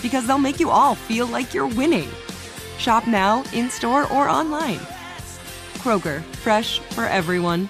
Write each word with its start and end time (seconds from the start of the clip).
because 0.00 0.26
they'll 0.26 0.38
make 0.38 0.60
you 0.60 0.70
all 0.70 0.94
feel 0.94 1.26
like 1.26 1.52
you're 1.52 1.68
winning. 1.68 2.08
Shop 2.78 3.06
now, 3.06 3.42
in 3.52 3.70
store, 3.70 4.12
or 4.12 4.28
online. 4.28 4.80
Kroger, 5.78 6.22
fresh 6.36 6.78
for 6.78 7.04
everyone. 7.06 7.68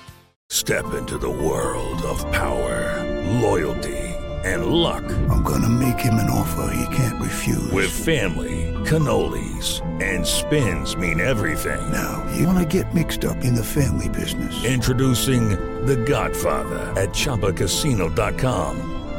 Step 0.51 0.93
into 0.93 1.17
the 1.17 1.31
world 1.31 2.03
of 2.03 2.21
power, 2.31 3.03
loyalty, 3.41 3.99
and 4.45 4.67
luck. 4.67 5.03
I'm 5.31 5.43
gonna 5.43 5.69
make 5.69 5.99
him 5.99 6.15
an 6.15 6.29
offer 6.29 6.75
he 6.75 6.95
can't 6.95 7.21
refuse. 7.21 7.73
With 7.73 7.91
family, 7.91 8.75
cannolis, 8.85 9.81
and 10.03 10.27
spins 10.27 10.95
mean 10.95 11.21
everything. 11.21 11.81
Now, 11.91 12.23
you 12.37 12.47
wanna 12.47 12.67
get 12.67 12.93
mixed 12.95 13.25
up 13.25 13.45
in 13.45 13.55
the 13.55 13.65
family 13.65 14.11
business. 14.11 14.65
Introducing 14.65 15.51
The 15.87 15.97
Godfather 15.97 16.81
at 17.01 17.11
ChumbaCasino.com. 17.11 18.92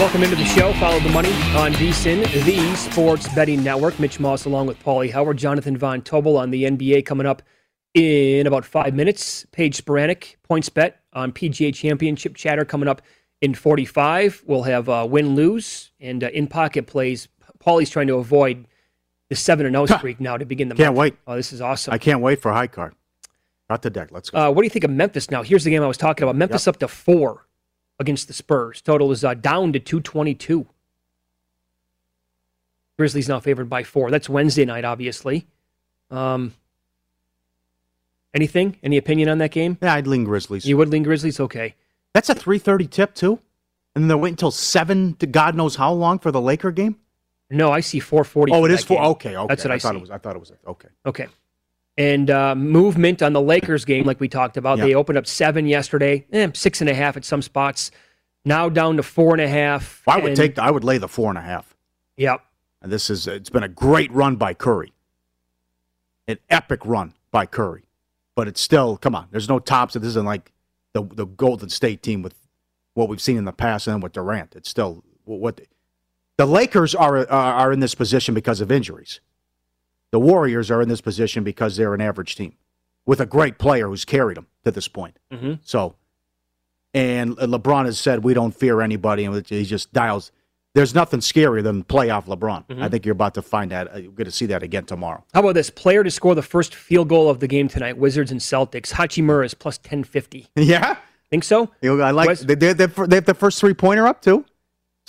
Welcome 0.00 0.22
into 0.22 0.34
the 0.34 0.46
show. 0.46 0.72
Follow 0.80 0.98
the 0.98 1.10
money 1.10 1.28
on 1.54 1.74
VSIN, 1.74 2.22
the 2.46 2.74
Sports 2.74 3.28
Betting 3.34 3.62
Network. 3.62 4.00
Mitch 4.00 4.18
Moss 4.18 4.46
along 4.46 4.66
with 4.66 4.82
Paulie 4.82 5.12
Howard, 5.12 5.36
Jonathan 5.36 5.76
Von 5.76 6.00
Tobel 6.00 6.38
on 6.38 6.50
the 6.50 6.64
NBA 6.64 7.04
coming 7.04 7.26
up 7.26 7.42
in 7.92 8.46
about 8.46 8.64
five 8.64 8.94
minutes. 8.94 9.44
Paige 9.52 9.76
Spiranac, 9.76 10.36
points 10.42 10.70
bet 10.70 11.02
on 11.12 11.32
PGA 11.32 11.74
Championship 11.74 12.34
chatter 12.34 12.64
coming 12.64 12.88
up 12.88 13.02
in 13.42 13.52
45. 13.52 14.42
We'll 14.46 14.62
have 14.62 14.88
uh, 14.88 15.06
win 15.06 15.34
lose 15.34 15.90
and 16.00 16.24
uh, 16.24 16.28
in 16.28 16.46
pocket 16.46 16.86
plays. 16.86 17.28
Paulie's 17.58 17.90
trying 17.90 18.06
to 18.06 18.14
avoid 18.14 18.66
the 19.28 19.36
7 19.36 19.66
and 19.66 19.74
0 19.74 19.98
streak 19.98 20.18
now 20.18 20.38
to 20.38 20.46
begin 20.46 20.70
the 20.70 20.76
Can't 20.76 20.94
month. 20.94 20.98
wait. 20.98 21.16
Oh, 21.26 21.36
this 21.36 21.52
is 21.52 21.60
awesome. 21.60 21.92
I 21.92 21.98
can't 21.98 22.22
wait 22.22 22.40
for 22.40 22.50
high 22.50 22.68
card. 22.68 22.94
Got 23.68 23.82
the 23.82 23.90
deck. 23.90 24.12
Let's 24.12 24.30
go. 24.30 24.48
Uh, 24.48 24.50
what 24.50 24.62
do 24.62 24.64
you 24.64 24.70
think 24.70 24.84
of 24.84 24.90
Memphis 24.90 25.30
now? 25.30 25.42
Here's 25.42 25.64
the 25.64 25.70
game 25.70 25.82
I 25.82 25.86
was 25.86 25.98
talking 25.98 26.22
about. 26.22 26.36
Memphis 26.36 26.66
up 26.66 26.78
to 26.78 26.88
four 26.88 27.46
against 28.00 28.26
the 28.26 28.32
Spurs. 28.34 28.80
Total 28.82 29.12
is 29.12 29.22
uh, 29.22 29.34
down 29.34 29.72
to 29.74 29.78
222. 29.78 30.66
Grizzlies 32.98 33.28
now 33.28 33.38
favored 33.38 33.68
by 33.68 33.84
four. 33.84 34.10
That's 34.10 34.28
Wednesday 34.28 34.64
night, 34.64 34.84
obviously. 34.84 35.46
Um, 36.10 36.54
anything? 38.34 38.78
Any 38.82 38.96
opinion 38.96 39.28
on 39.28 39.38
that 39.38 39.52
game? 39.52 39.78
yeah, 39.80 39.94
I'd 39.94 40.06
lean 40.06 40.24
Grizzlies. 40.24 40.66
You 40.66 40.76
would 40.76 40.88
lean 40.88 41.04
Grizzlies? 41.04 41.38
Okay. 41.38 41.76
That's 42.12 42.28
a 42.28 42.34
3:30 42.34 42.90
tip 42.90 43.14
too, 43.14 43.38
and 43.94 44.02
then 44.02 44.08
they're 44.08 44.18
waiting 44.18 44.32
until 44.32 44.50
seven 44.50 45.14
to 45.16 45.26
God 45.26 45.54
knows 45.54 45.76
how 45.76 45.92
long 45.92 46.18
for 46.18 46.32
the 46.32 46.40
Laker 46.40 46.72
game. 46.72 46.96
No, 47.50 47.70
I 47.70 47.80
see 47.80 48.00
440. 48.00 48.52
Oh, 48.52 48.64
it 48.64 48.70
is 48.72 48.80
that 48.80 48.86
four. 48.86 48.96
game. 48.96 49.06
Okay, 49.06 49.36
okay. 49.36 49.46
That's 49.48 49.64
what 49.64 49.70
I, 49.72 49.78
thought 49.78 49.92
see. 49.92 49.96
it 49.96 50.00
was. 50.00 50.10
I 50.10 50.18
thought 50.18 50.36
it 50.36 50.40
was. 50.40 50.52
Okay. 50.66 50.88
Okay. 51.06 51.26
And 51.98 52.30
uh, 52.30 52.54
movement 52.54 53.20
on 53.22 53.32
the 53.32 53.40
Lakers 53.42 53.84
game, 53.84 54.04
like 54.04 54.20
we 54.20 54.28
talked 54.28 54.56
about, 54.56 54.78
Yeah. 54.78 54.84
they 54.86 54.94
opened 54.94 55.18
up 55.18 55.26
seven 55.26 55.66
yesterday, 55.66 56.26
eh, 56.32 56.50
six 56.54 56.80
and 56.80 56.88
a 56.88 56.94
half 56.94 57.16
at 57.16 57.24
some 57.24 57.42
spots. 57.42 57.90
Now 58.44 58.68
down 58.70 58.96
to 58.96 59.02
four 59.02 59.32
and 59.34 59.40
a 59.42 59.48
half. 59.48 60.02
I 60.08 60.16
would 60.18 60.28
and- 60.28 60.36
take. 60.36 60.58
I 60.58 60.70
would 60.70 60.84
lay 60.84 60.96
the 60.98 61.08
four 61.08 61.28
and 61.28 61.36
a 61.36 61.42
half. 61.42 61.74
Yep. 62.16 62.40
And 62.82 62.90
this 62.90 63.10
is. 63.10 63.26
It's 63.26 63.50
been 63.50 63.62
a 63.62 63.68
great 63.68 64.10
run 64.12 64.36
by 64.36 64.54
Curry. 64.54 64.94
An 66.26 66.38
epic 66.48 66.80
run 66.86 67.12
by 67.30 67.44
Curry, 67.44 67.84
but 68.34 68.48
it's 68.48 68.60
still. 68.60 68.96
Come 68.96 69.14
on, 69.14 69.26
there's 69.30 69.48
no 69.48 69.58
tops. 69.58 69.94
This 69.94 70.04
isn't 70.04 70.24
like 70.24 70.52
the 70.94 71.02
the 71.02 71.26
Golden 71.26 71.68
State 71.68 72.02
team 72.02 72.22
with 72.22 72.34
what 72.94 73.08
we've 73.08 73.20
seen 73.20 73.36
in 73.36 73.44
the 73.44 73.52
past 73.52 73.86
and 73.86 74.02
with 74.02 74.12
Durant. 74.12 74.54
It's 74.56 74.68
still 74.70 75.04
what 75.24 75.60
the 76.38 76.46
Lakers 76.46 76.94
are, 76.94 77.28
are 77.30 77.72
in 77.72 77.80
this 77.80 77.94
position 77.94 78.34
because 78.34 78.60
of 78.62 78.72
injuries. 78.72 79.20
The 80.12 80.20
Warriors 80.20 80.70
are 80.70 80.82
in 80.82 80.88
this 80.88 81.00
position 81.00 81.44
because 81.44 81.76
they're 81.76 81.94
an 81.94 82.00
average 82.00 82.34
team 82.36 82.54
with 83.06 83.20
a 83.20 83.26
great 83.26 83.58
player 83.58 83.88
who's 83.88 84.04
carried 84.04 84.36
them 84.36 84.46
to 84.64 84.70
this 84.70 84.88
point. 84.88 85.18
hmm 85.32 85.54
So, 85.62 85.94
and 86.92 87.36
LeBron 87.36 87.84
has 87.86 87.98
said 87.98 88.24
we 88.24 88.34
don't 88.34 88.52
fear 88.54 88.80
anybody, 88.80 89.24
and 89.24 89.46
he 89.46 89.64
just 89.64 89.92
dials. 89.92 90.32
There's 90.74 90.94
nothing 90.94 91.20
scarier 91.20 91.62
than 91.62 91.82
playoff 91.84 92.26
LeBron. 92.26 92.66
Mhm. 92.68 92.82
I 92.82 92.88
think 92.88 93.04
you're 93.04 93.12
about 93.12 93.34
to 93.34 93.42
find 93.42 93.70
that. 93.72 93.92
uh, 93.94 93.98
You're 93.98 94.12
going 94.12 94.26
to 94.26 94.30
see 94.32 94.46
that 94.46 94.62
again 94.62 94.84
tomorrow. 94.84 95.24
How 95.34 95.40
about 95.40 95.54
this 95.54 95.70
player 95.70 96.02
to 96.04 96.10
score 96.10 96.34
the 96.34 96.42
first 96.42 96.74
field 96.74 97.08
goal 97.08 97.28
of 97.28 97.40
the 97.40 97.48
game 97.48 97.66
tonight? 97.68 97.96
Wizards 97.96 98.30
and 98.30 98.40
Celtics. 98.40 98.92
Hachimura 98.92 99.44
is 99.44 99.54
plus 99.54 99.78
ten 99.78 100.04
fifty. 100.04 100.46
Yeah, 100.56 100.96
Think 101.30 101.44
so? 101.44 101.70
I 101.82 102.10
like. 102.10 102.26
Wes- 102.28 102.40
They, 102.40 102.54
they, 102.56 102.72
they 102.72 102.86
they 102.86 103.16
have 103.16 103.24
the 103.24 103.34
first 103.34 103.60
three 103.60 103.74
pointer 103.74 104.06
up 104.06 104.20
too. 104.20 104.44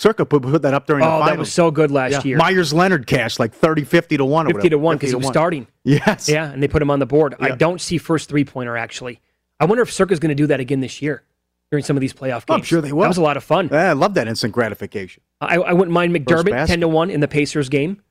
Circa 0.02 0.26
put, 0.26 0.42
put 0.42 0.62
that 0.62 0.74
up 0.74 0.86
during 0.88 1.02
the 1.02 1.06
Oh, 1.06 1.20
finals. 1.20 1.28
that 1.30 1.38
was 1.38 1.52
so 1.52 1.70
good 1.70 1.92
last 1.92 2.10
Yeah. 2.10 2.22
year. 2.24 2.36
Meyers 2.36 2.72
Leonard 2.74 3.06
cash 3.06 3.38
like 3.38 3.54
30, 3.54 3.84
50 3.84 4.16
to 4.16 4.24
one. 4.24 4.48
or 4.48 4.50
Fifty 4.50 4.68
to 4.70 4.76
one 4.78 4.96
because 4.96 5.10
he 5.10 5.14
was 5.14 5.26
one. 5.26 5.32
starting. 5.32 5.68
Yes. 5.84 6.28
Yeah, 6.28 6.50
and 6.50 6.60
they 6.60 6.66
put 6.66 6.82
him 6.82 6.90
on 6.90 6.98
the 6.98 7.06
board. 7.06 7.36
I 7.38 7.50
don't 7.52 7.80
see 7.80 7.98
first 7.98 8.28
three 8.28 8.44
pointer 8.44 8.76
actually. 8.76 9.20
I 9.60 9.64
wonder 9.66 9.82
if 9.82 9.92
Circa's 9.92 10.18
going 10.18 10.30
to 10.30 10.34
do 10.34 10.48
that 10.48 10.58
again 10.58 10.80
this 10.80 11.00
year 11.00 11.22
during 11.70 11.84
some 11.84 11.96
of 11.96 12.00
these 12.00 12.12
playoff 12.12 12.46
games. 12.46 12.58
I'm 12.58 12.62
sure 12.62 12.80
they 12.80 12.92
will. 12.92 13.02
That 13.02 13.08
was 13.08 13.16
a 13.16 13.22
lot 13.22 13.36
of 13.36 13.44
fun. 13.44 13.68
Yeah, 13.70 13.90
I 13.90 13.92
love 13.92 14.14
that 14.14 14.26
instant 14.26 14.52
gratification. 14.52 15.22
I, 15.40 15.56
I 15.58 15.72
wouldn't 15.72 15.92
mind 15.92 16.12
McDermott 16.12 16.66
ten 16.66 16.80
to 16.80 16.88
one 16.88 17.08
in 17.08 17.20
the 17.20 17.28
Pacers 17.28 17.68
game. 17.68 18.02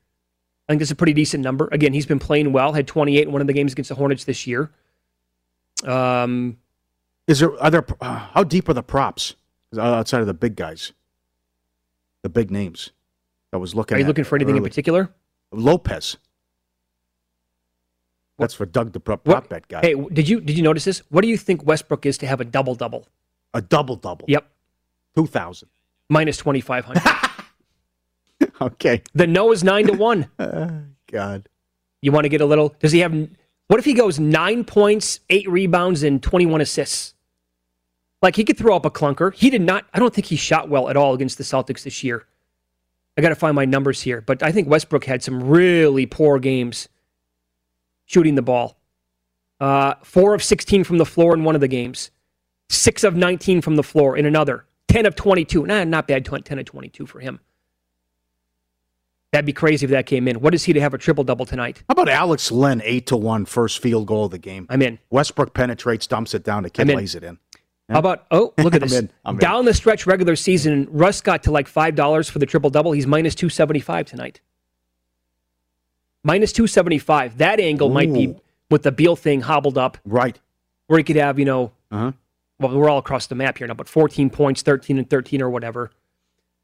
I 0.68 0.72
think 0.72 0.80
that's 0.80 0.90
a 0.92 0.96
pretty 0.96 1.12
decent 1.12 1.44
number. 1.44 1.68
Again, 1.72 1.92
he's 1.92 2.06
been 2.06 2.18
playing 2.20 2.52
well. 2.54 2.72
Had 2.72 2.86
28 2.86 3.26
in 3.26 3.32
one 3.32 3.40
of 3.42 3.46
the 3.48 3.52
games 3.52 3.72
against 3.72 3.88
the 3.90 3.96
Hornets 3.96 4.24
this 4.24 4.46
year. 4.46 4.70
Um, 5.84 6.56
Is 7.26 7.40
there 7.40 7.60
are 7.62 7.70
there 7.70 7.84
uh, 8.00 8.18
how 8.32 8.44
deep 8.44 8.68
are 8.68 8.74
the 8.74 8.82
props 8.82 9.34
outside 9.78 10.20
of 10.20 10.26
the 10.26 10.34
big 10.34 10.56
guys, 10.56 10.92
the 12.22 12.28
big 12.28 12.50
names? 12.50 12.90
I 13.52 13.56
was 13.58 13.74
looking. 13.74 13.96
are 13.96 14.00
you 14.00 14.06
looking 14.06 14.24
for 14.24 14.36
anything 14.36 14.56
in 14.56 14.62
particular? 14.62 15.10
Lopez. 15.52 16.16
That's 18.38 18.54
for 18.54 18.64
Doug 18.66 18.92
the 18.92 19.00
prop, 19.00 19.24
prop 19.24 19.48
bet 19.48 19.68
guy. 19.68 19.80
Hey, 19.82 19.94
did 19.94 20.28
you 20.28 20.40
did 20.40 20.56
you 20.56 20.62
notice 20.62 20.84
this? 20.84 21.00
What 21.10 21.20
do 21.22 21.28
you 21.28 21.36
think 21.36 21.64
Westbrook 21.64 22.06
is 22.06 22.18
to 22.18 22.26
have 22.26 22.40
a 22.40 22.44
double 22.44 22.74
double? 22.74 23.06
A 23.54 23.60
double 23.60 23.96
double. 23.96 24.24
Yep, 24.28 24.50
Two 25.14 25.26
thousand. 25.26 25.68
minus 26.08 26.36
2500. 26.38 27.02
Okay. 28.60 29.02
the 29.14 29.26
no 29.26 29.52
is 29.52 29.62
nine 29.64 29.86
to 29.86 29.92
one. 29.92 30.28
Uh, 30.38 30.80
God. 31.12 31.48
You 32.00 32.10
want 32.12 32.24
to 32.24 32.28
get 32.28 32.40
a 32.40 32.46
little? 32.46 32.74
Does 32.80 32.90
he 32.92 33.00
have? 33.00 33.12
What 33.68 33.78
if 33.78 33.84
he 33.84 33.94
goes 33.94 34.18
nine 34.18 34.64
points, 34.64 35.20
eight 35.30 35.48
rebounds, 35.48 36.02
and 36.02 36.22
21 36.22 36.60
assists? 36.60 37.14
Like 38.22 38.36
he 38.36 38.44
could 38.44 38.56
throw 38.56 38.76
up 38.76 38.86
a 38.86 38.90
clunker. 38.90 39.34
He 39.34 39.50
did 39.50 39.62
not, 39.62 39.84
I 39.92 39.98
don't 39.98 40.14
think 40.14 40.28
he 40.28 40.36
shot 40.36 40.68
well 40.68 40.88
at 40.88 40.96
all 40.96 41.12
against 41.12 41.38
the 41.38 41.44
Celtics 41.44 41.82
this 41.82 42.04
year. 42.04 42.26
I 43.18 43.20
got 43.20 43.30
to 43.30 43.34
find 43.34 43.54
my 43.54 43.64
numbers 43.64 44.00
here, 44.00 44.20
but 44.22 44.42
I 44.42 44.52
think 44.52 44.68
Westbrook 44.68 45.04
had 45.04 45.22
some 45.22 45.42
really 45.42 46.06
poor 46.06 46.38
games 46.38 46.88
shooting 48.06 48.36
the 48.36 48.42
ball. 48.42 48.78
Uh, 49.60 49.94
four 50.02 50.34
of 50.34 50.42
16 50.42 50.84
from 50.84 50.98
the 50.98 51.04
floor 51.04 51.34
in 51.34 51.44
one 51.44 51.54
of 51.54 51.60
the 51.60 51.68
games, 51.68 52.10
six 52.70 53.04
of 53.04 53.14
19 53.14 53.60
from 53.60 53.76
the 53.76 53.82
floor 53.82 54.16
in 54.16 54.24
another, 54.24 54.64
10 54.88 55.04
of 55.04 55.14
22. 55.14 55.66
Nah, 55.66 55.84
not 55.84 56.08
bad, 56.08 56.24
10 56.24 56.58
of 56.58 56.64
22 56.64 57.06
for 57.06 57.20
him. 57.20 57.40
That'd 59.32 59.46
be 59.46 59.52
crazy 59.52 59.84
if 59.84 59.90
that 59.90 60.06
came 60.06 60.28
in. 60.28 60.40
What 60.40 60.54
is 60.54 60.64
he 60.64 60.74
to 60.74 60.80
have 60.80 60.92
a 60.92 60.98
triple 60.98 61.24
double 61.24 61.46
tonight? 61.46 61.82
How 61.88 61.92
about 61.92 62.10
Alex 62.10 62.52
Len, 62.52 62.82
eight 62.84 63.06
to 63.06 63.16
one, 63.16 63.46
first 63.46 63.78
field 63.80 64.06
goal 64.06 64.26
of 64.26 64.30
the 64.30 64.38
game? 64.38 64.66
I'm 64.68 64.82
in. 64.82 64.98
Westbrook 65.10 65.54
penetrates, 65.54 66.06
dumps 66.06 66.34
it 66.34 66.44
down. 66.44 66.64
The 66.64 66.70
kid 66.70 66.88
lays 66.88 67.14
it 67.14 67.24
in. 67.24 67.38
How 67.88 67.98
about 67.98 68.26
oh 68.30 68.54
look 68.58 68.74
at 68.74 68.80
this 68.82 68.94
in. 68.94 69.10
I'm 69.24 69.34
in. 69.36 69.40
down 69.40 69.64
the 69.64 69.74
stretch 69.74 70.06
regular 70.06 70.36
season? 70.36 70.86
Russ 70.90 71.20
got 71.20 71.42
to 71.44 71.50
like 71.50 71.68
five 71.68 71.94
dollars 71.94 72.28
for 72.28 72.38
the 72.38 72.46
triple 72.46 72.70
double. 72.70 72.92
He's 72.92 73.06
minus 73.06 73.34
two 73.34 73.48
seventy 73.48 73.80
five 73.80 74.06
tonight. 74.06 74.40
Minus 76.24 76.52
two 76.52 76.66
seventy 76.66 76.98
five. 76.98 77.38
That 77.38 77.58
angle 77.60 77.88
might 77.90 78.12
be 78.12 78.34
with 78.70 78.82
the 78.82 78.92
Beal 78.92 79.16
thing 79.16 79.40
hobbled 79.42 79.76
up, 79.76 79.98
Right. 80.04 80.38
where 80.86 80.98
he 80.98 81.04
could 81.04 81.16
have 81.16 81.38
you 81.38 81.44
know. 81.44 81.72
Uh-huh. 81.90 82.12
Well, 82.58 82.76
we're 82.78 82.88
all 82.88 82.98
across 82.98 83.26
the 83.26 83.34
map 83.34 83.58
here 83.58 83.66
now, 83.66 83.74
but 83.74 83.88
fourteen 83.88 84.30
points, 84.30 84.62
thirteen 84.62 84.98
and 84.98 85.08
thirteen 85.10 85.42
or 85.42 85.50
whatever. 85.50 85.90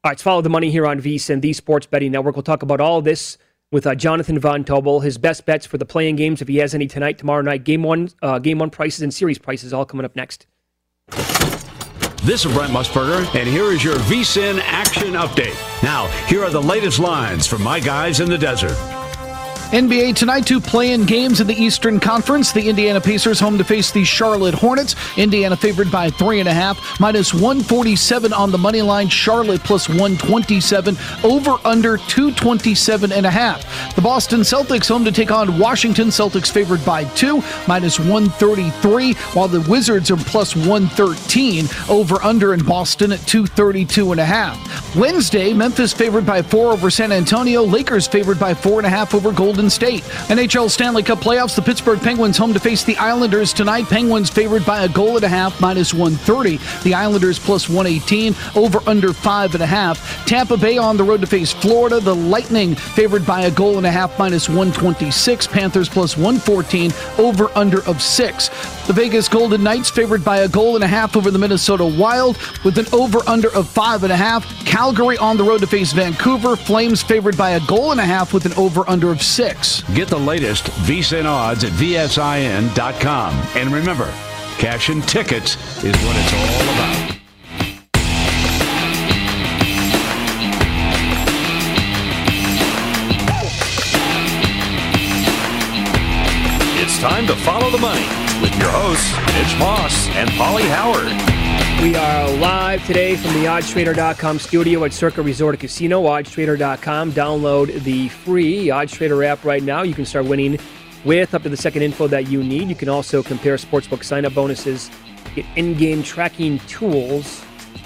All 0.01 0.09
right, 0.09 0.11
let's 0.11 0.23
follow 0.23 0.41
the 0.41 0.49
money 0.49 0.71
here 0.71 0.87
on 0.87 1.01
VSIN, 1.01 1.41
the 1.41 1.51
Sports 1.51 1.85
Betting 1.85 2.13
Network. 2.13 2.37
We'll 2.37 2.43
talk 2.43 2.63
about 2.63 2.79
all 2.79 3.01
this 3.01 3.37
with 3.69 3.85
uh, 3.85 3.93
Jonathan 3.95 4.39
Von 4.39 4.63
Tobel, 4.63 5.01
his 5.03 5.17
best 5.17 5.45
bets 5.45 5.65
for 5.65 5.77
the 5.77 5.85
play-in 5.85 6.15
games 6.15 6.41
if 6.41 6.47
he 6.47 6.55
has 6.57 6.73
any 6.73 6.87
tonight, 6.87 7.17
tomorrow 7.17 7.41
night, 7.41 7.65
game 7.65 7.83
one, 7.83 8.09
uh, 8.21 8.39
game 8.39 8.59
one 8.59 8.69
prices 8.69 9.01
and 9.01 9.13
series 9.13 9.37
prices 9.37 9.73
all 9.73 9.83
coming 9.85 10.05
up 10.05 10.15
next. 10.15 10.47
This 12.23 12.45
is 12.45 12.53
Brent 12.53 12.71
Musburger, 12.71 13.25
and 13.35 13.47
here 13.47 13.71
is 13.71 13.83
your 13.83 13.95
VSIN 13.95 14.59
action 14.63 15.13
update. 15.13 15.57
Now, 15.81 16.07
here 16.27 16.43
are 16.43 16.49
the 16.49 16.61
latest 16.61 16.99
lines 16.99 17.47
from 17.47 17.63
my 17.63 17.79
guys 17.79 18.19
in 18.19 18.29
the 18.29 18.37
desert. 18.37 18.98
NBA 19.71 20.15
tonight, 20.15 20.47
two 20.47 20.59
play-in 20.59 21.05
games 21.05 21.41
in 21.41 21.45
the 21.45 21.53
Eastern 21.53 21.99
Conference. 21.99 22.51
The 22.51 22.67
Indiana 22.67 22.99
Pacers 22.99 23.39
home 23.39 23.55
to 23.59 23.63
face 23.63 23.91
the 23.91 24.03
Charlotte 24.03 24.55
Hornets. 24.55 24.95
Indiana 25.15 25.55
favored 25.55 25.91
by 25.91 26.09
three 26.09 26.39
and 26.39 26.49
a 26.49 26.53
half, 26.53 26.99
minus 26.99 27.35
147 27.35 28.33
on 28.33 28.49
the 28.49 28.57
money 28.57 28.81
line. 28.81 29.09
Charlotte 29.09 29.63
plus 29.63 29.87
127, 29.87 30.97
over 31.23 31.57
under 31.63 31.97
227 31.97 33.11
and 33.11 33.27
a 33.27 33.29
half. 33.29 33.95
The 33.95 34.01
Boston 34.01 34.39
Celtics 34.39 34.89
home 34.89 35.05
to 35.05 35.11
take 35.11 35.29
on 35.29 35.59
Washington. 35.59 36.07
Celtics 36.07 36.51
favored 36.51 36.83
by 36.83 37.03
two, 37.03 37.43
minus 37.67 37.99
133, 37.99 39.13
while 39.33 39.47
the 39.47 39.61
Wizards 39.69 40.09
are 40.09 40.17
plus 40.17 40.55
113, 40.55 41.67
over 41.89 42.19
under 42.23 42.55
in 42.55 42.65
Boston 42.65 43.11
at 43.11 43.19
232 43.27 44.13
and 44.13 44.19
a 44.19 44.25
half. 44.25 44.95
Wednesday, 44.95 45.53
Memphis 45.53 45.93
favored 45.93 46.25
by 46.25 46.41
four 46.41 46.71
over 46.71 46.89
San 46.89 47.11
Antonio. 47.11 47.61
Lakers 47.63 48.07
favored 48.07 48.39
by 48.39 48.55
four 48.55 48.79
and 48.79 48.87
a 48.87 48.89
half 48.89 49.13
over 49.13 49.31
Golden 49.31 49.58
State. 49.67 50.03
NHL 50.29 50.69
Stanley 50.69 51.01
Cup 51.01 51.17
playoffs. 51.17 51.55
The 51.55 51.63
Pittsburgh 51.63 51.99
Penguins 51.99 52.37
home 52.37 52.53
to 52.53 52.59
face 52.59 52.83
the 52.83 52.95
Islanders 52.97 53.51
tonight. 53.51 53.85
Penguins 53.89 54.29
favored 54.29 54.63
by 54.63 54.83
a 54.83 54.89
goal 54.89 55.15
and 55.15 55.25
a 55.25 55.27
half, 55.27 55.59
minus 55.59 55.91
130. 55.91 56.59
The 56.83 56.93
Islanders 56.93 57.39
plus 57.39 57.67
118, 57.67 58.35
over 58.55 58.79
under 58.87 59.11
five 59.11 59.55
and 59.55 59.63
a 59.63 59.65
half. 59.65 60.23
Tampa 60.27 60.55
Bay 60.55 60.77
on 60.77 60.97
the 60.97 61.03
road 61.03 61.21
to 61.21 61.27
face 61.27 61.51
Florida. 61.51 61.99
The 61.99 62.13
Lightning 62.13 62.75
favored 62.75 63.25
by 63.25 63.41
a 63.41 63.51
goal 63.51 63.77
and 63.77 63.87
a 63.87 63.91
half, 63.91 64.19
minus 64.19 64.47
126. 64.47 65.47
Panthers 65.47 65.89
plus 65.89 66.15
114, 66.15 66.91
over 67.17 67.49
under 67.57 67.83
of 67.87 68.03
six. 68.03 68.49
The 68.85 68.93
Vegas 68.93 69.27
Golden 69.27 69.63
Knights 69.63 69.89
favored 69.89 70.23
by 70.23 70.39
a 70.39 70.47
goal 70.47 70.75
and 70.75 70.83
a 70.83 70.87
half 70.87 71.15
over 71.15 71.31
the 71.31 71.39
Minnesota 71.39 71.85
Wild 71.85 72.37
with 72.63 72.77
an 72.77 72.85
over 72.93 73.19
under 73.27 73.49
of 73.55 73.67
five 73.67 74.03
and 74.03 74.11
a 74.11 74.17
half. 74.17 74.45
Calgary 74.65 75.17
on 75.17 75.37
the 75.37 75.43
road 75.43 75.61
to 75.61 75.67
face 75.67 75.93
Vancouver. 75.93 76.55
Flames 76.55 77.01
favored 77.01 77.37
by 77.37 77.51
a 77.51 77.59
goal 77.67 77.91
and 77.91 77.99
a 77.99 78.05
half 78.05 78.33
with 78.33 78.45
an 78.45 78.53
over 78.53 78.87
under 78.89 79.11
of 79.11 79.21
six. 79.21 79.48
Get 79.95 80.07
the 80.07 80.19
latest 80.19 80.65
VSIN 80.85 81.25
odds 81.25 81.63
at 81.63 81.71
VSIN.com. 81.71 83.33
And 83.55 83.71
remember, 83.71 84.11
cash 84.59 84.89
and 84.89 85.01
tickets 85.07 85.55
is 85.83 85.95
what 86.03 86.15
it's 86.15 86.33
all 86.33 86.73
about. 86.75 87.15
It's 96.81 96.99
time 96.99 97.25
to 97.27 97.35
follow 97.37 97.71
the 97.71 97.79
money 97.79 98.05
with 98.41 98.55
your 98.59 98.69
hosts, 98.69 99.15
Mitch 99.33 99.57
Moss 99.57 100.07
and 100.09 100.29
Paulie 100.31 100.69
Howard. 100.69 101.38
We 101.81 101.95
are 101.95 102.29
live 102.39 102.85
today 102.85 103.15
from 103.15 103.31
the 103.35 103.45
oddstrader.com 103.45 104.39
studio 104.39 104.83
at 104.83 104.91
Circa 104.91 105.21
Resort 105.21 105.57
Casino. 105.61 106.03
Oddstrader.com. 106.03 107.13
Download 107.13 107.73
the 107.83 108.09
free 108.09 108.65
OddsTrader 108.65 109.25
app 109.25 109.45
right 109.45 109.63
now. 109.63 109.83
You 109.83 109.93
can 109.93 110.05
start 110.05 110.25
winning 110.25 110.59
with 111.05 111.33
up 111.33 111.43
to 111.43 111.49
the 111.49 111.55
second 111.55 111.83
info 111.83 112.07
that 112.07 112.27
you 112.27 112.43
need. 112.43 112.67
You 112.67 112.75
can 112.75 112.89
also 112.89 113.23
compare 113.23 113.55
sportsbook 113.55 114.03
sign-up 114.03 114.33
bonuses, 114.33 114.91
get 115.35 115.45
in-game 115.55 116.03
tracking 116.03 116.59
tools, 116.67 117.41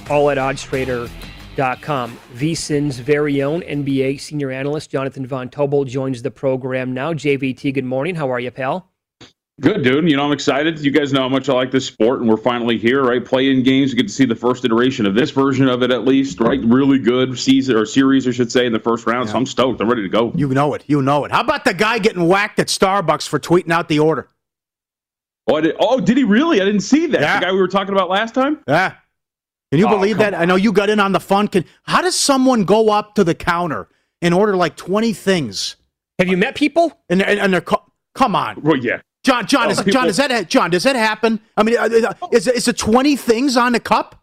all 0.09 0.31
at 0.31 0.39
oddstrader.com. 0.39 2.17
VSIN's 2.33 2.97
very 2.97 3.43
own 3.43 3.61
NBA 3.61 4.19
senior 4.19 4.49
analyst 4.49 4.89
Jonathan 4.89 5.27
Von 5.27 5.49
Tobel 5.49 5.85
joins 5.85 6.23
the 6.23 6.31
program 6.31 6.95
now. 6.95 7.13
JVT, 7.13 7.71
good 7.75 7.85
morning. 7.85 8.15
How 8.15 8.31
are 8.31 8.39
you, 8.39 8.49
pal? 8.49 8.92
Good, 9.63 9.81
dude. 9.81 10.09
You 10.09 10.17
know, 10.17 10.25
I'm 10.25 10.33
excited. 10.33 10.77
You 10.81 10.91
guys 10.91 11.13
know 11.13 11.21
how 11.21 11.29
much 11.29 11.47
I 11.47 11.53
like 11.53 11.71
this 11.71 11.85
sport, 11.87 12.19
and 12.19 12.29
we're 12.29 12.35
finally 12.35 12.77
here, 12.77 13.01
right? 13.01 13.23
Play-in 13.23 13.63
games. 13.63 13.91
You 13.91 13.95
get 13.95 14.07
to 14.09 14.13
see 14.13 14.25
the 14.25 14.35
first 14.35 14.65
iteration 14.65 15.05
of 15.05 15.15
this 15.15 15.31
version 15.31 15.69
of 15.69 15.81
it, 15.83 15.89
at 15.89 16.03
least, 16.03 16.41
right? 16.41 16.59
Really 16.65 16.99
good 16.99 17.39
season 17.39 17.77
or 17.77 17.85
series, 17.85 18.27
I 18.27 18.31
should 18.31 18.51
say, 18.51 18.65
in 18.65 18.73
the 18.73 18.79
first 18.79 19.07
round. 19.07 19.29
So 19.29 19.37
I'm 19.37 19.45
stoked. 19.45 19.79
I'm 19.79 19.87
ready 19.87 20.01
to 20.01 20.09
go. 20.09 20.33
You 20.35 20.49
know 20.49 20.73
it. 20.73 20.83
You 20.87 21.01
know 21.01 21.23
it. 21.23 21.31
How 21.31 21.39
about 21.39 21.63
the 21.63 21.73
guy 21.73 21.97
getting 21.97 22.27
whacked 22.27 22.59
at 22.59 22.67
Starbucks 22.67 23.25
for 23.25 23.39
tweeting 23.39 23.71
out 23.71 23.87
the 23.87 23.99
order? 23.99 24.27
Oh, 25.47 25.61
did, 25.61 25.75
oh, 25.79 26.01
did 26.01 26.17
he 26.17 26.25
really? 26.25 26.61
I 26.61 26.65
didn't 26.65 26.81
see 26.81 27.05
that. 27.07 27.21
Yeah. 27.21 27.39
The 27.39 27.45
guy 27.45 27.51
we 27.53 27.59
were 27.59 27.69
talking 27.69 27.93
about 27.93 28.09
last 28.09 28.33
time. 28.33 28.59
Yeah. 28.67 28.95
Can 29.71 29.79
you 29.79 29.87
Oh, 29.87 29.91
believe 29.91 30.17
come 30.17 30.31
that? 30.31 30.35
I 30.35 30.43
know 30.43 30.55
you 30.55 30.73
got 30.73 30.89
in 30.89 30.99
on 30.99 31.13
the 31.13 31.19
fun. 31.21 31.47
Can, 31.47 31.63
how 31.83 32.01
does 32.01 32.15
someone 32.17 32.65
go 32.65 32.89
up 32.89 33.15
to 33.15 33.23
the 33.23 33.33
counter 33.33 33.87
and 34.21 34.33
order 34.33 34.57
like 34.57 34.75
20 34.75 35.13
things? 35.13 35.77
Have 36.19 36.27
you 36.27 36.35
met 36.37 36.55
people? 36.55 37.01
And, 37.09 37.21
and, 37.21 37.39
and 37.39 37.53
they're, 37.53 37.61
come 37.61 38.35
on. 38.35 38.61
Well, 38.61 38.75
yeah. 38.77 38.99
John, 39.23 39.45
John, 39.47 39.67
Oh, 39.67 39.71
is, 39.71 39.77
people- 39.79 39.91
John, 39.93 40.07
does 40.07 40.17
that, 40.17 40.31
ha- 40.31 40.43
John, 40.43 40.69
does 40.69 40.83
that 40.83 40.95
happen? 40.95 41.39
I 41.55 41.63
mean, 41.63 41.77
uh, 41.77 41.83
uh, 42.21 42.27
is, 42.31 42.47
is 42.47 42.67
it 42.67 42.77
20 42.77 43.15
things 43.15 43.55
on 43.55 43.71
the 43.71 43.79
cup? 43.79 44.19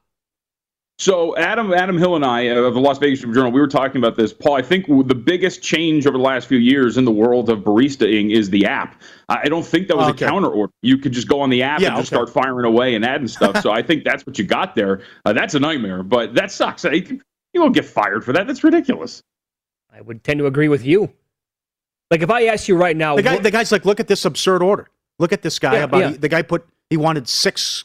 So 0.99 1.35
Adam, 1.39 1.73
Adam 1.73 1.97
Hill 1.97 2.15
and 2.15 2.27
I 2.27 2.41
of 2.43 2.75
the 2.75 2.81
Las 2.81 2.99
Vegas 2.99 3.21
Journal, 3.21 3.51
we 3.51 3.59
were 3.61 3.67
talking 3.69 3.97
about 3.97 4.17
this. 4.19 4.35
Paul, 4.35 4.57
I 4.57 4.61
think 4.63 4.85
the 5.09 5.15
biggest 5.15 5.63
change 5.63 6.07
over 6.07 6.19
the 6.19 6.23
last 6.23 6.47
few 6.47 6.59
years 6.59 6.99
in 6.99 7.07
the 7.07 7.11
world 7.11 7.49
of 7.49 7.61
baristaing 7.61 8.31
is 8.31 8.51
the 8.51 8.67
app. 8.67 9.01
I 9.31 9.49
don't 9.49 9.65
think 9.65 9.89
that 9.89 9.97
was 9.97 10.09
Okay. 10.11 10.27
a 10.27 10.29
counter 10.29 10.49
order. 10.51 10.71
You 10.83 10.99
could 10.99 11.13
just 11.13 11.27
go 11.27 11.41
on 11.41 11.49
the 11.49 11.63
app 11.63 11.81
Yeah, 11.81 11.89
and 11.89 11.97
just 11.97 12.13
okay. 12.13 12.17
start 12.23 12.45
firing 12.45 12.67
away 12.67 12.95
and 12.95 13.03
adding 13.03 13.29
stuff. 13.29 13.63
so 13.63 13.71
I 13.71 13.81
think 13.81 14.05
that's 14.05 14.27
what 14.27 14.39
you 14.39 14.45
got 14.45 14.75
there. 14.75 15.01
Uh, 15.25 15.33
that's 15.33 15.55
a 15.55 15.61
nightmare, 15.61 16.03
but 16.03 16.35
that 16.35 16.51
sucks. 16.53 16.85
I, 16.85 16.91
you 16.91 17.19
won't 17.55 17.75
get 17.75 17.87
fired 17.87 18.23
for 18.23 18.35
that. 18.35 18.47
That's 18.47 18.63
ridiculous. 18.63 19.23
I 19.91 20.03
would 20.03 20.23
tend 20.23 20.39
to 20.41 20.47
agree 20.47 20.69
with 20.69 20.85
you. 20.85 21.11
Like 22.11 22.23
if 22.23 22.31
I 22.31 22.47
asked 22.47 22.69
you 22.69 22.77
right 22.77 22.97
now, 22.97 23.17
The, 23.17 23.23
guy, 23.23 23.35
what- 23.35 23.43
the 23.43 23.51
guy's 23.51 23.71
like, 23.73 23.85
look 23.85 24.01
at 24.01 24.09
this 24.09 24.25
absurd 24.25 24.63
order. 24.63 24.89
Look 25.19 25.33
at 25.33 25.43
this 25.43 25.59
guy. 25.59 25.75
Yeah, 25.75 25.85
about 25.85 25.99
yeah. 26.01 26.09
He, 26.11 26.17
the 26.17 26.29
guy 26.29 26.43
put, 26.43 26.67
he 26.89 26.97
wanted 26.97 27.29
six, 27.29 27.85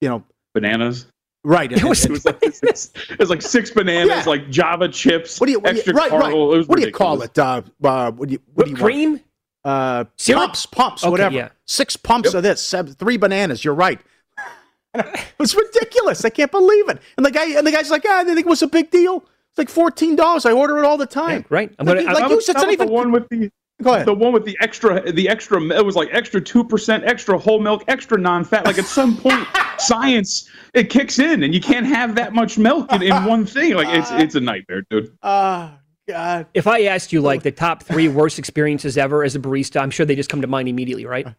you 0.00 0.08
know, 0.08 0.24
Bananas. 0.54 1.06
right. 1.44 1.70
It 1.76 1.84
was, 1.84 2.08
like, 2.24 2.42
six, 2.52 2.90
it 3.10 3.18
was 3.18 3.30
like 3.30 3.42
six 3.42 3.70
bananas, 3.70 4.08
Yeah. 4.08 4.22
like 4.26 4.50
Java 4.50 4.88
chips, 4.88 5.38
What 5.38 5.46
do 5.46 5.52
you, 5.52 5.58
what 5.60 5.70
do 5.70 5.74
you- 5.74 5.78
extra 5.80 5.94
right, 5.94 6.10
right. 6.10 6.20
caramel. 6.22 6.54
It 6.54 6.56
was 6.58 6.66
What 6.68 6.78
do 6.80 6.86
you 6.86 6.92
call 6.92 7.22
it? 7.22 7.38
Uh, 7.38 7.62
uh, 7.84 8.10
what 8.12 8.28
do 8.28 8.32
you, 8.32 8.40
what 8.54 8.66
do 8.66 8.70
whipped 8.72 8.78
you 8.78 8.82
want? 8.82 8.94
cream? 8.94 9.20
uh, 9.64 10.04
Syrup? 10.16 10.40
pumps, 10.44 10.66
pumps, 10.66 11.04
Okay, 11.04 11.10
whatever. 11.10 11.34
yeah. 11.34 11.48
Six 11.66 11.96
pumps 11.96 12.34
of 12.34 12.42
this, 12.42 12.62
seven, 12.62 12.94
three 12.94 13.16
bananas. 13.16 13.64
You're 13.64 13.74
right. 13.74 14.00
it 14.94 15.20
was 15.38 15.54
ridiculous. 15.54 16.24
I 16.24 16.30
can't 16.30 16.50
believe 16.50 16.88
it. 16.88 16.98
And 17.16 17.26
the 17.26 17.30
guy, 17.30 17.50
and 17.58 17.66
the 17.66 17.72
guy's 17.72 17.90
like, 17.90 18.04
ah, 18.08 18.18
I 18.18 18.22
didn't 18.24 18.36
think 18.36 18.46
it 18.46 18.50
was 18.50 18.62
a 18.62 18.66
big 18.68 18.90
deal. 18.90 19.24
It's 19.56 19.58
like 19.58 19.70
fourteen 19.70 20.16
dollars. 20.16 20.44
I 20.44 20.52
order 20.52 20.76
it 20.78 20.84
all 20.84 20.98
the 20.98 21.06
time. 21.06 21.40
Yeah, 21.40 21.46
right. 21.48 21.74
I'm 21.78 21.86
Like, 21.86 21.96
gonna- 22.04 22.12
like 22.12 22.22
How 22.24 22.28
you 22.30 22.42
said, 22.42 22.56
it's 22.56 22.62
not 22.62 22.72
even. 22.72 22.88
the 22.88 22.92
one 22.92 23.10
with 23.10 23.26
the 23.30 23.50
Go 23.82 23.94
ahead. 23.94 24.06
the 24.06 24.12
one 24.14 24.32
with 24.34 24.44
the 24.44 24.56
extra 24.60 25.10
the 25.12 25.28
extra 25.28 25.62
it 25.62 25.84
was 25.84 25.96
like 25.96 26.08
extra 26.12 26.40
2% 26.40 27.02
extra 27.06 27.36
whole 27.38 27.60
milk 27.60 27.84
extra 27.88 28.16
non-fat 28.18 28.64
like 28.64 28.78
at 28.78 28.86
some 28.86 29.16
point 29.18 29.46
science 29.78 30.48
it 30.72 30.88
kicks 30.88 31.18
in 31.18 31.42
and 31.42 31.52
you 31.54 31.60
can't 31.60 31.84
have 31.84 32.14
that 32.14 32.32
much 32.32 32.56
milk 32.56 32.90
in, 32.94 33.02
in 33.02 33.24
one 33.26 33.44
thing 33.44 33.74
like 33.74 33.88
it's 33.90 34.10
it's 34.12 34.34
a 34.34 34.40
nightmare 34.40 34.82
dude 34.88 35.12
Oh 35.22 35.72
God. 36.08 36.46
If 36.54 36.66
I 36.66 36.84
asked 36.84 37.12
you 37.12 37.20
like 37.20 37.42
the 37.42 37.50
top 37.52 37.82
three 37.82 38.08
worst 38.08 38.38
experiences 38.38 38.96
ever 38.96 39.22
as 39.24 39.34
a 39.36 39.40
barista, 39.40 39.80
I'm 39.82 39.90
sure 39.90 40.06
they 40.06 40.14
just 40.16 40.30
come 40.30 40.40
to 40.40 40.46
mind 40.46 40.68
immediately, 40.68 41.04
right? 41.04 41.26
Uh, 41.26 41.32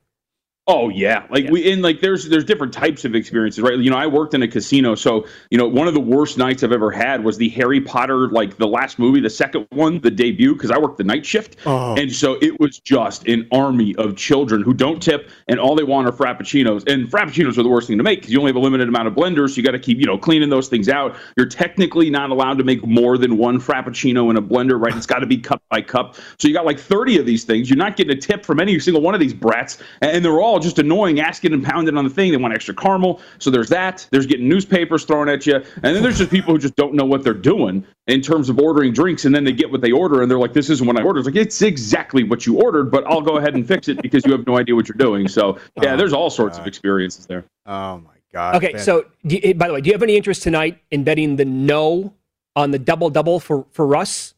Oh 0.70 0.90
yeah, 0.90 1.26
like 1.30 1.46
yeah. 1.46 1.52
we 1.52 1.72
in 1.72 1.82
like 1.82 2.02
there's 2.02 2.28
there's 2.28 2.44
different 2.44 2.74
types 2.74 3.06
of 3.06 3.16
experiences, 3.16 3.62
right? 3.64 3.80
You 3.80 3.90
know, 3.90 3.96
I 3.96 4.06
worked 4.06 4.34
in 4.34 4.44
a 4.44 4.50
casino, 4.50 4.96
so 4.96 5.26
you 5.50 5.58
know 5.58 5.66
one 5.66 5.88
of 5.88 5.94
the 5.94 6.02
worst 6.02 6.38
nights 6.38 6.62
I've 6.62 6.74
ever 6.74 6.92
had 6.92 7.24
was 7.24 7.38
the 7.38 7.48
Harry 7.50 7.80
Potter, 7.80 8.28
like 8.28 8.58
the 8.58 8.68
last 8.68 9.00
movie, 9.00 9.22
the 9.22 9.30
second 9.30 9.66
one, 9.70 10.02
the 10.02 10.12
debut, 10.12 10.54
because 10.54 10.70
I 10.70 10.78
worked 10.78 10.98
the 10.98 11.06
night 11.06 11.26
shift, 11.26 11.56
oh. 11.66 11.96
and 11.96 12.12
so 12.12 12.38
it 12.42 12.60
was 12.60 12.80
just 12.80 13.26
an 13.30 13.48
army 13.54 13.96
of 13.96 14.18
children 14.18 14.62
who 14.62 14.74
don't 14.74 15.02
tip, 15.02 15.30
and 15.48 15.58
all 15.58 15.74
they 15.74 15.86
want 15.86 16.06
are 16.06 16.12
frappuccinos, 16.12 16.86
and 16.92 17.08
frappuccinos 17.10 17.58
are 17.58 17.64
the 17.64 17.70
worst 17.70 17.88
thing 17.88 17.98
to 17.98 18.04
make 18.04 18.20
because 18.20 18.34
you 18.34 18.40
only 18.40 18.50
have 18.50 18.58
a 18.58 18.60
limited 18.60 18.90
amount 18.90 19.08
of 19.08 19.14
blenders, 19.14 19.52
so 19.52 19.56
you 19.56 19.64
got 19.64 19.72
to 19.72 19.80
keep 19.80 20.00
you 20.00 20.06
know 20.06 20.18
cleaning 20.18 20.50
those 20.50 20.68
things 20.68 20.90
out. 20.90 21.16
You're 21.38 21.48
technically 21.48 22.10
not 22.10 22.30
allowed 22.30 22.58
to 22.58 22.66
make 22.66 22.86
more 22.86 23.18
than 23.18 23.38
one 23.38 23.62
frappuccino 23.62 24.30
in 24.30 24.36
a 24.36 24.42
blender, 24.42 24.78
right? 24.78 24.94
It's 24.94 25.06
got 25.06 25.20
to 25.20 25.28
be 25.28 25.38
cup 25.38 25.64
by 25.70 25.82
cup, 25.82 26.16
so 26.38 26.50
you 26.50 26.54
got 26.54 26.66
like 26.66 26.78
30 26.78 27.20
of 27.20 27.26
these 27.26 27.46
things. 27.46 27.70
You're 27.70 27.78
not 27.78 27.96
getting 27.96 28.18
a 28.18 28.20
tip 28.20 28.46
from 28.46 28.60
any 28.60 28.78
single 28.80 29.02
one 29.02 29.14
of 29.14 29.22
these 29.22 29.34
brats, 29.34 29.78
and 30.02 30.26
they're 30.26 30.42
all 30.42 30.57
just 30.60 30.80
annoying, 30.80 31.20
asking 31.20 31.54
and 31.54 31.64
pounding 31.64 31.98
on 31.98 32.04
the 32.04 32.10
thing. 32.10 32.32
They 32.32 32.38
want 32.38 32.54
extra 32.54 32.74
caramel. 32.74 33.22
So 33.40 33.50
there's 33.50 33.70
that. 33.70 34.08
There's 34.12 34.26
getting 34.26 34.48
newspapers 34.48 35.06
thrown 35.06 35.30
at 35.30 35.46
you. 35.46 35.56
And 35.56 35.96
then 35.96 36.04
there's 36.04 36.18
just 36.18 36.32
people 36.32 36.54
who 36.54 36.60
just 36.60 36.76
don't 36.76 36.94
know 36.94 37.06
what 37.06 37.24
they're 37.24 37.34
doing 37.34 37.86
in 38.08 38.22
terms 38.22 38.50
of 38.50 38.60
ordering 38.60 38.94
drinks. 38.94 39.26
And 39.26 39.34
then 39.34 39.44
they 39.44 39.52
get 39.52 39.72
what 39.72 39.82
they 39.82 39.92
order 39.92 40.22
and 40.22 40.30
they're 40.30 40.40
like, 40.40 40.54
this 40.54 40.70
isn't 40.70 40.86
what 40.86 41.00
I 41.00 41.04
ordered. 41.04 41.20
It's 41.20 41.28
like, 41.28 41.36
it's 41.36 41.62
exactly 41.62 42.24
what 42.24 42.46
you 42.46 42.60
ordered, 42.60 42.92
but 42.92 43.06
I'll 43.08 43.22
go 43.22 43.38
ahead 43.38 43.56
and 43.56 43.68
fix 43.68 43.88
it 43.88 44.02
because 44.02 44.26
you 44.26 44.32
have 44.32 44.46
no 44.48 44.58
idea 44.58 44.76
what 44.76 44.88
you're 44.88 44.98
doing. 44.98 45.28
So 45.28 45.58
yeah, 45.82 45.94
oh, 45.94 45.98
there's 45.98 46.14
all 46.14 46.30
sorts 46.30 46.58
God. 46.58 46.64
of 46.64 46.68
experiences 46.68 47.26
there. 47.26 47.44
Oh 47.66 47.98
my 47.98 48.14
God. 48.32 48.56
Okay. 48.56 48.74
Man. 48.74 48.82
So 48.82 49.06
you, 49.24 49.54
by 49.56 49.68
the 49.68 49.74
way, 49.74 49.82
do 49.82 49.88
you 49.88 49.94
have 49.94 50.04
any 50.04 50.16
interest 50.16 50.44
tonight 50.44 50.82
in 50.92 51.04
betting 51.04 51.36
the 51.36 51.46
no 51.46 52.14
on 52.56 52.72
the 52.72 52.80
double 52.80 53.10
double 53.10 53.40
for, 53.40 53.66
for 53.72 53.86
Russ? 53.86 54.34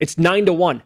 It's 0.00 0.18
nine 0.18 0.46
to 0.46 0.52
one. 0.52 0.82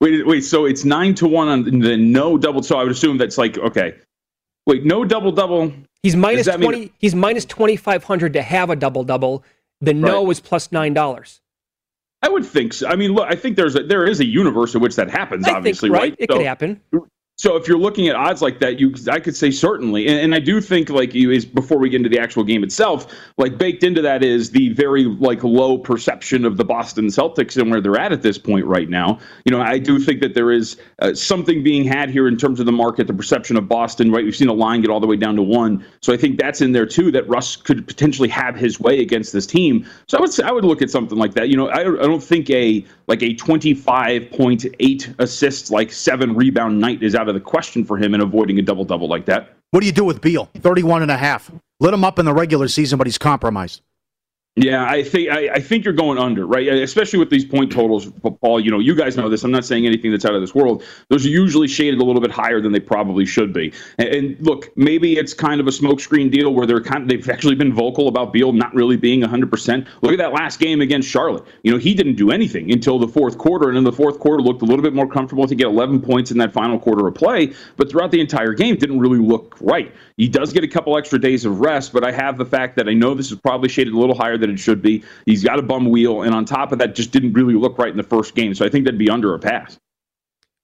Wait, 0.00 0.26
wait. 0.26 0.40
So 0.40 0.64
it's 0.64 0.84
nine 0.84 1.14
to 1.16 1.26
one 1.26 1.48
on 1.48 1.64
the 1.64 1.96
no 1.96 2.38
double. 2.38 2.62
So 2.62 2.78
I 2.78 2.82
would 2.82 2.92
assume 2.92 3.18
that's 3.18 3.38
like 3.38 3.58
okay. 3.58 3.94
Wait, 4.66 4.84
no 4.84 5.04
double 5.04 5.32
double. 5.32 5.72
He's 6.02 6.16
minus 6.16 6.46
twenty. 6.46 6.80
Mean... 6.80 6.90
He's 6.98 7.14
minus 7.14 7.44
twenty 7.44 7.76
five 7.76 8.04
hundred 8.04 8.32
to 8.34 8.42
have 8.42 8.70
a 8.70 8.76
double 8.76 9.04
double. 9.04 9.44
The 9.80 9.94
no 9.94 10.24
right. 10.24 10.32
is 10.32 10.40
plus 10.40 10.72
nine 10.72 10.94
dollars. 10.94 11.40
I 12.22 12.28
would 12.28 12.44
think 12.44 12.74
so. 12.74 12.86
I 12.86 12.96
mean, 12.96 13.14
look, 13.14 13.26
I 13.28 13.34
think 13.34 13.56
there's 13.56 13.76
a, 13.76 13.82
there 13.82 14.04
is 14.06 14.20
a 14.20 14.26
universe 14.26 14.74
in 14.74 14.82
which 14.82 14.96
that 14.96 15.10
happens. 15.10 15.48
I 15.48 15.52
obviously, 15.52 15.88
think, 15.88 15.98
right? 15.98 16.10
right? 16.10 16.16
It 16.18 16.30
so, 16.30 16.36
could 16.36 16.46
happen. 16.46 16.80
So 17.40 17.56
if 17.56 17.66
you're 17.66 17.78
looking 17.78 18.06
at 18.06 18.16
odds 18.16 18.42
like 18.42 18.58
that, 18.58 18.78
you 18.78 18.94
I 19.10 19.18
could 19.18 19.34
say 19.34 19.50
certainly, 19.50 20.06
and, 20.08 20.20
and, 20.20 20.34
I 20.34 20.40
do 20.40 20.60
think 20.60 20.90
like 20.90 21.14
you 21.14 21.30
is 21.30 21.46
before 21.46 21.78
we 21.78 21.88
get 21.88 21.96
into 21.96 22.10
the 22.10 22.18
actual 22.18 22.44
game 22.44 22.62
itself, 22.62 23.14
like 23.38 23.56
baked 23.56 23.82
into 23.82 24.02
that 24.02 24.22
is 24.22 24.50
the 24.50 24.68
very 24.74 25.04
like 25.04 25.42
low 25.42 25.78
perception 25.78 26.44
of 26.44 26.58
the 26.58 26.66
Boston 26.66 27.06
Celtics 27.06 27.56
and 27.56 27.70
where 27.70 27.80
they're 27.80 27.98
at 27.98 28.12
at 28.12 28.20
this 28.20 28.36
point 28.36 28.66
right 28.66 28.90
now. 28.90 29.18
You 29.46 29.52
know, 29.52 29.62
I 29.62 29.78
do 29.78 29.98
think 29.98 30.20
that 30.20 30.34
there 30.34 30.52
is 30.52 30.76
uh, 30.98 31.14
something 31.14 31.62
being 31.62 31.82
had 31.82 32.10
here 32.10 32.28
in 32.28 32.36
terms 32.36 32.60
of 32.60 32.66
the 32.66 32.72
market, 32.72 33.06
the 33.06 33.14
perception 33.14 33.56
of 33.56 33.66
Boston. 33.66 34.12
Right, 34.12 34.22
we've 34.22 34.36
seen 34.36 34.48
a 34.48 34.52
line 34.52 34.82
get 34.82 34.90
all 34.90 35.00
the 35.00 35.06
way 35.06 35.16
down 35.16 35.34
to 35.36 35.42
one, 35.42 35.82
so 36.02 36.12
I 36.12 36.18
think 36.18 36.38
that's 36.38 36.60
in 36.60 36.72
there 36.72 36.84
too. 36.84 37.10
That 37.10 37.26
Russ 37.26 37.56
could 37.56 37.86
potentially 37.86 38.28
have 38.28 38.54
his 38.54 38.78
way 38.78 39.00
against 39.00 39.32
this 39.32 39.46
team. 39.46 39.88
So 40.08 40.18
I 40.18 40.20
would 40.20 40.30
say, 40.34 40.42
I 40.42 40.50
would 40.50 40.66
look 40.66 40.82
at 40.82 40.90
something 40.90 41.16
like 41.16 41.32
that. 41.34 41.48
You 41.48 41.56
know, 41.56 41.70
I, 41.70 41.80
I 41.80 42.06
don't 42.06 42.22
think 42.22 42.50
a 42.50 42.84
like 43.06 43.22
a 43.22 43.34
25.8 43.34 45.14
assists, 45.18 45.70
like 45.70 45.90
seven 45.90 46.34
rebound 46.36 46.78
night 46.78 47.02
is 47.02 47.14
out 47.14 47.29
of 47.30 47.34
the 47.34 47.40
question 47.40 47.84
for 47.84 47.96
him 47.96 48.14
in 48.14 48.20
avoiding 48.20 48.58
a 48.58 48.62
double 48.62 48.84
double 48.84 49.08
like 49.08 49.24
that. 49.26 49.56
What 49.70 49.80
do 49.80 49.86
you 49.86 49.92
do 49.92 50.04
with 50.04 50.20
Beal? 50.20 50.50
31 50.56 51.02
and 51.02 51.10
a 51.10 51.16
half. 51.16 51.50
Lit 51.78 51.94
him 51.94 52.04
up 52.04 52.18
in 52.18 52.26
the 52.26 52.34
regular 52.34 52.68
season, 52.68 52.98
but 52.98 53.06
he's 53.06 53.18
compromised. 53.18 53.80
Yeah, 54.60 54.84
I 54.84 55.02
think 55.02 55.30
I, 55.30 55.48
I, 55.54 55.60
think 55.60 55.84
you're 55.84 55.94
going 55.94 56.18
under, 56.18 56.46
right? 56.46 56.68
Especially 56.68 57.18
with 57.18 57.30
these 57.30 57.46
point 57.46 57.72
totals, 57.72 58.10
Paul. 58.42 58.60
You 58.60 58.70
know, 58.70 58.78
you 58.78 58.94
guys 58.94 59.16
know 59.16 59.28
this. 59.30 59.42
I'm 59.42 59.50
not 59.50 59.64
saying 59.64 59.86
anything 59.86 60.10
that's 60.10 60.26
out 60.26 60.34
of 60.34 60.42
this 60.42 60.54
world. 60.54 60.82
Those 61.08 61.24
are 61.24 61.30
usually 61.30 61.66
shaded 61.66 61.98
a 61.98 62.04
little 62.04 62.20
bit 62.20 62.30
higher 62.30 62.60
than 62.60 62.72
they 62.72 62.80
probably 62.80 63.24
should 63.24 63.54
be. 63.54 63.72
And, 63.98 64.08
and 64.08 64.40
look, 64.40 64.70
maybe 64.76 65.16
it's 65.16 65.32
kind 65.32 65.62
of 65.62 65.66
a 65.66 65.70
smokescreen 65.70 66.30
deal 66.30 66.52
where 66.52 66.66
they're 66.66 66.82
kind 66.82 67.02
of, 67.02 67.08
they've 67.08 67.30
actually 67.30 67.54
been 67.54 67.72
vocal 67.72 68.06
about 68.08 68.34
Beal 68.34 68.52
not 68.52 68.74
really 68.74 68.98
being 68.98 69.20
100. 69.20 69.50
percent 69.50 69.86
Look 70.02 70.12
at 70.12 70.18
that 70.18 70.32
last 70.34 70.58
game 70.58 70.82
against 70.82 71.08
Charlotte. 71.08 71.44
You 71.62 71.72
know, 71.72 71.78
he 71.78 71.94
didn't 71.94 72.16
do 72.16 72.30
anything 72.30 72.70
until 72.70 72.98
the 72.98 73.08
fourth 73.08 73.38
quarter, 73.38 73.70
and 73.70 73.78
in 73.78 73.84
the 73.84 73.92
fourth 73.92 74.18
quarter 74.18 74.42
looked 74.42 74.60
a 74.60 74.66
little 74.66 74.82
bit 74.82 74.92
more 74.92 75.08
comfortable 75.08 75.46
to 75.46 75.54
get 75.54 75.68
11 75.68 76.02
points 76.02 76.30
in 76.30 76.38
that 76.38 76.52
final 76.52 76.78
quarter 76.78 77.06
of 77.06 77.14
play. 77.14 77.54
But 77.76 77.90
throughout 77.90 78.10
the 78.10 78.20
entire 78.20 78.52
game, 78.52 78.76
didn't 78.76 79.00
really 79.00 79.18
look 79.18 79.56
right. 79.60 79.94
He 80.16 80.28
does 80.28 80.52
get 80.52 80.64
a 80.64 80.68
couple 80.68 80.98
extra 80.98 81.18
days 81.18 81.46
of 81.46 81.60
rest, 81.60 81.94
but 81.94 82.04
I 82.04 82.12
have 82.12 82.36
the 82.36 82.44
fact 82.44 82.76
that 82.76 82.88
I 82.88 82.92
know 82.92 83.14
this 83.14 83.30
is 83.30 83.38
probably 83.38 83.70
shaded 83.70 83.94
a 83.94 83.98
little 83.98 84.14
higher 84.14 84.36
than 84.36 84.49
it 84.50 84.58
should 84.58 84.82
be. 84.82 85.02
He's 85.26 85.44
got 85.44 85.58
a 85.58 85.62
bum 85.62 85.88
wheel, 85.88 86.22
and 86.22 86.34
on 86.34 86.44
top 86.44 86.72
of 86.72 86.78
that, 86.78 86.94
just 86.94 87.12
didn't 87.12 87.32
really 87.32 87.54
look 87.54 87.78
right 87.78 87.90
in 87.90 87.96
the 87.96 88.02
first 88.02 88.34
game. 88.34 88.54
So 88.54 88.64
I 88.64 88.68
think 88.68 88.84
that'd 88.84 88.98
be 88.98 89.10
under 89.10 89.34
a 89.34 89.38
pass. 89.38 89.78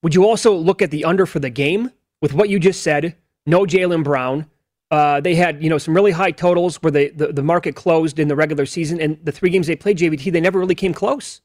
Would 0.03 0.15
you 0.15 0.27
also 0.27 0.55
look 0.55 0.83
at 0.83 0.91
the 0.91 1.05
under 1.05 1.27
for 1.27 1.41
the 1.41 1.51
game 1.51 1.91
with 2.21 2.35
what 2.35 2.49
you 2.49 2.59
just 2.59 2.83
said? 2.83 3.17
No 3.47 3.65
Jaylen 3.65 4.05
Brown. 4.05 4.47
Uh, 4.91 5.21
they 5.21 5.35
had 5.35 5.63
you 5.63 5.69
know 5.69 5.79
some 5.79 5.95
really 5.95 6.13
high 6.13 6.31
totals 6.31 6.77
where 6.77 6.93
they, 6.93 7.09
the 7.09 7.33
the 7.33 7.43
market 7.43 7.75
closed 7.75 8.19
in 8.19 8.29
the 8.29 8.37
regular 8.37 8.67
season, 8.67 9.01
and 9.01 9.19
the 9.25 9.33
three 9.33 9.51
games 9.51 9.67
they 9.67 9.75
played 9.75 9.99
JVT, 9.99 10.31
they 10.33 10.41
never 10.41 10.61
really 10.61 10.77
came 10.77 10.95
close. 10.95 11.41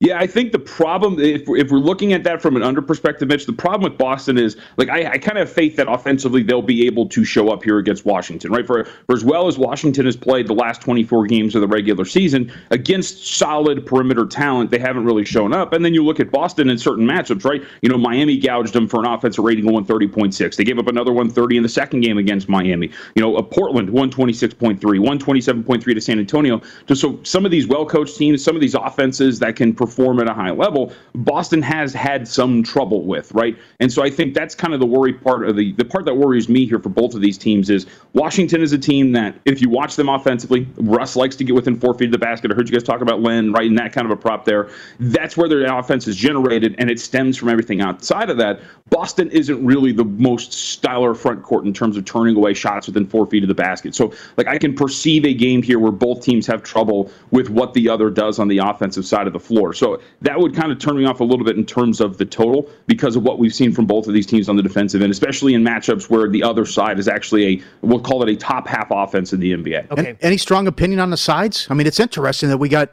Yeah, 0.00 0.16
I 0.20 0.28
think 0.28 0.52
the 0.52 0.60
problem, 0.60 1.18
if, 1.18 1.42
if 1.48 1.72
we're 1.72 1.78
looking 1.78 2.12
at 2.12 2.22
that 2.22 2.40
from 2.40 2.54
an 2.54 2.62
under 2.62 2.80
perspective, 2.80 3.26
Mitch, 3.26 3.46
the 3.46 3.52
problem 3.52 3.90
with 3.90 3.98
Boston 3.98 4.38
is 4.38 4.56
like 4.76 4.88
I, 4.88 5.14
I 5.14 5.18
kind 5.18 5.36
of 5.36 5.48
have 5.48 5.52
faith 5.52 5.74
that 5.74 5.90
offensively 5.90 6.44
they'll 6.44 6.62
be 6.62 6.86
able 6.86 7.08
to 7.08 7.24
show 7.24 7.48
up 7.48 7.64
here 7.64 7.78
against 7.78 8.04
Washington, 8.04 8.52
right? 8.52 8.64
For, 8.64 8.84
for 8.84 9.16
as 9.16 9.24
well 9.24 9.48
as 9.48 9.58
Washington 9.58 10.06
has 10.06 10.14
played 10.14 10.46
the 10.46 10.54
last 10.54 10.80
24 10.82 11.26
games 11.26 11.56
of 11.56 11.62
the 11.62 11.66
regular 11.66 12.04
season 12.04 12.52
against 12.70 13.26
solid 13.26 13.84
perimeter 13.84 14.24
talent, 14.24 14.70
they 14.70 14.78
haven't 14.78 15.04
really 15.04 15.24
shown 15.24 15.52
up. 15.52 15.72
And 15.72 15.84
then 15.84 15.94
you 15.94 16.04
look 16.04 16.20
at 16.20 16.30
Boston 16.30 16.70
in 16.70 16.78
certain 16.78 17.04
matchups, 17.04 17.44
right? 17.44 17.64
You 17.82 17.88
know, 17.88 17.98
Miami 17.98 18.38
gouged 18.38 18.74
them 18.74 18.86
for 18.86 19.00
an 19.00 19.06
offensive 19.06 19.42
rating 19.42 19.66
of 19.68 19.84
130.6. 19.84 20.54
They 20.54 20.62
gave 20.62 20.78
up 20.78 20.86
another 20.86 21.10
130 21.10 21.56
in 21.56 21.64
the 21.64 21.68
second 21.68 22.02
game 22.02 22.18
against 22.18 22.48
Miami. 22.48 22.88
You 23.16 23.22
know, 23.22 23.42
Portland 23.42 23.88
126.3, 23.88 24.78
127.3 24.78 25.82
to 25.82 26.00
San 26.00 26.20
Antonio. 26.20 26.62
Just 26.86 27.00
so 27.00 27.18
some 27.24 27.44
of 27.44 27.50
these 27.50 27.66
well 27.66 27.84
coached 27.84 28.16
teams, 28.16 28.44
some 28.44 28.54
of 28.54 28.60
these 28.60 28.76
offenses 28.76 29.40
that 29.40 29.56
can 29.56 29.74
perform 29.74 29.87
perform 29.88 30.20
at 30.20 30.28
a 30.28 30.34
high 30.34 30.50
level, 30.50 30.92
Boston 31.14 31.62
has 31.62 31.92
had 31.94 32.28
some 32.28 32.62
trouble 32.62 33.04
with, 33.04 33.32
right? 33.32 33.56
And 33.80 33.92
so 33.92 34.02
I 34.02 34.10
think 34.10 34.34
that's 34.34 34.54
kind 34.54 34.74
of 34.74 34.80
the 34.80 34.86
worry 34.86 35.12
part 35.12 35.48
of 35.48 35.56
the 35.56 35.72
the 35.72 35.84
part 35.84 36.04
that 36.04 36.14
worries 36.14 36.48
me 36.48 36.66
here 36.66 36.78
for 36.78 36.90
both 36.90 37.14
of 37.14 37.20
these 37.20 37.38
teams 37.38 37.70
is 37.70 37.86
Washington 38.12 38.60
is 38.60 38.72
a 38.72 38.78
team 38.78 39.12
that 39.12 39.36
if 39.44 39.60
you 39.62 39.68
watch 39.68 39.96
them 39.96 40.08
offensively, 40.08 40.66
Russ 40.76 41.16
likes 41.16 41.36
to 41.36 41.44
get 41.44 41.54
within 41.54 41.78
four 41.78 41.94
feet 41.94 42.06
of 42.06 42.12
the 42.12 42.18
basket. 42.18 42.50
I 42.52 42.54
heard 42.54 42.68
you 42.68 42.74
guys 42.74 42.82
talk 42.82 43.00
about 43.00 43.22
Len, 43.22 43.52
right, 43.52 43.66
and 43.66 43.78
that 43.78 43.92
kind 43.92 44.04
of 44.04 44.10
a 44.10 44.16
prop 44.16 44.44
there. 44.44 44.70
That's 45.00 45.36
where 45.36 45.48
their 45.48 45.64
offense 45.66 46.06
is 46.06 46.16
generated, 46.16 46.74
and 46.78 46.90
it 46.90 47.00
stems 47.00 47.36
from 47.36 47.48
everything 47.48 47.80
outside 47.80 48.30
of 48.30 48.36
that. 48.38 48.60
Boston 48.90 49.30
isn't 49.30 49.64
really 49.64 49.92
the 49.92 50.04
most 50.04 50.52
stellar 50.52 51.14
front 51.14 51.42
court 51.42 51.64
in 51.64 51.72
terms 51.72 51.96
of 51.96 52.04
turning 52.04 52.36
away 52.36 52.54
shots 52.54 52.86
within 52.86 53.06
four 53.06 53.26
feet 53.26 53.42
of 53.42 53.48
the 53.48 53.54
basket. 53.54 53.94
So, 53.94 54.12
like, 54.36 54.46
I 54.46 54.58
can 54.58 54.74
perceive 54.74 55.24
a 55.24 55.34
game 55.34 55.62
here 55.62 55.78
where 55.78 55.92
both 55.92 56.22
teams 56.22 56.46
have 56.46 56.62
trouble 56.62 57.10
with 57.30 57.50
what 57.50 57.74
the 57.74 57.88
other 57.88 58.10
does 58.10 58.38
on 58.38 58.48
the 58.48 58.58
offensive 58.58 59.06
side 59.06 59.26
of 59.26 59.32
the 59.32 59.40
floor. 59.40 59.72
So 59.78 60.00
that 60.22 60.38
would 60.38 60.54
kind 60.54 60.72
of 60.72 60.78
turn 60.78 60.96
me 60.96 61.04
off 61.04 61.20
a 61.20 61.24
little 61.24 61.44
bit 61.44 61.56
in 61.56 61.64
terms 61.64 62.00
of 62.00 62.18
the 62.18 62.24
total 62.24 62.70
because 62.86 63.16
of 63.16 63.22
what 63.22 63.38
we've 63.38 63.54
seen 63.54 63.72
from 63.72 63.86
both 63.86 64.06
of 64.06 64.14
these 64.14 64.26
teams 64.26 64.48
on 64.48 64.56
the 64.56 64.62
defensive 64.62 65.00
end, 65.00 65.10
especially 65.10 65.54
in 65.54 65.62
matchups 65.62 66.10
where 66.10 66.28
the 66.28 66.42
other 66.42 66.66
side 66.66 66.98
is 66.98 67.08
actually 67.08 67.46
a 67.46 67.62
we'll 67.82 68.00
call 68.00 68.22
it 68.22 68.28
a 68.28 68.36
top 68.36 68.66
half 68.66 68.88
offense 68.90 69.32
in 69.32 69.40
the 69.40 69.52
NBA. 69.52 69.90
Okay. 69.90 70.10
And, 70.10 70.18
any 70.20 70.36
strong 70.36 70.66
opinion 70.66 71.00
on 71.00 71.10
the 71.10 71.16
sides? 71.16 71.66
I 71.70 71.74
mean, 71.74 71.86
it's 71.86 72.00
interesting 72.00 72.48
that 72.48 72.58
we 72.58 72.68
got 72.68 72.90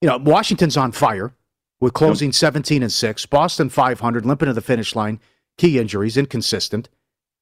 you 0.00 0.08
know 0.08 0.16
Washington's 0.18 0.76
on 0.76 0.92
fire 0.92 1.34
with 1.80 1.92
closing 1.92 2.28
yep. 2.28 2.34
17 2.34 2.82
and 2.82 2.92
six, 2.92 3.26
Boston 3.26 3.68
500, 3.68 4.26
limping 4.26 4.46
to 4.46 4.52
the 4.52 4.60
finish 4.60 4.96
line, 4.96 5.20
key 5.56 5.78
injuries, 5.78 6.16
inconsistent. 6.16 6.88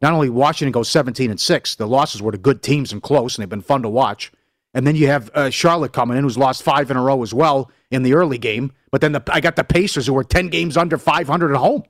Not 0.03 0.13
only 0.13 0.29
Washington 0.29 0.73
goes 0.73 0.91
17 0.91 1.31
and 1.31 1.41
six, 1.41 1.75
the 1.75 1.87
losses 1.87 2.21
were 2.21 2.33
to 2.33 2.39
good 2.39 2.63
teams 2.63 2.93
and 2.93 3.03
close, 3.03 3.37
and 3.37 3.43
they've 3.43 3.49
been 3.49 3.63
fun 3.63 3.83
to 3.83 3.89
watch. 3.89 4.31
And 4.77 4.87
then 4.87 4.95
you 4.95 5.07
have 5.07 5.31
uh, 5.33 5.49
Charlotte 5.49 5.95
coming 5.95 6.19
in, 6.19 6.25
who's 6.25 6.37
lost 6.37 6.63
five 6.63 6.91
in 6.91 6.99
a 6.99 7.03
row 7.03 7.23
as 7.23 7.33
well 7.33 7.71
in 7.91 8.03
the 8.03 8.13
early 8.13 8.37
game. 8.37 8.73
But 8.91 9.01
then 9.01 9.13
the, 9.13 9.23
I 9.33 9.41
got 9.41 9.57
the 9.57 9.65
Pacers, 9.65 10.07
who 10.07 10.13
were 10.13 10.23
10 10.23 10.49
games 10.49 10.77
under 10.77 10.99
500 10.99 11.53
at 11.53 11.57
home. 11.57 11.85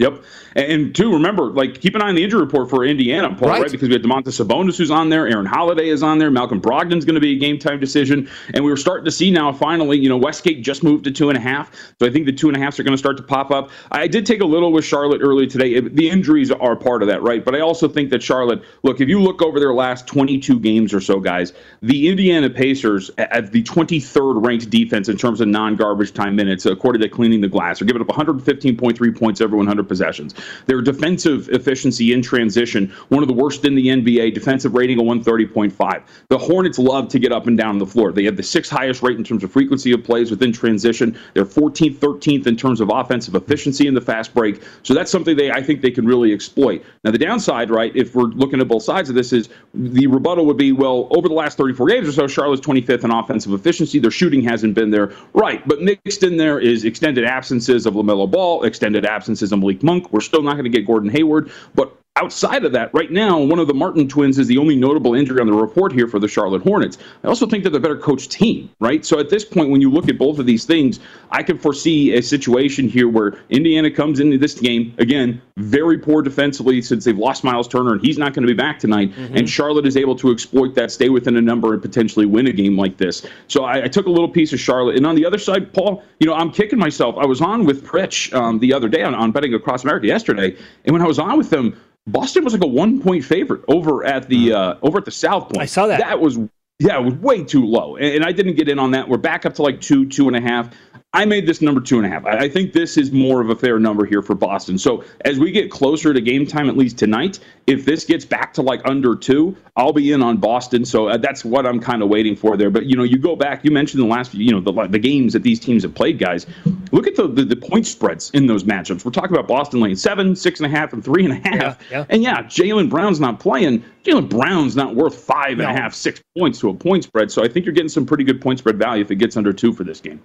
Yep. 0.00 0.24
And 0.56 0.94
two, 0.94 1.12
remember, 1.12 1.44
like 1.50 1.78
keep 1.78 1.94
an 1.94 2.00
eye 2.00 2.08
on 2.08 2.14
the 2.14 2.24
injury 2.24 2.40
report 2.40 2.70
for 2.70 2.86
Indiana, 2.86 3.34
Paul, 3.34 3.50
right? 3.50 3.62
right? 3.62 3.70
Because 3.70 3.88
we 3.88 3.92
had 3.92 4.02
Domantas 4.02 4.42
Sabonis 4.42 4.78
who's 4.78 4.90
on 4.90 5.10
there, 5.10 5.28
Aaron 5.28 5.44
Holiday 5.44 5.90
is 5.90 6.02
on 6.02 6.18
there, 6.18 6.30
Malcolm 6.30 6.58
Brogdon's 6.58 7.04
going 7.04 7.16
to 7.16 7.20
be 7.20 7.36
a 7.36 7.38
game 7.38 7.58
time 7.58 7.78
decision, 7.78 8.28
and 8.54 8.64
we 8.64 8.70
were 8.70 8.78
starting 8.78 9.04
to 9.04 9.10
see 9.10 9.30
now 9.30 9.52
finally, 9.52 9.98
you 9.98 10.08
know, 10.08 10.16
Westgate 10.16 10.62
just 10.62 10.82
moved 10.82 11.04
to 11.04 11.10
two 11.10 11.28
and 11.28 11.36
a 11.36 11.40
half, 11.40 11.70
so 11.98 12.06
I 12.06 12.10
think 12.10 12.24
the 12.24 12.32
two 12.32 12.48
and 12.48 12.56
a 12.56 12.60
halfs 12.60 12.80
are 12.80 12.82
going 12.82 12.94
to 12.94 12.98
start 12.98 13.18
to 13.18 13.22
pop 13.22 13.50
up. 13.50 13.70
I 13.92 14.06
did 14.06 14.24
take 14.24 14.40
a 14.40 14.46
little 14.46 14.72
with 14.72 14.86
Charlotte 14.86 15.20
early 15.20 15.46
today. 15.46 15.78
The 15.80 16.08
injuries 16.08 16.50
are 16.50 16.76
part 16.76 17.02
of 17.02 17.08
that, 17.08 17.22
right? 17.22 17.44
But 17.44 17.54
I 17.54 17.60
also 17.60 17.86
think 17.86 18.08
that 18.08 18.22
Charlotte, 18.22 18.62
look, 18.82 19.02
if 19.02 19.08
you 19.08 19.20
look 19.20 19.42
over 19.42 19.60
their 19.60 19.74
last 19.74 20.06
22 20.06 20.60
games 20.60 20.94
or 20.94 21.02
so, 21.02 21.20
guys, 21.20 21.52
the 21.82 22.08
Indiana 22.08 22.48
Pacers 22.48 23.10
at 23.18 23.52
the 23.52 23.62
23rd 23.62 24.46
ranked 24.46 24.70
defense 24.70 25.10
in 25.10 25.18
terms 25.18 25.42
of 25.42 25.48
non-garbage 25.48 26.14
time 26.14 26.34
minutes, 26.36 26.64
according 26.64 27.02
to 27.02 27.08
Cleaning 27.10 27.42
the 27.42 27.48
Glass, 27.48 27.82
are 27.82 27.84
giving 27.84 28.00
up 28.00 28.08
115.3 28.08 29.18
points 29.18 29.42
every 29.42 29.58
100 29.58 29.89
possessions. 29.90 30.34
Their 30.66 30.80
defensive 30.80 31.48
efficiency 31.50 32.12
in 32.12 32.22
transition, 32.22 32.94
one 33.08 33.22
of 33.22 33.28
the 33.28 33.34
worst 33.34 33.64
in 33.64 33.74
the 33.74 33.88
NBA, 33.88 34.32
defensive 34.32 34.74
rating 34.74 35.00
of 35.00 35.04
130.5. 35.04 36.02
The 36.28 36.38
Hornets 36.38 36.78
love 36.78 37.08
to 37.08 37.18
get 37.18 37.32
up 37.32 37.48
and 37.48 37.58
down 37.58 37.78
the 37.78 37.86
floor. 37.86 38.12
They 38.12 38.24
have 38.24 38.36
the 38.36 38.42
sixth 38.42 38.70
highest 38.70 39.02
rate 39.02 39.18
in 39.18 39.24
terms 39.24 39.42
of 39.42 39.50
frequency 39.50 39.90
of 39.92 40.04
plays 40.04 40.30
within 40.30 40.52
transition. 40.52 41.18
They're 41.34 41.44
14th, 41.44 41.96
13th 41.96 42.46
in 42.46 42.56
terms 42.56 42.80
of 42.80 42.88
offensive 42.88 43.34
efficiency 43.34 43.88
in 43.88 43.94
the 43.94 44.00
fast 44.00 44.32
break. 44.32 44.62
So 44.84 44.94
that's 44.94 45.10
something 45.10 45.36
they 45.36 45.50
I 45.50 45.60
think 45.60 45.82
they 45.82 45.90
can 45.90 46.06
really 46.06 46.32
exploit. 46.32 46.84
Now 47.02 47.10
the 47.10 47.18
downside, 47.18 47.70
right, 47.70 47.94
if 47.96 48.14
we're 48.14 48.24
looking 48.24 48.60
at 48.60 48.68
both 48.68 48.84
sides 48.84 49.08
of 49.08 49.16
this, 49.16 49.32
is 49.32 49.48
the 49.74 50.06
rebuttal 50.06 50.46
would 50.46 50.56
be, 50.56 50.70
well, 50.70 51.08
over 51.10 51.28
the 51.28 51.34
last 51.34 51.58
34 51.58 51.88
games 51.88 52.08
or 52.08 52.12
so, 52.12 52.28
Charlotte's 52.28 52.64
25th 52.64 53.04
in 53.04 53.10
offensive 53.10 53.52
efficiency. 53.52 53.98
Their 53.98 54.12
shooting 54.12 54.42
hasn't 54.42 54.74
been 54.74 54.90
there, 54.90 55.12
right? 55.34 55.66
But 55.66 55.82
mixed 55.82 56.22
in 56.22 56.36
there 56.36 56.60
is 56.60 56.84
extended 56.84 57.24
absences 57.24 57.86
of 57.86 57.94
LaMelo 57.94 58.30
Ball, 58.30 58.62
extended 58.62 59.04
absences 59.04 59.50
of 59.52 59.58
Malik 59.58 59.79
Monk. 59.82 60.12
We're 60.12 60.20
still 60.20 60.42
not 60.42 60.52
going 60.52 60.64
to 60.64 60.70
get 60.70 60.86
Gordon 60.86 61.10
Hayward, 61.10 61.50
but 61.74 61.96
outside 62.20 62.64
of 62.64 62.72
that, 62.72 62.92
right 62.92 63.10
now, 63.10 63.38
one 63.38 63.58
of 63.58 63.66
the 63.66 63.74
Martin 63.74 64.06
twins 64.06 64.38
is 64.38 64.46
the 64.46 64.58
only 64.58 64.76
notable 64.76 65.14
injury 65.14 65.40
on 65.40 65.46
the 65.46 65.52
report 65.52 65.92
here 65.92 66.06
for 66.06 66.18
the 66.18 66.28
Charlotte 66.28 66.62
Hornets. 66.62 66.98
I 67.24 67.28
also 67.28 67.46
think 67.46 67.64
that 67.64 67.70
they're 67.70 67.80
the 67.80 67.88
better 67.88 67.98
coached 67.98 68.30
team, 68.30 68.70
right? 68.78 69.04
So 69.04 69.18
at 69.18 69.30
this 69.30 69.44
point, 69.44 69.70
when 69.70 69.80
you 69.80 69.90
look 69.90 70.08
at 70.08 70.18
both 70.18 70.38
of 70.38 70.46
these 70.46 70.64
things, 70.64 71.00
I 71.30 71.42
can 71.42 71.58
foresee 71.58 72.14
a 72.14 72.22
situation 72.22 72.88
here 72.88 73.08
where 73.08 73.38
Indiana 73.48 73.90
comes 73.90 74.20
into 74.20 74.36
this 74.38 74.54
game, 74.54 74.94
again, 74.98 75.40
very 75.56 75.98
poor 75.98 76.22
defensively 76.22 76.82
since 76.82 77.04
they've 77.04 77.16
lost 77.16 77.44
Miles 77.44 77.68
Turner 77.68 77.92
and 77.92 78.00
he's 78.00 78.18
not 78.18 78.34
going 78.34 78.46
to 78.46 78.52
be 78.52 78.56
back 78.56 78.78
tonight. 78.78 79.12
Mm-hmm. 79.12 79.36
And 79.36 79.48
Charlotte 79.48 79.86
is 79.86 79.96
able 79.96 80.16
to 80.16 80.30
exploit 80.30 80.74
that, 80.74 80.90
stay 80.90 81.08
within 81.08 81.36
a 81.36 81.40
number, 81.40 81.72
and 81.72 81.82
potentially 81.82 82.26
win 82.26 82.46
a 82.46 82.52
game 82.52 82.76
like 82.76 82.96
this. 82.96 83.26
So 83.48 83.64
I, 83.64 83.84
I 83.84 83.88
took 83.88 84.06
a 84.06 84.10
little 84.10 84.28
piece 84.28 84.52
of 84.52 84.60
Charlotte. 84.60 84.96
And 84.96 85.06
on 85.06 85.14
the 85.14 85.24
other 85.24 85.38
side, 85.38 85.72
Paul, 85.72 86.02
you 86.18 86.26
know, 86.26 86.34
I'm 86.34 86.50
kicking 86.50 86.78
myself. 86.78 87.16
I 87.18 87.26
was 87.26 87.40
on 87.40 87.64
with 87.64 87.84
Pritch 87.84 88.32
um, 88.34 88.58
the 88.58 88.72
other 88.72 88.88
day 88.88 89.02
on, 89.02 89.14
on 89.14 89.32
Betting 89.32 89.54
Across 89.54 89.84
America 89.84 90.06
yesterday. 90.06 90.56
And 90.84 90.92
when 90.92 91.02
I 91.02 91.06
was 91.06 91.18
on 91.18 91.38
with 91.38 91.50
them, 91.50 91.80
Boston 92.06 92.44
was 92.44 92.52
like 92.52 92.62
a 92.62 92.66
one 92.66 93.00
point 93.00 93.24
favorite 93.24 93.62
over 93.68 94.04
at 94.04 94.28
the 94.28 94.52
uh, 94.52 94.74
over 94.82 94.98
at 94.98 95.04
the 95.04 95.10
South 95.10 95.44
Point. 95.44 95.58
I 95.58 95.66
saw 95.66 95.86
that. 95.86 96.00
That 96.00 96.20
was 96.20 96.38
yeah, 96.78 96.98
it 96.98 97.04
was 97.04 97.14
way 97.14 97.44
too 97.44 97.66
low, 97.66 97.96
and, 97.96 98.16
and 98.16 98.24
I 98.24 98.32
didn't 98.32 98.54
get 98.54 98.68
in 98.68 98.78
on 98.78 98.92
that. 98.92 99.08
We're 99.08 99.18
back 99.18 99.44
up 99.44 99.54
to 99.56 99.62
like 99.62 99.80
two, 99.80 100.08
two 100.08 100.28
and 100.28 100.36
a 100.36 100.40
half. 100.40 100.70
I 101.12 101.24
made 101.24 101.44
this 101.44 101.60
number 101.60 101.80
two 101.80 101.96
and 101.96 102.06
a 102.06 102.08
half. 102.08 102.24
I 102.24 102.48
think 102.48 102.72
this 102.72 102.96
is 102.96 103.10
more 103.10 103.40
of 103.40 103.50
a 103.50 103.56
fair 103.56 103.80
number 103.80 104.06
here 104.06 104.22
for 104.22 104.36
Boston. 104.36 104.78
So 104.78 105.02
as 105.24 105.40
we 105.40 105.50
get 105.50 105.68
closer 105.68 106.14
to 106.14 106.20
game 106.20 106.46
time, 106.46 106.68
at 106.68 106.76
least 106.76 106.98
tonight, 106.98 107.40
if 107.66 107.84
this 107.84 108.04
gets 108.04 108.24
back 108.24 108.54
to 108.54 108.62
like 108.62 108.80
under 108.84 109.16
two, 109.16 109.56
I'll 109.76 109.92
be 109.92 110.12
in 110.12 110.22
on 110.22 110.36
Boston. 110.36 110.84
So 110.84 111.08
uh, 111.08 111.16
that's 111.16 111.44
what 111.44 111.66
I'm 111.66 111.80
kind 111.80 112.04
of 112.04 112.08
waiting 112.08 112.36
for 112.36 112.56
there. 112.56 112.70
But 112.70 112.86
you 112.86 112.96
know, 112.96 113.02
you 113.02 113.18
go 113.18 113.34
back. 113.34 113.64
You 113.64 113.72
mentioned 113.72 114.00
the 114.00 114.06
last, 114.06 114.34
you 114.34 114.52
know, 114.52 114.60
the, 114.60 114.86
the 114.86 115.00
games 115.00 115.32
that 115.32 115.42
these 115.42 115.58
teams 115.58 115.82
have 115.82 115.96
played, 115.96 116.20
guys. 116.20 116.46
Look 116.92 117.08
at 117.08 117.16
the, 117.16 117.26
the, 117.26 117.44
the 117.44 117.56
point 117.56 117.88
spreads 117.88 118.30
in 118.30 118.46
those 118.46 118.62
matchups. 118.62 119.04
We're 119.04 119.10
talking 119.10 119.32
about 119.32 119.48
Boston 119.48 119.80
laying 119.80 119.96
seven, 119.96 120.36
six 120.36 120.60
and 120.60 120.72
a 120.72 120.76
half, 120.76 120.92
and 120.92 121.04
three 121.04 121.24
and 121.24 121.32
a 121.32 121.48
half. 121.48 121.82
Yeah, 121.90 121.98
yeah. 121.98 122.04
And 122.08 122.22
yeah, 122.22 122.42
Jaylen 122.44 122.88
Brown's 122.88 123.18
not 123.18 123.40
playing. 123.40 123.82
Jaylen 124.04 124.28
Brown's 124.28 124.76
not 124.76 124.94
worth 124.94 125.16
five 125.16 125.58
and 125.58 125.62
no. 125.62 125.70
a 125.70 125.72
half, 125.72 125.92
six 125.92 126.22
points 126.38 126.60
to 126.60 126.70
a 126.70 126.74
point 126.74 127.02
spread. 127.02 127.32
So 127.32 127.42
I 127.42 127.48
think 127.48 127.66
you're 127.66 127.74
getting 127.74 127.88
some 127.88 128.06
pretty 128.06 128.22
good 128.22 128.40
point 128.40 128.60
spread 128.60 128.78
value 128.78 129.02
if 129.02 129.10
it 129.10 129.16
gets 129.16 129.36
under 129.36 129.52
two 129.52 129.72
for 129.72 129.82
this 129.82 130.00
game. 130.00 130.22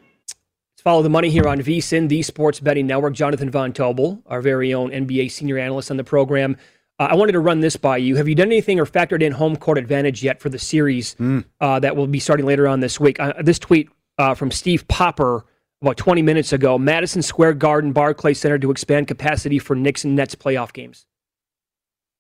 Follow 0.86 1.02
the 1.02 1.10
money 1.10 1.32
here 1.32 1.48
on 1.48 1.60
VSIN, 1.60 2.10
the 2.10 2.22
Sports 2.22 2.60
Betting 2.60 2.86
Network. 2.86 3.16
Jonathan 3.16 3.50
Von 3.50 3.74
Tobel, 3.74 4.22
our 4.28 4.40
very 4.40 4.72
own 4.72 4.92
NBA 4.92 5.32
senior 5.32 5.58
analyst 5.58 5.90
on 5.90 5.98
the 5.98 6.04
program. 6.04 6.58
Uh, 7.00 7.08
I 7.10 7.16
wanted 7.16 7.32
to 7.32 7.40
run 7.40 7.62
this 7.62 7.76
by 7.76 7.98
you. 7.98 8.18
Have 8.18 8.28
you 8.28 8.36
done 8.36 8.50
anything 8.50 8.80
or 8.80 8.86
factored 8.86 9.24
in 9.24 9.32
home 9.32 9.56
court 9.56 9.80
advantage 9.80 10.22
yet 10.22 10.40
for 10.40 10.50
the 10.50 10.60
series 10.60 11.16
mm. 11.16 11.44
uh, 11.60 11.80
that 11.80 11.96
will 11.96 12.06
be 12.06 12.20
starting 12.20 12.46
later 12.46 12.68
on 12.68 12.82
this 12.82 13.00
week? 13.00 13.20
Uh, 13.20 13.34
this 13.42 13.58
tweet 13.58 13.90
uh, 14.20 14.36
from 14.36 14.52
Steve 14.52 14.88
Popper 14.88 15.44
about 15.82 15.98
20 15.98 16.22
minutes 16.22 16.54
ago 16.54 16.78
Madison 16.78 17.24
Square 17.24 17.56
Garden 17.56 17.92
Barclay 17.92 18.36
Center 18.36 18.60
to 18.60 18.70
expand 18.70 19.08
capacity 19.08 19.58
for 19.58 19.76
Knicks 19.76 20.04
and 20.04 20.16
Nets 20.16 20.36
playoff 20.36 20.72
games. 20.72 21.08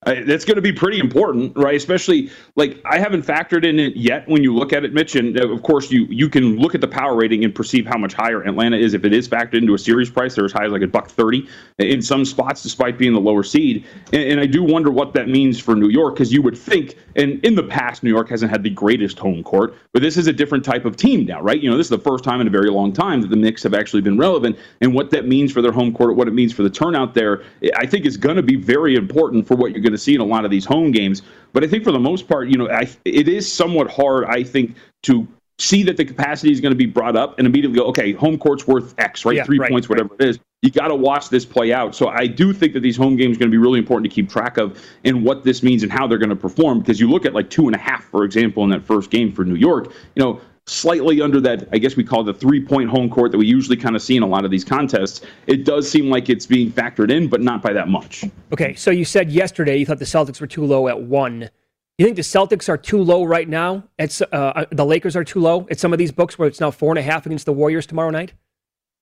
That's 0.05 0.45
going 0.45 0.55
to 0.55 0.61
be 0.61 0.71
pretty 0.71 0.99
important, 0.99 1.57
right? 1.57 1.75
Especially 1.75 2.29
like 2.55 2.79
I 2.85 2.99
haven't 2.99 3.25
factored 3.25 3.65
in 3.65 3.79
it 3.79 3.95
yet. 3.95 4.27
When 4.29 4.43
you 4.43 4.53
look 4.53 4.71
at 4.71 4.85
it, 4.85 4.93
Mitch, 4.93 5.15
and 5.15 5.39
uh, 5.39 5.49
of 5.49 5.63
course 5.63 5.91
you 5.91 6.05
you 6.11 6.29
can 6.29 6.57
look 6.57 6.75
at 6.75 6.81
the 6.81 6.87
power 6.87 7.15
rating 7.15 7.43
and 7.43 7.55
perceive 7.55 7.87
how 7.87 7.97
much 7.97 8.13
higher 8.13 8.43
Atlanta 8.43 8.77
is 8.77 8.93
if 8.93 9.03
it 9.03 9.13
is 9.13 9.27
factored 9.27 9.55
into 9.55 9.73
a 9.73 9.79
series 9.79 10.11
price. 10.11 10.35
They're 10.35 10.45
as 10.45 10.51
high 10.51 10.65
as 10.65 10.71
like 10.71 10.83
a 10.83 10.87
buck 10.87 11.09
thirty 11.09 11.49
in 11.79 12.03
some 12.03 12.23
spots, 12.23 12.61
despite 12.61 12.99
being 12.99 13.13
the 13.13 13.19
lower 13.19 13.41
seed. 13.41 13.83
And, 14.13 14.21
and 14.21 14.39
I 14.39 14.45
do 14.45 14.63
wonder 14.63 14.91
what 14.91 15.13
that 15.13 15.27
means 15.27 15.59
for 15.59 15.75
New 15.75 15.89
York, 15.89 16.13
because 16.13 16.31
you 16.31 16.43
would 16.43 16.57
think, 16.57 16.97
and 17.15 17.43
in 17.43 17.55
the 17.55 17.63
past, 17.63 18.03
New 18.03 18.11
York 18.11 18.29
hasn't 18.29 18.51
had 18.51 18.61
the 18.61 18.69
greatest 18.69 19.17
home 19.17 19.43
court, 19.43 19.75
but 19.91 20.03
this 20.03 20.17
is 20.17 20.27
a 20.27 20.33
different 20.33 20.63
type 20.63 20.85
of 20.85 20.97
team 20.97 21.25
now, 21.25 21.41
right? 21.41 21.59
You 21.59 21.71
know, 21.71 21.77
this 21.77 21.87
is 21.87 21.89
the 21.89 21.97
first 21.97 22.23
time 22.23 22.41
in 22.41 22.47
a 22.47 22.51
very 22.51 22.69
long 22.69 22.93
time 22.93 23.21
that 23.21 23.29
the 23.29 23.35
Knicks 23.35 23.63
have 23.63 23.73
actually 23.73 24.01
been 24.01 24.19
relevant, 24.19 24.55
and 24.81 24.93
what 24.93 25.09
that 25.09 25.27
means 25.27 25.51
for 25.51 25.63
their 25.63 25.71
home 25.71 25.91
court, 25.93 26.15
what 26.15 26.27
it 26.27 26.35
means 26.35 26.53
for 26.53 26.61
the 26.61 26.69
turnout 26.69 27.15
there, 27.15 27.43
I 27.75 27.87
think 27.87 28.05
is 28.05 28.17
going 28.17 28.35
to 28.35 28.43
be 28.43 28.55
very 28.55 28.95
important 28.95 29.47
for 29.47 29.55
what 29.55 29.71
you're 29.71 29.81
going 29.81 29.94
to 29.95 30.01
see 30.01 30.15
in 30.15 30.21
a 30.21 30.25
lot 30.25 30.45
of 30.45 30.51
these 30.51 30.65
home 30.65 30.91
games. 30.91 31.21
But 31.53 31.63
I 31.63 31.67
think 31.67 31.83
for 31.83 31.91
the 31.91 31.99
most 31.99 32.27
part, 32.27 32.49
you 32.49 32.57
know, 32.57 32.69
I, 32.69 32.87
it 33.05 33.27
is 33.27 33.51
somewhat 33.51 33.89
hard, 33.89 34.25
I 34.25 34.43
think, 34.43 34.75
to 35.03 35.27
see 35.57 35.83
that 35.83 35.97
the 35.97 36.03
capacity 36.03 36.51
is 36.51 36.59
going 36.59 36.73
to 36.73 36.77
be 36.77 36.85
brought 36.85 37.15
up 37.15 37.37
and 37.37 37.47
immediately 37.47 37.77
go, 37.77 37.85
okay, 37.85 38.11
home 38.11 38.37
court's 38.37 38.67
worth 38.67 38.93
X, 38.97 39.23
right? 39.23 39.37
Yeah, 39.37 39.43
Three 39.45 39.59
right, 39.59 39.71
points, 39.71 39.87
whatever 39.87 40.09
right. 40.09 40.21
it 40.21 40.29
is. 40.29 40.39
You 40.61 40.71
got 40.71 40.87
to 40.87 40.95
watch 40.95 41.29
this 41.29 41.45
play 41.45 41.71
out. 41.71 41.95
So 41.95 42.07
I 42.09 42.27
do 42.27 42.51
think 42.51 42.73
that 42.73 42.81
these 42.81 42.97
home 42.97 43.15
games 43.15 43.37
are 43.37 43.39
going 43.39 43.51
to 43.51 43.55
be 43.55 43.59
really 43.59 43.79
important 43.79 44.11
to 44.11 44.13
keep 44.13 44.29
track 44.29 44.57
of 44.57 44.81
and 45.03 45.23
what 45.23 45.43
this 45.43 45.63
means 45.63 45.83
and 45.83 45.91
how 45.91 46.07
they're 46.07 46.17
going 46.17 46.29
to 46.29 46.35
perform. 46.35 46.79
Because 46.79 46.99
you 46.99 47.09
look 47.09 47.25
at 47.25 47.33
like 47.33 47.49
two 47.49 47.67
and 47.67 47.75
a 47.75 47.79
half, 47.79 48.03
for 48.05 48.25
example, 48.25 48.63
in 48.63 48.69
that 48.71 48.83
first 48.83 49.11
game 49.11 49.31
for 49.31 49.45
New 49.45 49.55
York, 49.55 49.93
you 50.15 50.23
know, 50.23 50.41
slightly 50.67 51.21
under 51.21 51.39
that, 51.41 51.67
I 51.71 51.77
guess 51.77 51.95
we 51.95 52.03
call 52.03 52.23
the 52.23 52.33
three 52.33 52.63
point 52.63 52.89
home 52.89 53.09
court 53.09 53.31
that 53.31 53.37
we 53.37 53.45
usually 53.45 53.77
kind 53.77 53.95
of 53.95 54.01
see 54.01 54.15
in 54.15 54.23
a 54.23 54.27
lot 54.27 54.45
of 54.45 54.51
these 54.51 54.63
contests. 54.63 55.21
It 55.47 55.65
does 55.65 55.89
seem 55.89 56.09
like 56.09 56.29
it's 56.29 56.45
being 56.45 56.71
factored 56.71 57.11
in, 57.11 57.27
but 57.27 57.41
not 57.41 57.61
by 57.61 57.73
that 57.73 57.87
much. 57.87 58.23
Okay, 58.51 58.73
so 58.75 58.91
you 58.91 59.05
said 59.05 59.31
yesterday 59.31 59.77
you 59.77 59.85
thought 59.85 59.99
the 59.99 60.05
Celtics 60.05 60.41
were 60.41 60.47
too 60.47 60.65
low 60.65 60.87
at 60.87 61.01
one. 61.01 61.49
You 61.97 62.05
think 62.05 62.17
the 62.17 62.23
Celtics 62.23 62.67
are 62.67 62.77
too 62.77 63.01
low 63.01 63.23
right 63.23 63.47
now? 63.47 63.83
It's 63.97 64.21
uh, 64.21 64.25
uh, 64.31 64.65
the 64.71 64.85
Lakers 64.85 65.15
are 65.15 65.23
too 65.23 65.39
low 65.39 65.65
at 65.69 65.79
some 65.79 65.93
of 65.93 65.99
these 65.99 66.11
books 66.11 66.37
where 66.37 66.47
it's 66.47 66.59
now 66.59 66.71
four 66.71 66.91
and 66.91 66.99
a 66.99 67.01
half 67.01 67.25
against 67.25 67.45
the 67.45 67.53
Warriors 67.53 67.85
tomorrow 67.85 68.09
night. 68.09 68.33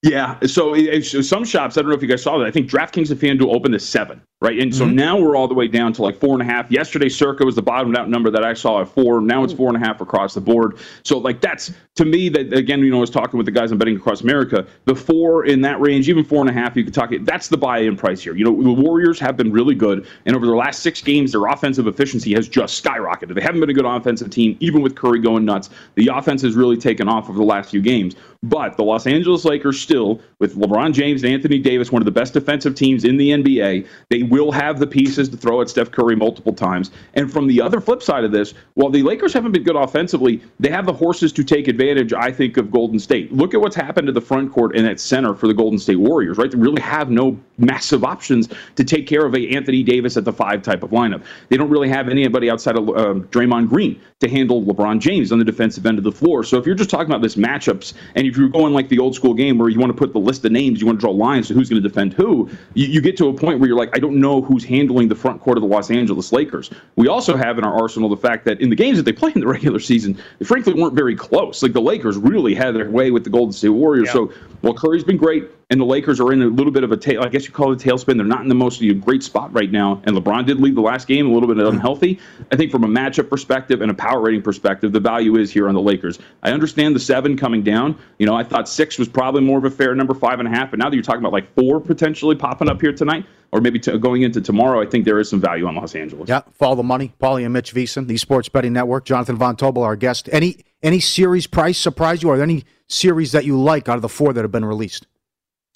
Yeah, 0.04 0.38
so 0.42 0.76
it, 0.76 1.02
some 1.04 1.46
shops, 1.46 1.78
I 1.78 1.82
don't 1.82 1.90
know 1.90 1.96
if 1.96 2.02
you 2.02 2.10
guys 2.10 2.22
saw 2.22 2.38
that. 2.38 2.46
I 2.46 2.52
think 2.52 2.70
DraftKings 2.70 3.10
and 3.10 3.20
FanDuel 3.20 3.56
opened 3.56 3.74
to 3.74 3.80
seven 3.80 4.22
right? 4.44 4.60
And 4.60 4.76
so 4.76 4.86
mm-hmm. 4.86 4.96
now 4.96 5.18
we're 5.18 5.38
all 5.38 5.48
the 5.48 5.54
way 5.54 5.70
down 5.70 5.94
to 5.94 6.02
like 6.02 6.20
four 6.20 6.34
and 6.34 6.42
a 6.42 6.46
half. 6.46 6.70
Yesterday, 6.70 7.08
Circa 7.08 7.46
was 7.46 7.56
the 7.56 7.62
bottomed 7.62 7.98
out 7.98 8.10
number 8.10 8.30
that 8.30 8.44
I 8.44 8.54
saw 8.54 8.82
at 8.82 8.90
four. 8.90 9.22
Now 9.22 9.42
it's 9.46 9.54
four 9.54 9.74
and 9.74 9.82
a 9.82 9.86
half 9.86 10.02
across 10.02 10.34
the 10.34 10.42
board. 10.42 10.80
So 11.04 11.18
like 11.18 11.40
that's 11.40 11.72
to 11.96 12.04
me 12.04 12.28
that 12.28 12.52
again, 12.52 12.82
you 12.82 12.92
know, 12.92 12.98
I 12.98 13.00
was 13.00 13.10
talking 13.10 13.38
with 13.38 13.46
the 13.46 13.54
guys 13.54 13.72
I'm 13.72 13.78
betting 13.78 13.96
across 13.96 14.20
America. 14.20 14.68
The 14.84 14.96
four 14.96 15.46
in 15.46 15.62
that 15.62 15.80
range, 15.80 16.10
even 16.10 16.26
four 16.26 16.42
and 16.42 16.50
a 16.50 16.54
half, 16.54 16.76
you 16.76 16.84
could 16.84 16.94
talk. 16.94 17.12
That's 17.22 17.48
the 17.48 17.58
buy-in 17.58 17.96
price 17.96 18.22
here. 18.22 18.36
You 18.36 18.44
know, 18.44 18.62
the 18.62 18.82
Warriors 18.82 19.18
have 19.20 19.38
been 19.38 19.54
really 19.54 19.76
good, 19.76 20.06
and 20.26 20.36
over 20.36 20.46
their 20.46 20.58
last 20.58 20.82
six 20.82 21.02
games, 21.02 21.32
their 21.32 21.46
offensive 21.46 21.88
efficiency 21.88 22.34
has 22.34 22.50
just 22.50 22.84
skyrocketed. 22.84 23.36
They 23.36 23.42
haven't 23.42 23.62
been 23.62 23.70
a 23.70 23.74
good 23.74 23.86
offensive 23.86 24.30
team, 24.30 24.58
even 24.60 24.82
with 24.82 24.96
Curry 24.96 25.22
going 25.22 25.46
nuts. 25.46 25.70
The 25.96 26.10
offense 26.14 26.42
has 26.42 26.56
really 26.56 26.76
taken 26.76 27.08
off 27.08 27.30
over 27.30 27.38
the 27.38 27.46
last 27.46 27.70
few 27.70 27.82
games. 27.82 28.16
But 28.44 28.76
the 28.76 28.84
Los 28.84 29.08
Angeles 29.08 29.46
Lakers 29.46 29.80
still, 29.94 30.20
with 30.40 30.56
LeBron 30.56 30.92
James 30.92 31.24
and 31.24 31.32
Anthony 31.32 31.60
Davis, 31.60 31.92
one 31.92 32.02
of 32.02 32.06
the 32.06 32.12
best 32.12 32.34
defensive 32.34 32.74
teams 32.74 33.04
in 33.04 33.16
the 33.16 33.30
NBA, 33.30 33.88
they 34.10 34.24
will 34.24 34.52
have 34.52 34.80
the 34.80 34.88
pieces 34.88 35.30
to 35.30 35.38
throw 35.38 35.62
at 35.62 35.70
Steph 35.70 35.92
Curry 35.92 36.16
multiple 36.16 36.52
times. 36.52 36.90
And 37.14 37.32
from 37.32 37.46
the 37.46 37.62
other 37.62 37.80
flip 37.80 38.02
side 38.02 38.24
of 38.24 38.32
this, 38.32 38.56
while 38.74 38.90
the 38.90 39.04
Lakers 39.04 39.34
haven't 39.34 39.52
been 39.52 39.62
good 39.62 39.76
offensively, 39.76 40.42
they 40.60 40.70
have 40.70 40.88
the 40.88 40.94
horses 40.94 41.32
to 41.34 41.44
take 41.44 41.68
advantage, 41.68 42.12
I 42.12 42.32
think, 42.32 42.58
of 42.58 42.72
Golden 42.72 42.98
State. 42.98 43.32
Look 43.32 43.54
at 43.54 43.62
what's 43.62 43.76
happened 43.76 44.08
to 44.08 44.14
the 44.14 44.22
front 44.22 44.52
court 44.52 44.76
and 44.76 44.88
at 44.88 45.00
center 45.00 45.36
for 45.36 45.48
the 45.48 45.54
Golden 45.54 45.78
State 45.78 45.98
Warriors, 45.98 46.40
right? 46.40 46.50
They 46.50 46.58
really 46.58 46.82
have 46.82 47.12
no 47.12 47.38
massive 47.60 48.04
options 48.04 48.50
to 48.76 48.84
take 48.84 49.06
care 49.06 49.28
of 49.28 49.36
a 49.36 49.56
Anthony 49.56 49.84
Davis 49.84 50.18
at 50.18 50.26
the 50.26 50.34
five 50.34 50.64
type 50.64 50.82
of 50.82 50.90
lineup. 50.90 51.24
They 51.50 51.58
don't 51.58 51.70
really 51.70 51.90
have 51.90 52.10
anybody 52.10 52.50
outside 52.50 52.78
of 52.78 52.90
uh, 52.90 53.14
Draymond 53.30 53.70
Green 53.70 54.02
to 54.22 54.30
handle 54.30 54.64
LeBron 54.64 55.00
James 55.00 55.32
on 55.32 55.38
the 55.38 55.46
defensive 55.46 55.86
end 55.86 56.00
of 56.00 56.04
the 56.04 56.12
floor. 56.12 56.44
So 56.44 56.58
if 56.58 56.66
you're 56.66 56.76
just 56.76 56.90
talking 56.90 57.08
about 57.08 57.22
this 57.22 57.36
matchups, 57.36 57.94
and 58.16 58.26
if 58.26 58.38
you're 58.38 58.50
going 58.50 58.74
like 58.74 58.90
the 58.90 58.98
old 58.98 59.14
school 59.14 59.34
game 59.34 59.58
where 59.58 59.70
you 59.70 59.83
want 59.84 59.96
to 59.96 59.98
put 59.98 60.14
the 60.14 60.20
list 60.20 60.46
of 60.46 60.52
names, 60.52 60.80
you 60.80 60.88
want 60.88 61.00
to 61.00 61.02
draw 61.02 61.12
lines 61.12 61.50
to 61.50 61.54
who's 61.54 61.70
going 61.70 61.82
to 61.82 61.88
defend 61.88 62.14
who, 62.14 62.50
you, 62.74 62.88
you 62.88 63.02
get 63.02 63.18
to 63.18 63.28
a 63.28 63.34
point 63.34 63.60
where 63.60 63.68
you're 63.68 63.78
like, 63.78 63.90
I 63.94 64.00
don't 64.00 64.20
know 64.20 64.42
who's 64.42 64.64
handling 64.64 65.10
the 65.10 65.16
front 65.16 65.42
court 65.42 65.58
of 65.58 65.62
the 65.62 65.68
Los 65.68 65.92
Angeles 65.92 66.32
Lakers. 66.32 66.72
We 66.96 67.08
also 67.08 67.36
have 67.36 67.58
in 67.58 67.66
our 67.66 67.74
arsenal 67.74 68.08
the 68.08 68.18
fact 68.18 68.46
that 68.46 68.62
in 68.62 68.70
the 68.70 68.76
games 68.76 68.98
that 68.98 69.04
they 69.04 69.12
play 69.12 69.32
in 69.36 69.42
the 69.42 69.48
regular 69.58 69.80
season, 69.80 70.18
they 70.40 70.46
frankly 70.46 70.74
weren't 70.74 70.94
very 70.94 71.16
close. 71.16 71.62
Like 71.62 71.74
the 71.74 71.82
Lakers 71.82 72.18
really 72.18 72.56
had 72.56 72.76
their 72.76 72.90
way 72.90 73.12
with 73.12 73.24
the 73.26 73.30
Golden 73.30 73.52
State 73.52 73.70
Warriors. 73.70 74.08
Yeah. 74.08 74.14
So 74.14 74.34
while 74.62 74.74
Curry's 74.74 75.04
been 75.04 75.18
great, 75.18 75.50
and 75.74 75.82
the 75.82 75.86
Lakers 75.86 76.20
are 76.20 76.32
in 76.32 76.40
a 76.44 76.46
little 76.46 76.72
bit 76.72 76.84
of 76.84 76.92
a 76.92 76.98
tail. 76.98 77.24
I 77.24 77.30
guess 77.30 77.46
you 77.46 77.52
call 77.52 77.74
it 77.74 77.84
a 77.84 77.90
tailspin. 77.90 78.16
They're 78.16 78.28
not 78.28 78.42
in 78.42 78.48
the 78.48 78.54
most 78.54 78.80
great 79.02 79.24
spot 79.24 79.52
right 79.54 79.72
now. 79.72 80.04
And 80.04 80.16
LeBron 80.16 80.46
did 80.46 80.60
leave 80.60 80.76
the 80.76 80.82
last 80.82 81.08
game 81.08 81.26
a 81.28 81.34
little 81.34 81.52
bit 81.52 81.58
unhealthy. 81.66 82.20
I 82.52 82.56
think 82.56 82.70
from 82.70 82.84
a 82.84 82.88
matchup 82.88 83.28
perspective 83.28 83.82
and 83.82 83.90
a 83.90 83.94
power 83.96 84.22
rating 84.22 84.44
perspective, 84.44 84.92
the 84.92 85.00
value 85.00 85.36
is 85.36 85.52
here 85.52 85.68
on 85.68 85.74
the 85.74 85.82
Lakers. 85.82 86.20
I 86.44 86.52
understand 86.52 86.96
the 86.96 87.00
seven 87.00 87.36
coming 87.36 87.64
down. 87.64 87.98
You 88.20 88.28
know, 88.28 88.36
I 88.36 88.44
thought 88.44 88.70
six 88.70 89.00
was 89.00 89.08
probably 89.08 89.42
more 89.42 89.58
of 89.58 89.66
a 89.66 89.72
fair 89.72 89.96
number, 89.96 90.14
five 90.14 90.38
and 90.38 90.48
a 90.48 90.52
half. 90.52 90.70
But 90.70 90.78
now 90.78 90.92
that 90.92 90.96
you're 90.96 91.02
talking 91.02 91.22
about 91.22 91.34
like 91.34 91.52
four 91.56 91.80
potentially 91.80 92.36
popping 92.36 92.70
up 92.70 92.80
here 92.80 92.94
tonight, 92.94 93.26
or 93.52 93.60
maybe 93.60 93.80
going 93.80 94.22
into 94.22 94.42
tomorrow, 94.42 94.80
I 94.80 94.86
think 94.86 95.06
there 95.06 95.20
is 95.20 95.28
some 95.28 95.42
value 95.42 95.66
on 95.66 95.74
Los 95.74 95.96
Angeles. 95.96 96.30
Yeah, 96.30 96.42
follow 96.52 96.76
the 96.76 96.84
money. 96.84 97.14
Paulie 97.20 97.46
and 97.46 97.54
Mitch 97.54 97.74
VSIN, 97.74 98.06
the 98.06 98.18
Sports 98.18 98.48
Betting 98.48 98.74
Network. 98.74 99.06
Jonathan 99.06 99.38
Von 99.38 99.56
Tobel, 99.56 99.82
our 99.84 99.96
guest. 99.96 100.30
Any 100.32 100.58
any 100.84 101.00
series 101.00 101.48
price 101.48 101.80
surprise 101.80 102.22
you? 102.22 102.30
Are 102.30 102.38
there 102.38 102.44
any 102.44 102.64
series 102.88 103.32
that 103.32 103.44
you 103.44 103.60
like 103.60 103.90
out 103.90 103.96
of 103.96 104.04
the 104.04 104.10
four 104.10 104.34
that 104.34 104.44
have 104.44 104.52
been 104.52 104.66
released? 104.66 105.08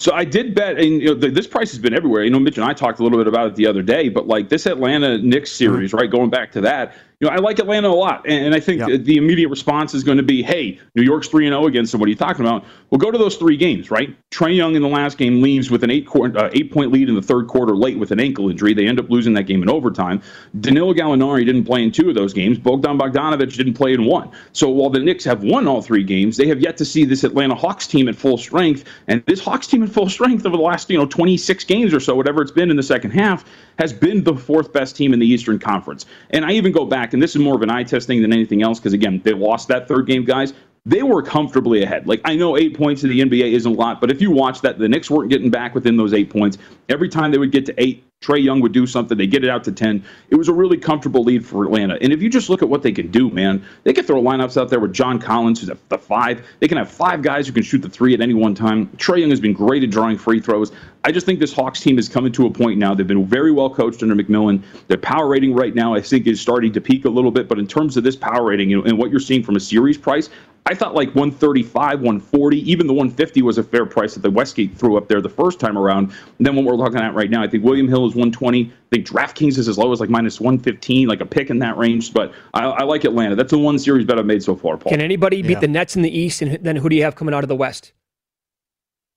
So 0.00 0.12
I 0.12 0.24
did 0.24 0.54
bet, 0.54 0.78
and 0.78 1.02
you 1.02 1.08
know, 1.08 1.14
the, 1.14 1.28
this 1.28 1.48
price 1.48 1.72
has 1.72 1.80
been 1.80 1.92
everywhere. 1.92 2.22
You 2.22 2.30
know, 2.30 2.38
Mitch 2.38 2.56
and 2.56 2.64
I 2.64 2.72
talked 2.72 3.00
a 3.00 3.02
little 3.02 3.18
bit 3.18 3.26
about 3.26 3.48
it 3.48 3.56
the 3.56 3.66
other 3.66 3.82
day, 3.82 4.08
but 4.08 4.28
like 4.28 4.48
this 4.48 4.66
Atlanta 4.66 5.18
Knicks 5.18 5.50
series, 5.50 5.90
mm-hmm. 5.90 5.98
right? 5.98 6.10
Going 6.10 6.30
back 6.30 6.52
to 6.52 6.60
that, 6.60 6.94
you 7.20 7.26
know, 7.26 7.34
I 7.34 7.38
like 7.38 7.58
Atlanta 7.58 7.88
a 7.88 7.90
lot, 7.90 8.24
and, 8.28 8.46
and 8.46 8.54
I 8.54 8.60
think 8.60 8.80
yep. 8.80 9.02
the 9.02 9.16
immediate 9.16 9.48
response 9.48 9.92
is 9.92 10.04
going 10.04 10.18
to 10.18 10.22
be, 10.22 10.40
"Hey, 10.40 10.78
New 10.94 11.02
York's 11.02 11.26
three 11.26 11.46
and 11.46 11.52
zero 11.52 11.64
oh 11.64 11.66
against 11.66 11.90
them. 11.90 12.00
What 12.00 12.06
are 12.06 12.10
you 12.10 12.16
talking 12.16 12.46
about?" 12.46 12.64
Well, 12.90 12.98
go 12.98 13.10
to 13.10 13.18
those 13.18 13.34
three 13.34 13.56
games, 13.56 13.90
right? 13.90 14.16
Trae 14.30 14.54
Young 14.54 14.76
in 14.76 14.82
the 14.82 14.88
last 14.88 15.18
game 15.18 15.42
leaves 15.42 15.68
with 15.68 15.82
an 15.82 15.90
eight 15.90 16.06
uh, 16.14 16.48
eight 16.52 16.72
point 16.72 16.92
lead 16.92 17.08
in 17.08 17.16
the 17.16 17.22
third 17.22 17.48
quarter, 17.48 17.74
late 17.74 17.98
with 17.98 18.12
an 18.12 18.20
ankle 18.20 18.48
injury. 18.48 18.72
They 18.72 18.86
end 18.86 19.00
up 19.00 19.10
losing 19.10 19.32
that 19.32 19.44
game 19.44 19.64
in 19.64 19.68
overtime. 19.68 20.22
Danilo 20.60 20.94
Gallinari 20.94 21.44
didn't 21.44 21.64
play 21.64 21.82
in 21.82 21.90
two 21.90 22.08
of 22.08 22.14
those 22.14 22.32
games. 22.32 22.56
Bogdan 22.56 22.96
Bogdanovic 22.96 23.56
didn't 23.56 23.74
play 23.74 23.94
in 23.94 24.04
one. 24.04 24.30
So 24.52 24.68
while 24.68 24.88
the 24.88 25.00
Knicks 25.00 25.24
have 25.24 25.42
won 25.42 25.66
all 25.66 25.82
three 25.82 26.04
games, 26.04 26.36
they 26.36 26.46
have 26.46 26.60
yet 26.60 26.76
to 26.76 26.84
see 26.84 27.04
this 27.04 27.24
Atlanta 27.24 27.56
Hawks 27.56 27.88
team 27.88 28.06
at 28.08 28.14
full 28.14 28.38
strength, 28.38 28.84
and 29.08 29.24
this 29.26 29.40
Hawks 29.40 29.66
team 29.66 29.82
at 29.82 29.88
full 29.88 30.08
strength 30.08 30.46
over 30.46 30.56
the 30.56 30.62
last 30.62 30.88
you 30.88 30.96
know 30.96 31.06
26 31.06 31.64
games 31.64 31.92
or 31.92 31.98
so, 31.98 32.14
whatever 32.14 32.42
it's 32.42 32.52
been 32.52 32.70
in 32.70 32.76
the 32.76 32.82
second 32.84 33.10
half, 33.10 33.44
has 33.80 33.92
been 33.92 34.22
the 34.22 34.36
fourth 34.36 34.72
best 34.72 34.94
team 34.94 35.12
in 35.12 35.18
the 35.18 35.26
Eastern 35.26 35.58
Conference. 35.58 36.06
And 36.30 36.44
I 36.44 36.52
even 36.52 36.70
go 36.70 36.84
back, 36.84 37.07
and 37.14 37.22
this 37.22 37.34
is 37.34 37.40
more 37.40 37.54
of 37.54 37.62
an 37.62 37.70
eye 37.70 37.84
test 37.84 38.06
thing 38.06 38.22
than 38.22 38.32
anything 38.32 38.62
else, 38.62 38.78
because 38.78 38.92
again, 38.92 39.20
they 39.24 39.32
lost 39.32 39.68
that 39.68 39.88
third 39.88 40.06
game, 40.06 40.24
guys. 40.24 40.52
They 40.86 41.02
were 41.02 41.22
comfortably 41.22 41.82
ahead. 41.82 42.06
Like 42.06 42.20
I 42.24 42.34
know 42.34 42.56
eight 42.56 42.76
points 42.76 43.04
in 43.04 43.10
the 43.10 43.20
NBA 43.20 43.52
isn't 43.52 43.70
a 43.70 43.74
lot, 43.74 44.00
but 44.00 44.10
if 44.10 44.22
you 44.22 44.30
watch 44.30 44.62
that, 44.62 44.78
the 44.78 44.88
Knicks 44.88 45.10
weren't 45.10 45.28
getting 45.28 45.50
back 45.50 45.74
within 45.74 45.96
those 45.96 46.14
eight 46.14 46.30
points. 46.30 46.56
Every 46.88 47.08
time 47.08 47.30
they 47.30 47.38
would 47.38 47.52
get 47.52 47.66
to 47.66 47.74
eight, 47.76 48.04
Trae 48.20 48.42
Young 48.42 48.60
would 48.60 48.72
do 48.72 48.84
something. 48.84 49.16
They 49.16 49.28
get 49.28 49.44
it 49.44 49.50
out 49.50 49.62
to 49.64 49.72
10. 49.72 50.04
It 50.30 50.34
was 50.34 50.48
a 50.48 50.52
really 50.52 50.76
comfortable 50.76 51.22
lead 51.22 51.46
for 51.46 51.64
Atlanta. 51.64 51.96
And 52.00 52.12
if 52.12 52.20
you 52.20 52.28
just 52.28 52.50
look 52.50 52.62
at 52.62 52.68
what 52.68 52.82
they 52.82 52.90
can 52.90 53.12
do, 53.12 53.30
man, 53.30 53.64
they 53.84 53.92
can 53.92 54.04
throw 54.04 54.20
lineups 54.20 54.60
out 54.60 54.70
there 54.70 54.80
with 54.80 54.92
John 54.92 55.20
Collins, 55.20 55.60
who's 55.60 55.70
at 55.70 55.88
the 55.88 55.98
five. 55.98 56.44
They 56.58 56.66
can 56.66 56.78
have 56.78 56.90
five 56.90 57.22
guys 57.22 57.46
who 57.46 57.52
can 57.52 57.62
shoot 57.62 57.78
the 57.78 57.88
three 57.88 58.14
at 58.14 58.20
any 58.20 58.34
one 58.34 58.56
time. 58.56 58.88
Trae 58.96 59.20
Young 59.20 59.30
has 59.30 59.40
been 59.40 59.52
great 59.52 59.84
at 59.84 59.90
drawing 59.90 60.18
free 60.18 60.40
throws. 60.40 60.72
I 61.04 61.12
just 61.12 61.26
think 61.26 61.38
this 61.38 61.52
Hawks 61.52 61.80
team 61.80 61.96
is 61.96 62.08
coming 62.08 62.32
to 62.32 62.46
a 62.46 62.50
point 62.50 62.78
now. 62.78 62.92
They've 62.92 63.06
been 63.06 63.24
very 63.24 63.52
well 63.52 63.70
coached 63.70 64.02
under 64.02 64.16
McMillan. 64.16 64.64
Their 64.88 64.98
power 64.98 65.28
rating 65.28 65.54
right 65.54 65.74
now, 65.74 65.94
I 65.94 66.00
think, 66.00 66.26
is 66.26 66.40
starting 66.40 66.72
to 66.72 66.80
peak 66.80 67.04
a 67.04 67.08
little 67.08 67.30
bit. 67.30 67.46
But 67.48 67.60
in 67.60 67.68
terms 67.68 67.96
of 67.96 68.02
this 68.02 68.16
power 68.16 68.44
rating 68.44 68.72
and 68.72 68.98
what 68.98 69.12
you're 69.12 69.20
seeing 69.20 69.44
from 69.44 69.54
a 69.54 69.60
series 69.60 69.96
price, 69.96 70.28
I 70.70 70.74
thought 70.74 70.94
like 70.94 71.08
135, 71.14 72.00
140, 72.00 72.70
even 72.70 72.86
the 72.86 72.92
150 72.92 73.40
was 73.40 73.56
a 73.56 73.62
fair 73.62 73.86
price 73.86 74.12
that 74.14 74.20
the 74.20 74.30
Westgate 74.30 74.76
threw 74.76 74.98
up 74.98 75.08
there 75.08 75.22
the 75.22 75.28
first 75.30 75.60
time 75.60 75.78
around. 75.78 76.12
And 76.36 76.46
then 76.46 76.54
what 76.56 76.66
we're 76.66 76.74
looking 76.74 77.00
at 77.00 77.14
right 77.14 77.30
now, 77.30 77.42
I 77.42 77.48
think 77.48 77.64
William 77.64 77.88
Hill 77.88 78.06
is 78.08 78.14
120. 78.14 78.64
I 78.64 78.70
think 78.90 79.06
DraftKings 79.06 79.58
is 79.58 79.68
as 79.68 79.78
low 79.78 79.92
as 79.92 80.00
like 80.00 80.10
minus 80.10 80.40
115, 80.40 81.06
like 81.08 81.20
a 81.20 81.26
pick 81.26 81.50
in 81.50 81.58
that 81.60 81.76
range. 81.76 82.12
But 82.12 82.32
I, 82.54 82.64
I 82.64 82.82
like 82.84 83.04
Atlanta. 83.04 83.36
That's 83.36 83.50
the 83.50 83.58
one 83.58 83.78
series 83.78 84.06
bet 84.06 84.18
I've 84.18 84.26
made 84.26 84.42
so 84.42 84.56
far, 84.56 84.76
Paul. 84.76 84.90
Can 84.90 85.00
anybody 85.00 85.42
beat 85.42 85.52
yeah. 85.52 85.60
the 85.60 85.68
Nets 85.68 85.96
in 85.96 86.02
the 86.02 86.16
East? 86.16 86.42
And 86.42 86.62
then 86.64 86.76
who 86.76 86.88
do 86.88 86.96
you 86.96 87.04
have 87.04 87.14
coming 87.14 87.34
out 87.34 87.44
of 87.44 87.48
the 87.48 87.56
West? 87.56 87.92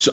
So 0.01 0.11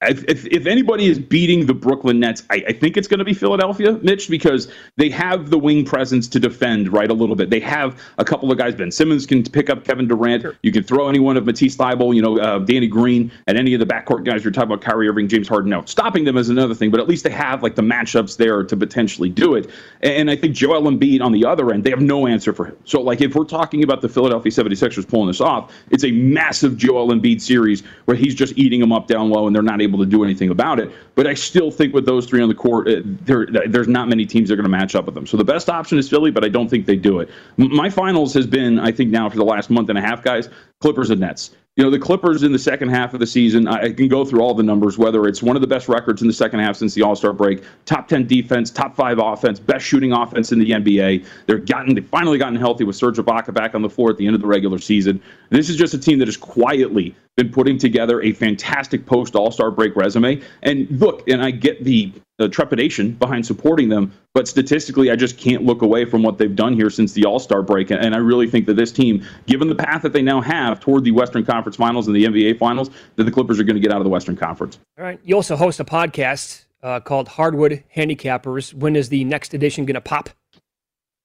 if, 0.00 0.46
if 0.46 0.66
anybody 0.66 1.06
is 1.06 1.18
beating 1.18 1.66
the 1.66 1.74
Brooklyn 1.74 2.20
Nets, 2.20 2.44
I, 2.50 2.64
I 2.68 2.72
think 2.72 2.96
it's 2.96 3.08
going 3.08 3.18
to 3.18 3.24
be 3.24 3.34
Philadelphia, 3.34 3.98
Mitch, 4.00 4.30
because 4.30 4.70
they 4.96 5.08
have 5.10 5.50
the 5.50 5.58
wing 5.58 5.84
presence 5.84 6.28
to 6.28 6.38
defend 6.38 6.92
right 6.92 7.10
a 7.10 7.14
little 7.14 7.34
bit. 7.34 7.50
They 7.50 7.58
have 7.58 8.00
a 8.18 8.24
couple 8.24 8.52
of 8.52 8.58
guys. 8.58 8.76
Ben 8.76 8.92
Simmons 8.92 9.26
can 9.26 9.42
pick 9.42 9.68
up 9.70 9.84
Kevin 9.84 10.06
Durant. 10.06 10.42
Sure. 10.42 10.56
You 10.62 10.70
can 10.70 10.84
throw 10.84 11.08
anyone 11.08 11.36
of 11.36 11.46
Matisse 11.46 11.76
Thybulle, 11.76 12.14
you 12.14 12.22
know, 12.22 12.38
uh, 12.38 12.60
Danny 12.60 12.86
Green, 12.86 13.32
and 13.48 13.58
any 13.58 13.74
of 13.74 13.80
the 13.80 13.86
backcourt 13.86 14.24
guys. 14.24 14.44
You're 14.44 14.52
talking 14.52 14.70
about 14.70 14.82
Kyrie 14.82 15.08
Irving, 15.08 15.26
James 15.26 15.48
Harden. 15.48 15.68
Now, 15.68 15.84
stopping 15.84 16.22
them 16.22 16.36
is 16.36 16.48
another 16.48 16.74
thing, 16.74 16.92
but 16.92 17.00
at 17.00 17.08
least 17.08 17.24
they 17.24 17.30
have 17.30 17.64
like 17.64 17.74
the 17.74 17.82
matchups 17.82 18.36
there 18.36 18.62
to 18.62 18.76
potentially 18.76 19.30
do 19.30 19.56
it. 19.56 19.68
And 20.02 20.30
I 20.30 20.36
think 20.36 20.54
Joel 20.54 20.82
Embiid 20.82 21.22
on 21.22 21.32
the 21.32 21.44
other 21.44 21.72
end, 21.72 21.82
they 21.82 21.90
have 21.90 22.00
no 22.00 22.28
answer 22.28 22.52
for 22.52 22.66
him. 22.66 22.76
So, 22.84 23.00
like, 23.00 23.20
if 23.20 23.34
we're 23.34 23.44
talking 23.44 23.82
about 23.82 24.00
the 24.00 24.08
Philadelphia 24.08 24.52
76ers 24.52 25.08
pulling 25.08 25.26
this 25.26 25.40
off, 25.40 25.72
it's 25.90 26.04
a 26.04 26.12
massive 26.12 26.76
Joel 26.76 27.08
Embiid 27.08 27.40
series 27.40 27.82
where 28.04 28.16
he's 28.16 28.36
just 28.36 28.56
eating 28.56 28.78
them 28.78 28.92
up 28.92 29.08
down 29.08 29.23
low 29.30 29.46
and 29.46 29.54
they're 29.54 29.62
not 29.62 29.80
able 29.80 29.98
to 29.98 30.06
do 30.06 30.24
anything 30.24 30.50
about 30.50 30.80
it. 30.80 30.90
But 31.14 31.26
I 31.26 31.34
still 31.34 31.70
think 31.70 31.94
with 31.94 32.06
those 32.06 32.26
three 32.26 32.42
on 32.42 32.48
the 32.48 32.54
court, 32.54 32.88
there, 33.04 33.46
there's 33.66 33.88
not 33.88 34.08
many 34.08 34.26
teams 34.26 34.48
that 34.48 34.54
are 34.54 34.56
going 34.56 34.70
to 34.70 34.76
match 34.76 34.94
up 34.94 35.06
with 35.06 35.14
them. 35.14 35.26
So 35.26 35.36
the 35.36 35.44
best 35.44 35.68
option 35.68 35.98
is 35.98 36.08
Philly, 36.08 36.30
but 36.30 36.44
I 36.44 36.48
don't 36.48 36.68
think 36.68 36.86
they 36.86 36.96
do 36.96 37.20
it. 37.20 37.30
My 37.56 37.90
finals 37.90 38.34
has 38.34 38.46
been, 38.46 38.78
I 38.78 38.92
think 38.92 39.10
now 39.10 39.28
for 39.28 39.36
the 39.36 39.44
last 39.44 39.70
month 39.70 39.88
and 39.88 39.98
a 39.98 40.02
half, 40.02 40.22
guys, 40.22 40.48
Clippers 40.80 41.10
and 41.10 41.20
Nets 41.20 41.50
you 41.76 41.82
know, 41.82 41.90
the 41.90 41.98
Clippers 41.98 42.44
in 42.44 42.52
the 42.52 42.58
second 42.58 42.90
half 42.90 43.14
of 43.14 43.20
the 43.20 43.26
season, 43.26 43.66
I 43.66 43.92
can 43.92 44.06
go 44.06 44.24
through 44.24 44.40
all 44.40 44.54
the 44.54 44.62
numbers, 44.62 44.96
whether 44.96 45.26
it's 45.26 45.42
one 45.42 45.56
of 45.56 45.60
the 45.60 45.66
best 45.66 45.88
records 45.88 46.22
in 46.22 46.28
the 46.28 46.34
second 46.34 46.60
half 46.60 46.76
since 46.76 46.94
the 46.94 47.02
All 47.02 47.16
Star 47.16 47.32
break, 47.32 47.64
top 47.84 48.06
10 48.06 48.28
defense, 48.28 48.70
top 48.70 48.94
five 48.94 49.18
offense, 49.18 49.58
best 49.58 49.84
shooting 49.84 50.12
offense 50.12 50.52
in 50.52 50.60
the 50.60 50.70
NBA. 50.70 51.26
They're 51.46 51.58
gotten, 51.58 51.96
they've 51.96 52.06
finally 52.06 52.38
gotten 52.38 52.54
healthy 52.54 52.84
with 52.84 52.94
Serge 52.94 53.16
Ibaka 53.16 53.52
back 53.52 53.74
on 53.74 53.82
the 53.82 53.90
floor 53.90 54.10
at 54.10 54.18
the 54.18 54.26
end 54.26 54.36
of 54.36 54.40
the 54.40 54.46
regular 54.46 54.78
season. 54.78 55.20
This 55.50 55.68
is 55.68 55.74
just 55.74 55.94
a 55.94 55.98
team 55.98 56.20
that 56.20 56.28
has 56.28 56.36
quietly 56.36 57.12
been 57.36 57.50
putting 57.50 57.76
together 57.76 58.22
a 58.22 58.32
fantastic 58.32 59.04
post 59.04 59.34
All 59.34 59.50
Star 59.50 59.72
break 59.72 59.96
resume. 59.96 60.40
And 60.62 60.88
look, 61.00 61.28
and 61.28 61.42
I 61.42 61.50
get 61.50 61.82
the 61.82 62.12
the 62.38 62.48
trepidation 62.48 63.12
behind 63.12 63.46
supporting 63.46 63.88
them. 63.88 64.12
But 64.32 64.48
statistically, 64.48 65.10
I 65.10 65.16
just 65.16 65.38
can't 65.38 65.64
look 65.64 65.82
away 65.82 66.04
from 66.04 66.22
what 66.22 66.38
they've 66.38 66.54
done 66.54 66.74
here 66.74 66.90
since 66.90 67.12
the 67.12 67.24
All 67.24 67.38
Star 67.38 67.62
break. 67.62 67.90
And 67.90 68.14
I 68.14 68.18
really 68.18 68.48
think 68.48 68.66
that 68.66 68.74
this 68.74 68.90
team, 68.90 69.24
given 69.46 69.68
the 69.68 69.74
path 69.74 70.02
that 70.02 70.12
they 70.12 70.22
now 70.22 70.40
have 70.40 70.80
toward 70.80 71.04
the 71.04 71.12
Western 71.12 71.44
Conference 71.44 71.76
Finals 71.76 72.06
and 72.08 72.16
the 72.16 72.24
NBA 72.24 72.58
Finals, 72.58 72.90
that 73.16 73.24
the 73.24 73.30
Clippers 73.30 73.60
are 73.60 73.64
going 73.64 73.76
to 73.76 73.80
get 73.80 73.92
out 73.92 73.98
of 73.98 74.04
the 74.04 74.10
Western 74.10 74.36
Conference. 74.36 74.78
All 74.98 75.04
right. 75.04 75.20
You 75.22 75.36
also 75.36 75.56
host 75.56 75.78
a 75.78 75.84
podcast 75.84 76.64
uh, 76.82 77.00
called 77.00 77.28
Hardwood 77.28 77.84
Handicappers. 77.96 78.74
When 78.74 78.96
is 78.96 79.08
the 79.08 79.24
next 79.24 79.54
edition 79.54 79.84
going 79.84 79.94
to 79.94 80.00
pop? 80.00 80.30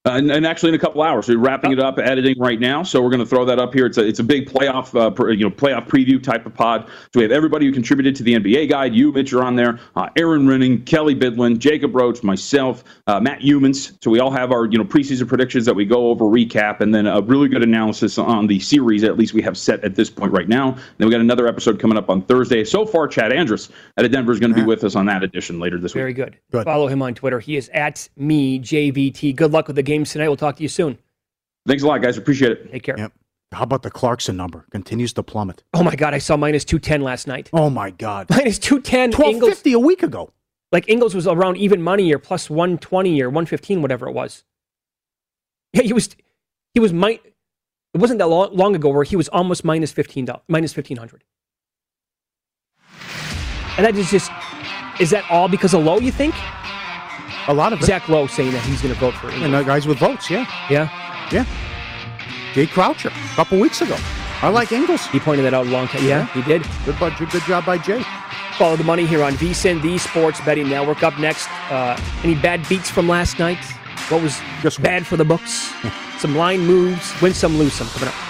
Uh, 0.06 0.12
and, 0.12 0.30
and, 0.30 0.46
actually, 0.46 0.70
in 0.70 0.74
a 0.74 0.78
couple 0.78 1.02
hours, 1.02 1.28
we're 1.28 1.38
wrapping 1.38 1.72
it 1.72 1.78
up, 1.78 1.98
editing 1.98 2.38
right 2.38 2.58
now. 2.58 2.82
So 2.82 3.02
we're 3.02 3.10
going 3.10 3.20
to 3.20 3.26
throw 3.26 3.44
that 3.44 3.58
up 3.58 3.74
here. 3.74 3.84
It's 3.84 3.98
a 3.98 4.06
it's 4.06 4.18
a 4.18 4.24
big 4.24 4.48
playoff, 4.48 4.98
uh, 4.98 5.10
pr- 5.10 5.32
you 5.32 5.46
know, 5.46 5.54
playoff 5.54 5.88
preview 5.88 6.22
type 6.22 6.46
of 6.46 6.54
pod. 6.54 6.86
So 6.86 7.20
we 7.20 7.22
have 7.22 7.32
everybody 7.32 7.66
who 7.66 7.72
contributed 7.72 8.16
to 8.16 8.22
the 8.22 8.34
NBA 8.34 8.70
guide. 8.70 8.94
You, 8.94 9.12
Mitch, 9.12 9.34
are 9.34 9.44
on 9.44 9.56
there. 9.56 9.78
Uh, 9.96 10.08
Aaron 10.16 10.46
Renning, 10.46 10.86
Kelly 10.86 11.14
Bidlin, 11.14 11.58
Jacob 11.58 11.94
Roach, 11.94 12.22
myself, 12.22 12.82
uh, 13.08 13.20
Matt 13.20 13.40
Youmans. 13.40 14.02
So 14.02 14.10
we 14.10 14.20
all 14.20 14.30
have 14.30 14.52
our 14.52 14.64
you 14.64 14.78
know 14.78 14.84
preseason 14.84 15.28
predictions 15.28 15.66
that 15.66 15.74
we 15.74 15.84
go 15.84 16.08
over, 16.08 16.24
recap, 16.24 16.80
and 16.80 16.94
then 16.94 17.06
a 17.06 17.20
really 17.20 17.48
good 17.48 17.62
analysis 17.62 18.16
on 18.16 18.46
the 18.46 18.58
series. 18.58 19.04
At 19.04 19.18
least 19.18 19.34
we 19.34 19.42
have 19.42 19.58
set 19.58 19.84
at 19.84 19.96
this 19.96 20.08
point 20.08 20.32
right 20.32 20.48
now. 20.48 20.78
Then 20.96 21.08
we 21.08 21.10
got 21.10 21.20
another 21.20 21.46
episode 21.46 21.78
coming 21.78 21.98
up 21.98 22.08
on 22.08 22.22
Thursday. 22.22 22.64
So 22.64 22.86
far, 22.86 23.06
Chad 23.06 23.34
Andrus 23.34 23.68
out 23.98 24.06
of 24.06 24.10
Denver 24.10 24.32
is 24.32 24.40
going 24.40 24.54
to 24.54 24.58
be 24.58 24.64
with 24.64 24.82
us 24.82 24.96
on 24.96 25.04
that 25.06 25.22
edition 25.22 25.60
later 25.60 25.78
this 25.78 25.92
Very 25.92 26.12
week. 26.12 26.16
Very 26.16 26.30
good. 26.30 26.38
good. 26.52 26.64
Follow 26.64 26.86
him 26.86 27.02
on 27.02 27.12
Twitter. 27.12 27.38
He 27.38 27.58
is 27.58 27.68
at 27.74 28.08
me 28.16 28.58
JVT. 28.58 29.36
Good 29.36 29.52
luck 29.52 29.66
with 29.66 29.76
the 29.76 29.89
games 29.90 30.12
tonight. 30.12 30.28
We'll 30.28 30.36
talk 30.36 30.56
to 30.56 30.62
you 30.62 30.68
soon. 30.68 30.98
Thanks 31.66 31.82
a 31.82 31.86
lot, 31.86 32.00
guys. 32.00 32.16
Appreciate 32.16 32.52
it. 32.52 32.70
Take 32.72 32.84
care. 32.84 32.98
Yep. 32.98 33.12
How 33.52 33.64
about 33.64 33.82
the 33.82 33.90
Clarkson 33.90 34.36
number? 34.36 34.64
Continues 34.70 35.12
to 35.14 35.22
plummet. 35.24 35.64
Oh 35.74 35.82
my 35.82 35.96
God, 35.96 36.14
I 36.14 36.18
saw 36.18 36.36
minus 36.36 36.64
two 36.64 36.78
ten 36.78 37.02
last 37.02 37.26
night. 37.26 37.50
Oh 37.52 37.68
my 37.68 37.90
God, 37.90 38.28
minus 38.30 38.58
two 38.58 38.80
ten. 38.80 39.10
Twelve 39.10 39.40
fifty 39.40 39.72
a 39.72 39.78
week 39.78 40.02
ago. 40.02 40.32
Like 40.70 40.88
Ingles 40.88 41.16
was 41.16 41.26
around 41.26 41.56
even 41.56 41.82
money 41.82 42.14
or 42.14 42.18
plus 42.18 42.48
one 42.48 42.78
twenty 42.78 43.20
or 43.20 43.28
one 43.28 43.46
fifteen, 43.46 43.82
whatever 43.82 44.08
it 44.08 44.12
was. 44.12 44.44
Yeah, 45.72 45.82
he 45.82 45.92
was. 45.92 46.16
He 46.74 46.80
was 46.80 46.92
my. 46.92 47.18
It 47.92 47.98
wasn't 48.00 48.20
that 48.20 48.28
long, 48.28 48.56
long 48.56 48.76
ago 48.76 48.88
where 48.90 49.02
he 49.02 49.16
was 49.16 49.28
almost 49.28 49.64
minus 49.64 49.90
fifteen 49.90 50.28
minus 50.46 50.72
fifteen 50.72 50.96
hundred. 50.96 51.24
And 53.76 53.84
that 53.84 53.96
is 53.96 54.10
just. 54.10 54.30
Is 55.00 55.10
that 55.10 55.28
all 55.30 55.48
because 55.48 55.74
of 55.74 55.82
Lowe? 55.82 55.98
You 55.98 56.12
think? 56.12 56.34
A 57.48 57.54
lot 57.54 57.72
of 57.72 57.80
it. 57.80 57.86
Zach 57.86 58.08
Lowe 58.08 58.26
saying 58.26 58.52
that 58.52 58.62
he's 58.62 58.82
going 58.82 58.94
to 58.94 59.00
vote 59.00 59.14
for 59.14 59.30
Ingles. 59.30 59.52
And 59.52 59.66
guys 59.66 59.86
with 59.86 59.98
votes, 59.98 60.30
yeah. 60.30 60.46
Yeah. 60.68 60.88
Yeah. 61.32 61.44
Jay 62.54 62.66
Croucher 62.66 63.08
a 63.08 63.34
couple 63.34 63.58
weeks 63.58 63.80
ago. 63.80 63.96
I 64.42 64.48
like 64.48 64.72
Ingles. 64.72 65.06
He 65.08 65.20
pointed 65.20 65.44
that 65.44 65.54
out 65.54 65.66
a 65.66 65.70
long 65.70 65.86
time. 65.86 66.04
Yeah, 66.04 66.24
he 66.32 66.42
did. 66.42 66.64
Good, 66.86 66.98
good 66.98 67.42
job 67.42 67.66
by 67.66 67.76
Jay. 67.76 68.02
Follow 68.56 68.76
the 68.76 68.84
money 68.84 69.04
here 69.04 69.22
on 69.22 69.34
VSIN, 69.34 69.82
the 69.82 69.98
Sports 69.98 70.40
Betting 70.40 70.68
Network. 70.68 71.02
Up 71.02 71.18
next, 71.18 71.48
uh, 71.70 72.00
any 72.24 72.34
bad 72.34 72.66
beats 72.68 72.90
from 72.90 73.06
last 73.06 73.38
night? 73.38 73.62
What 74.08 74.22
was 74.22 74.40
Just 74.62 74.82
bad 74.82 75.06
for 75.06 75.16
the 75.16 75.24
books? 75.24 75.72
some 76.18 76.36
line 76.36 76.60
moves, 76.60 77.12
win 77.20 77.34
some, 77.34 77.56
lose 77.58 77.74
some. 77.74 77.86
Coming 77.88 78.08
up. 78.08 78.29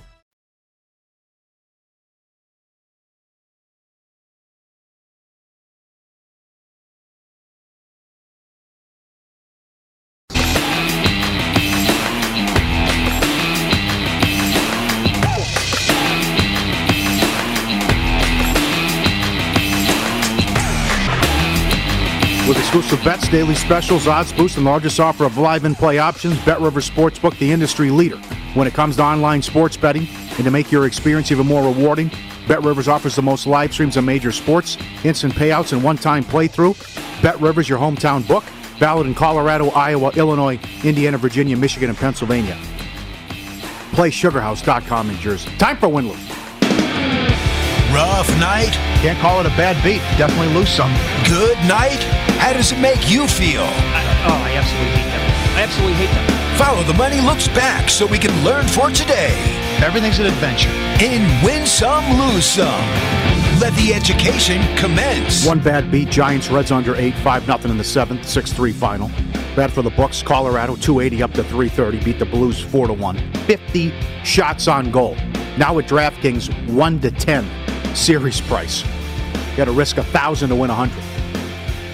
Exclusive 22.71 23.03
bets, 23.03 23.27
daily 23.27 23.53
specials, 23.53 24.07
odds 24.07 24.31
boost, 24.31 24.55
and 24.55 24.65
largest 24.65 24.97
offer 24.97 25.25
of 25.25 25.37
live 25.37 25.65
and 25.65 25.75
play 25.75 25.99
options, 25.99 26.39
Bet 26.45 26.61
Rivers 26.61 26.89
Sportsbook, 26.89 27.37
the 27.37 27.51
industry 27.51 27.89
leader 27.89 28.15
when 28.53 28.65
it 28.65 28.73
comes 28.73 28.95
to 28.95 29.03
online 29.03 29.41
sports 29.41 29.75
betting. 29.75 30.07
And 30.37 30.45
to 30.45 30.51
make 30.51 30.71
your 30.71 30.85
experience 30.85 31.33
even 31.33 31.45
more 31.45 31.61
rewarding, 31.63 32.09
Bet 32.47 32.63
Rivers 32.63 32.87
offers 32.87 33.13
the 33.13 33.21
most 33.21 33.45
live 33.45 33.73
streams 33.73 33.97
of 33.97 34.05
major 34.05 34.31
sports, 34.31 34.77
instant 35.03 35.33
payouts, 35.33 35.73
and 35.73 35.83
one-time 35.83 36.23
playthrough. 36.23 37.21
Bet 37.21 37.41
Rivers, 37.41 37.67
your 37.67 37.77
hometown 37.77 38.25
book, 38.25 38.45
valid 38.79 39.05
in 39.05 39.15
Colorado, 39.15 39.69
Iowa, 39.71 40.11
Illinois, 40.15 40.57
Indiana, 40.85 41.17
Virginia, 41.17 41.57
Michigan, 41.57 41.89
and 41.89 41.97
Pennsylvania. 41.97 42.57
Play 43.91 44.11
SugarHouse.com 44.11 45.09
in 45.09 45.17
Jersey. 45.17 45.49
Time 45.57 45.75
for 45.75 45.89
win 45.89 46.07
lose. 46.07 46.29
Rough 47.91 48.29
night? 48.39 48.71
Can't 49.01 49.19
call 49.19 49.41
it 49.41 49.45
a 49.45 49.49
bad 49.57 49.75
beat. 49.83 49.99
Definitely 50.17 50.53
lose 50.53 50.69
some. 50.69 50.93
Good 51.25 51.57
night? 51.67 51.99
How 52.41 52.53
does 52.53 52.71
it 52.71 52.79
make 52.79 53.07
you 53.07 53.27
feel? 53.27 53.61
Oh, 53.61 54.41
I 54.43 54.55
absolutely 54.57 54.89
hate 54.97 55.11
them. 55.11 55.57
I 55.57 55.61
absolutely 55.61 55.93
hate 55.93 56.09
them. 56.09 56.57
Follow 56.57 56.83
the 56.83 56.93
Money 56.95 57.21
Looks 57.21 57.47
Back 57.49 57.87
so 57.87 58.07
we 58.07 58.17
can 58.17 58.33
learn 58.43 58.67
for 58.67 58.89
today. 58.89 59.31
Everything's 59.77 60.17
an 60.17 60.25
adventure. 60.25 60.71
In 61.05 61.21
Win 61.45 61.67
Some, 61.67 62.03
Lose 62.17 62.43
Some. 62.43 62.81
Let 63.59 63.75
the 63.75 63.93
education 63.93 64.59
commence. 64.75 65.45
One 65.45 65.59
bad 65.59 65.91
beat, 65.91 66.09
Giants, 66.09 66.49
Reds 66.49 66.71
under 66.71 66.95
8, 66.95 67.13
5 67.13 67.47
nothing 67.47 67.69
in 67.69 67.77
the 67.77 67.83
seventh, 67.83 68.27
6 68.27 68.51
3 68.51 68.71
final. 68.71 69.09
Bad 69.55 69.71
for 69.71 69.83
the 69.83 69.91
Bucks, 69.91 70.23
Colorado 70.23 70.75
280 70.75 71.21
up 71.21 71.33
to 71.33 71.43
330, 71.43 72.03
beat 72.03 72.17
the 72.17 72.25
Blues 72.25 72.59
4 72.59 72.87
to 72.87 72.93
1. 72.93 73.33
50 73.45 73.93
shots 74.23 74.67
on 74.67 74.89
goal. 74.89 75.15
Now 75.59 75.77
at 75.77 75.85
DraftKings, 75.85 76.73
1 76.73 76.99
to 77.01 77.11
10 77.11 77.95
series 77.95 78.41
price. 78.41 78.83
You 79.51 79.57
got 79.57 79.65
to 79.65 79.73
risk 79.73 79.97
a 79.97 80.01
1000 80.01 80.49
to 80.49 80.55
win 80.55 80.71
a 80.71 80.75
100 80.75 81.10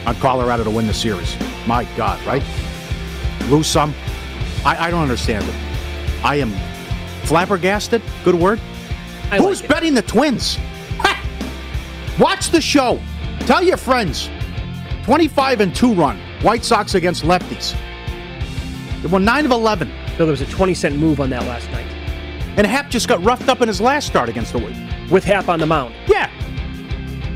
on 0.07 0.15
Colorado 0.15 0.63
to 0.63 0.69
win 0.71 0.87
the 0.87 0.93
series. 0.93 1.35
My 1.67 1.83
God, 1.97 2.25
right? 2.25 2.43
Lose 3.49 3.67
some. 3.67 3.93
I, 4.65 4.87
I 4.87 4.91
don't 4.91 5.01
understand 5.01 5.47
it. 5.47 5.55
I 6.23 6.35
am 6.35 6.53
flabbergasted. 7.25 8.01
Good 8.23 8.35
word. 8.35 8.59
Who's 9.31 9.61
betting 9.61 9.93
the 9.93 10.01
Twins? 10.01 10.55
Ha! 10.99 12.17
Watch 12.17 12.49
the 12.51 12.61
show. 12.61 13.01
Tell 13.41 13.61
your 13.61 13.75
friends. 13.75 14.29
25 15.03 15.59
and 15.59 15.75
2 15.75 15.93
run. 15.93 16.17
White 16.41 16.63
Sox 16.63 16.95
against 16.95 17.23
lefties. 17.23 17.75
They 19.01 19.09
won 19.09 19.25
9 19.25 19.45
of 19.45 19.51
11. 19.51 19.91
So 20.11 20.17
there 20.19 20.27
was 20.27 20.41
a 20.41 20.45
20 20.45 20.73
cent 20.73 20.95
move 20.95 21.19
on 21.19 21.29
that 21.31 21.43
last 21.43 21.69
night. 21.71 21.85
And 22.55 22.65
Happ 22.65 22.89
just 22.89 23.09
got 23.09 23.21
roughed 23.23 23.49
up 23.49 23.61
in 23.61 23.67
his 23.67 23.81
last 23.81 24.07
start 24.07 24.29
against 24.29 24.53
the 24.53 24.59
Wizards. 24.59 25.11
With 25.11 25.25
Happ 25.25 25.49
on 25.49 25.59
the 25.59 25.65
mound. 25.65 25.93
Yeah. 26.07 26.31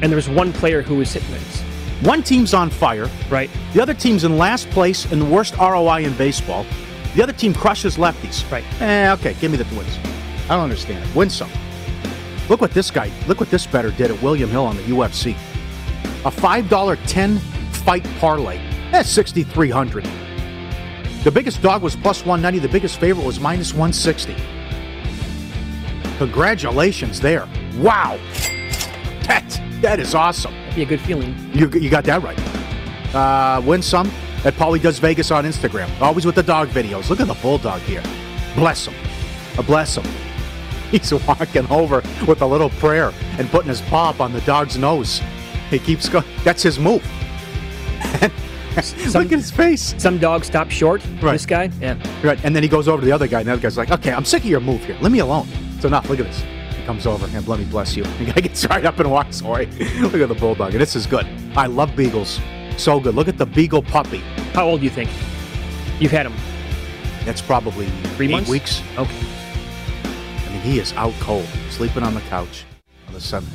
And 0.01 0.03
there 0.03 0.15
was 0.15 0.29
one 0.29 0.53
player 0.53 0.81
who 0.81 0.95
was 0.95 1.11
hitting 1.11 1.29
this. 1.31 1.70
One 2.01 2.23
team's 2.23 2.55
on 2.55 2.71
fire. 2.71 3.09
Right. 3.29 3.49
The 3.73 3.81
other 3.81 3.93
team's 3.93 4.23
in 4.23 4.37
last 4.37 4.69
place 4.71 5.09
and 5.11 5.21
the 5.21 5.25
worst 5.25 5.55
ROI 5.57 6.03
in 6.03 6.13
baseball. 6.17 6.65
The 7.15 7.21
other 7.21 7.33
team 7.33 7.53
crushes 7.53 7.97
lefties. 7.97 8.49
Right. 8.51 8.63
Eh, 8.81 9.11
okay, 9.13 9.35
give 9.39 9.51
me 9.51 9.57
the 9.57 9.65
Twins. 9.65 9.97
I 10.49 10.55
don't 10.55 10.63
understand 10.63 11.07
it. 11.07 11.15
Win 11.15 11.29
some. 11.29 11.51
Look 12.49 12.59
what 12.59 12.71
this 12.71 12.89
guy, 12.89 13.11
look 13.27 13.39
what 13.39 13.51
this 13.51 13.65
bettor 13.67 13.91
did 13.91 14.11
at 14.11 14.21
William 14.21 14.49
Hill 14.49 14.65
on 14.65 14.75
the 14.77 14.83
UFC. 14.83 15.35
A 16.25 16.31
$5 16.31 16.99
10 17.07 17.37
fight 17.37 18.03
parlay. 18.19 18.59
That's 18.91 19.09
6,300. 19.09 20.03
The 21.23 21.31
biggest 21.31 21.61
dog 21.61 21.83
was 21.83 21.95
plus 21.95 22.25
190. 22.25 22.59
The 22.59 22.71
biggest 22.71 22.99
favorite 22.99 23.25
was 23.25 23.39
minus 23.39 23.73
160. 23.73 24.35
Congratulations 26.17 27.21
there. 27.21 27.47
Wow. 27.77 28.19
That, 29.27 29.61
that 29.81 29.99
is 29.99 30.15
awesome. 30.15 30.53
Be 30.75 30.83
a 30.83 30.85
good 30.85 31.01
feeling. 31.01 31.35
You, 31.53 31.69
you 31.69 31.89
got 31.89 32.03
that 32.05 32.23
right. 32.23 32.39
Uh, 33.13 33.61
win 33.61 33.81
some 33.81 34.07
at 34.45 34.53
Paulie 34.53 34.81
Does 34.81 34.99
Vegas 34.99 35.31
on 35.31 35.45
Instagram. 35.45 35.89
Always 36.01 36.25
with 36.25 36.35
the 36.35 36.43
dog 36.43 36.69
videos. 36.69 37.09
Look 37.09 37.19
at 37.19 37.27
the 37.27 37.33
bulldog 37.35 37.81
here. 37.81 38.03
Bless 38.55 38.85
him. 38.87 38.93
Uh, 39.57 39.61
bless 39.63 39.97
him. 39.97 40.05
He's 40.91 41.13
walking 41.13 41.69
over 41.69 42.01
with 42.27 42.41
a 42.41 42.45
little 42.45 42.69
prayer 42.69 43.13
and 43.37 43.49
putting 43.49 43.69
his 43.69 43.81
paw 43.81 44.09
up 44.09 44.19
on 44.19 44.33
the 44.33 44.41
dog's 44.41 44.77
nose. 44.77 45.21
He 45.69 45.79
keeps 45.79 46.09
going. 46.09 46.25
That's 46.43 46.63
his 46.63 46.79
move. 46.79 47.03
Some, 48.81 49.23
Look 49.23 49.33
at 49.33 49.39
his 49.39 49.51
face. 49.51 49.95
Some 49.97 50.17
dogs 50.17 50.47
stop 50.47 50.69
short. 50.69 51.05
Right. 51.21 51.33
This 51.33 51.45
guy, 51.45 51.69
yeah. 51.81 51.97
Right, 52.23 52.39
and 52.45 52.55
then 52.55 52.63
he 52.63 52.69
goes 52.69 52.87
over 52.87 53.01
to 53.01 53.05
the 53.05 53.11
other 53.11 53.27
guy, 53.27 53.39
and 53.39 53.47
the 53.47 53.53
other 53.53 53.61
guy's 53.61 53.77
like, 53.77 53.91
"Okay, 53.91 54.13
I'm 54.13 54.23
sick 54.23 54.43
of 54.43 54.49
your 54.49 54.61
move 54.61 54.83
here. 54.85 54.97
Leave 55.01 55.11
me 55.11 55.19
alone." 55.19 55.47
It's 55.75 55.83
enough. 55.83 56.09
Look 56.09 56.19
at 56.19 56.25
this. 56.25 56.41
He 56.81 56.87
comes 56.87 57.05
over 57.05 57.27
and 57.27 57.47
let 57.47 57.59
me 57.59 57.65
bless 57.65 57.95
you. 57.95 58.03
The 58.17 58.25
guy 58.25 58.41
gets 58.41 58.65
right 58.65 58.83
up 58.85 58.99
and 58.99 59.11
walks 59.11 59.41
away. 59.41 59.67
Look 60.01 60.15
at 60.15 60.29
the 60.29 60.35
bulldog. 60.35 60.71
And 60.71 60.81
this 60.81 60.95
is 60.95 61.05
good. 61.05 61.27
I 61.55 61.67
love 61.67 61.95
beagles. 61.95 62.39
So 62.77 62.99
good. 62.99 63.13
Look 63.13 63.27
at 63.27 63.37
the 63.37 63.45
beagle 63.45 63.83
puppy. 63.83 64.17
How 64.53 64.67
old 64.67 64.79
do 64.79 64.85
you 64.85 64.89
think? 64.89 65.11
You've 65.99 66.11
had 66.11 66.25
him 66.25 66.33
That's 67.23 67.41
probably 67.41 67.85
three 68.15 68.27
eight 68.27 68.31
months. 68.31 68.49
weeks. 68.49 68.81
Okay. 68.97 69.15
I 69.15 70.49
mean, 70.49 70.61
he 70.61 70.79
is 70.79 70.91
out 70.93 71.13
cold, 71.19 71.45
sleeping 71.69 72.01
on 72.01 72.15
the 72.15 72.21
couch 72.21 72.65
on 73.07 73.13
the 73.13 73.21
sun. 73.21 73.45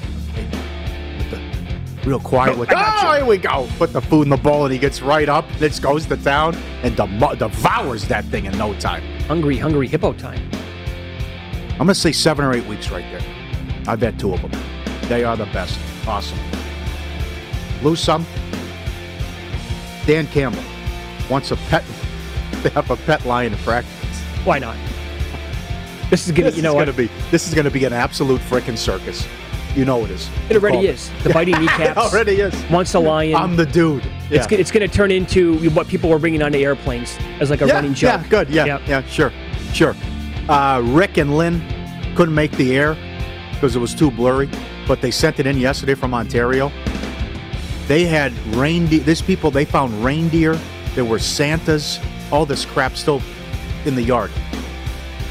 With 1.18 2.06
real 2.06 2.20
quiet 2.20 2.56
with. 2.56 2.68
Oh, 2.72 3.14
here 3.16 3.24
we 3.26 3.38
go. 3.38 3.68
Put 3.76 3.92
the 3.92 4.00
food 4.00 4.22
in 4.22 4.28
the 4.28 4.36
bowl, 4.36 4.64
and 4.66 4.72
he 4.72 4.78
gets 4.78 5.02
right 5.02 5.28
up. 5.28 5.44
This 5.58 5.80
goes 5.80 6.06
to 6.06 6.16
town 6.16 6.54
and 6.84 6.94
devours 6.94 8.06
that 8.06 8.24
thing 8.26 8.44
in 8.44 8.56
no 8.56 8.72
time. 8.74 9.02
Hungry, 9.22 9.56
hungry 9.56 9.88
hippo 9.88 10.12
time. 10.12 10.48
I'm 11.78 11.80
gonna 11.80 11.94
say 11.94 12.12
seven 12.12 12.44
or 12.44 12.54
eight 12.54 12.66
weeks 12.66 12.90
right 12.90 13.04
there. 13.10 13.20
I've 13.86 14.00
had 14.00 14.18
two 14.18 14.32
of 14.32 14.40
them. 14.40 14.50
They 15.08 15.24
are 15.24 15.36
the 15.36 15.44
best. 15.46 15.78
Awesome. 16.06 16.38
Lose 17.82 18.00
some. 18.00 18.26
Dan 20.06 20.26
Campbell 20.28 20.62
wants 21.28 21.50
a 21.50 21.56
pet. 21.56 21.84
They 22.62 22.68
have 22.74 22.90
a 22.90 22.96
pet 22.96 23.26
lion 23.26 23.52
in 23.52 23.58
practice. 23.58 23.92
Why 24.44 24.58
not? 24.58 24.76
This 26.08 26.26
is 26.26 26.32
gonna, 26.32 26.50
This 26.50 26.56
you 26.56 26.62
know 26.62 26.78
is 26.78 26.86
gonna 26.86 26.96
be. 26.96 27.10
This 27.30 27.46
is 27.46 27.54
gonna 27.54 27.70
be 27.70 27.84
an 27.84 27.92
absolute 27.92 28.40
freaking 28.40 28.78
circus. 28.78 29.26
You 29.74 29.84
know 29.84 30.02
it 30.06 30.10
is. 30.10 30.30
It 30.48 30.56
already 30.56 30.86
is. 30.86 31.10
The 31.22 31.28
biting 31.28 31.54
kneecaps. 31.60 31.90
it 31.90 31.96
already 31.98 32.40
is. 32.40 32.54
Once 32.70 32.94
a 32.94 32.98
lion. 32.98 33.34
I'm 33.34 33.56
the 33.56 33.66
dude. 33.66 34.02
Yeah. 34.30 34.42
It's, 34.42 34.50
it's 34.50 34.70
going 34.70 34.88
to 34.88 34.92
turn 34.92 35.10
into 35.10 35.68
what 35.70 35.86
people 35.86 36.08
were 36.08 36.18
bringing 36.18 36.42
onto 36.42 36.56
airplanes 36.56 37.18
as 37.40 37.50
like 37.50 37.60
a 37.60 37.66
yeah, 37.66 37.74
running 37.74 37.92
joke. 37.92 38.22
Yeah, 38.22 38.28
good. 38.28 38.48
Yeah, 38.48 38.80
yeah, 38.86 39.02
sure, 39.02 39.34
sure. 39.74 39.94
Uh, 40.48 40.80
Rick 40.84 41.16
and 41.18 41.36
Lynn 41.36 41.62
couldn't 42.14 42.34
make 42.34 42.52
the 42.52 42.76
air 42.76 42.96
because 43.52 43.74
it 43.74 43.80
was 43.80 43.94
too 43.94 44.10
blurry, 44.10 44.48
but 44.86 45.00
they 45.00 45.10
sent 45.10 45.40
it 45.40 45.46
in 45.46 45.58
yesterday 45.58 45.94
from 45.94 46.14
Ontario. 46.14 46.70
They 47.88 48.04
had 48.04 48.32
reindeer. 48.54 49.00
These 49.00 49.22
people 49.22 49.50
they 49.50 49.64
found 49.64 50.04
reindeer. 50.04 50.58
There 50.94 51.04
were 51.04 51.18
Santas. 51.18 51.98
All 52.32 52.46
this 52.46 52.64
crap 52.64 52.96
still 52.96 53.22
in 53.84 53.94
the 53.94 54.02
yard 54.02 54.30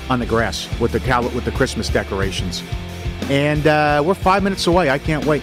on 0.09 0.19
the 0.19 0.25
grass 0.25 0.69
with 0.79 0.91
the 0.91 0.99
cal- 0.99 1.29
with 1.29 1.45
the 1.45 1.51
Christmas 1.51 1.89
decorations. 1.89 2.63
And 3.29 3.67
uh, 3.67 4.03
we're 4.05 4.13
five 4.13 4.43
minutes 4.43 4.67
away. 4.67 4.89
I 4.89 4.99
can't 4.99 5.25
wait. 5.25 5.41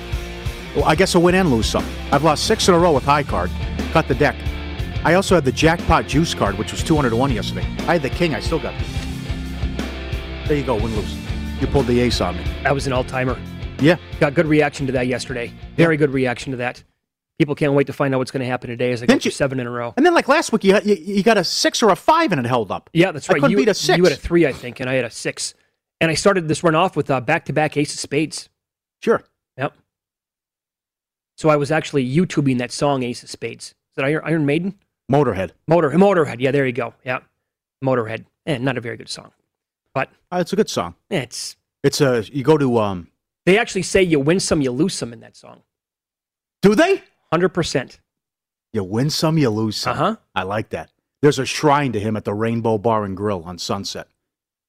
Well, 0.74 0.84
I 0.84 0.94
guess 0.94 1.14
I'll 1.14 1.22
win 1.22 1.34
and 1.34 1.50
lose 1.50 1.66
some. 1.66 1.84
I've 2.10 2.24
lost 2.24 2.46
six 2.46 2.68
in 2.68 2.74
a 2.74 2.78
row 2.78 2.92
with 2.92 3.04
high 3.04 3.24
card. 3.24 3.50
Cut 3.92 4.08
the 4.08 4.14
deck. 4.14 4.36
I 5.04 5.14
also 5.14 5.34
had 5.34 5.44
the 5.44 5.52
jackpot 5.52 6.06
juice 6.06 6.32
card, 6.32 6.56
which 6.56 6.72
was 6.72 6.82
200 6.82 7.10
to 7.10 7.16
1 7.16 7.32
yesterday. 7.32 7.66
I 7.80 7.94
had 7.94 8.02
the 8.02 8.10
king. 8.10 8.34
I 8.34 8.40
still 8.40 8.60
got. 8.60 8.72
There 10.46 10.56
you 10.56 10.64
go. 10.64 10.74
Win 10.74 10.94
lose. 10.96 11.14
You 11.60 11.66
pulled 11.68 11.86
the 11.86 12.00
ace 12.00 12.20
on 12.20 12.36
me. 12.36 12.44
That 12.62 12.74
was 12.74 12.86
an 12.86 12.92
all 12.92 13.04
timer. 13.04 13.38
Yeah. 13.80 13.96
Got 14.20 14.34
good 14.34 14.46
reaction 14.46 14.86
to 14.86 14.92
that 14.92 15.06
yesterday. 15.06 15.52
Very 15.76 15.96
good 15.96 16.10
reaction 16.10 16.50
to 16.52 16.56
that. 16.58 16.82
People 17.38 17.54
can't 17.54 17.72
wait 17.72 17.86
to 17.86 17.92
find 17.92 18.14
out 18.14 18.18
what's 18.18 18.30
going 18.30 18.40
to 18.42 18.46
happen 18.46 18.68
today 18.70 18.92
as 18.92 19.02
I 19.02 19.06
go 19.06 19.14
you- 19.14 19.30
seven 19.30 19.58
in 19.58 19.66
a 19.66 19.70
row. 19.70 19.94
And 19.96 20.04
then, 20.04 20.14
like 20.14 20.28
last 20.28 20.52
week, 20.52 20.64
you, 20.64 20.78
you, 20.84 20.94
you 20.94 21.22
got 21.22 21.38
a 21.38 21.44
six 21.44 21.82
or 21.82 21.90
a 21.90 21.96
five 21.96 22.30
and 22.32 22.44
it 22.44 22.46
held 22.48 22.70
up. 22.70 22.90
Yeah, 22.92 23.12
that's 23.12 23.28
I 23.28 23.34
right. 23.34 23.40
couldn't 23.40 23.50
you, 23.52 23.56
beat 23.56 23.68
a 23.68 23.74
six. 23.74 23.96
You 23.96 24.04
had 24.04 24.12
a 24.12 24.16
three, 24.16 24.46
I 24.46 24.52
think, 24.52 24.80
and 24.80 24.88
I 24.90 24.94
had 24.94 25.04
a 25.04 25.10
six. 25.10 25.54
And 26.00 26.10
I 26.10 26.14
started 26.14 26.48
this 26.48 26.62
run 26.62 26.74
off 26.74 26.96
with 26.96 27.10
uh, 27.10 27.20
back-to-back 27.20 27.76
ace 27.76 27.94
of 27.94 28.00
spades. 28.00 28.48
Sure. 29.00 29.22
Yep. 29.56 29.74
So 31.36 31.48
I 31.48 31.56
was 31.56 31.70
actually 31.72 32.08
YouTubing 32.08 32.58
that 32.58 32.70
song 32.72 33.02
Ace 33.02 33.22
of 33.22 33.30
Spades. 33.30 33.66
Is 33.68 33.74
that 33.96 34.04
Iron, 34.04 34.22
Iron 34.24 34.46
Maiden? 34.46 34.78
Motorhead. 35.10 35.50
Motor 35.66 35.90
Motorhead. 35.90 36.36
Yeah, 36.40 36.50
there 36.50 36.66
you 36.66 36.72
go. 36.72 36.94
Yeah. 37.04 37.20
Motorhead. 37.84 38.24
And 38.46 38.64
not 38.64 38.76
a 38.76 38.80
very 38.80 38.96
good 38.96 39.08
song. 39.08 39.32
But 39.94 40.10
Uh, 40.30 40.38
it's 40.40 40.52
a 40.52 40.56
good 40.56 40.70
song. 40.70 40.94
it's 41.10 41.56
It's 41.82 42.00
a 42.00 42.24
you 42.32 42.42
go 42.44 42.56
to 42.58 42.78
um. 42.78 43.08
they 43.46 43.58
actually 43.58 43.82
say 43.82 44.02
you 44.02 44.20
win 44.20 44.40
some, 44.40 44.60
you 44.60 44.70
lose 44.70 44.94
some 44.94 45.12
in 45.12 45.20
that 45.20 45.36
song. 45.36 45.62
Do 46.62 46.74
they? 46.74 47.02
Hundred 47.32 47.50
percent. 47.50 48.00
You 48.72 48.84
win 48.84 49.10
some, 49.10 49.36
you 49.38 49.50
lose 49.50 49.76
some. 49.76 49.92
Uh-huh. 49.94 50.16
I 50.34 50.44
like 50.44 50.70
that. 50.70 50.90
There's 51.20 51.38
a 51.38 51.44
shrine 51.46 51.92
to 51.92 52.00
him 52.00 52.16
at 52.16 52.24
the 52.24 52.34
Rainbow 52.34 52.78
Bar 52.78 53.04
and 53.04 53.16
Grill 53.16 53.42
on 53.44 53.58
Sunset. 53.58 54.08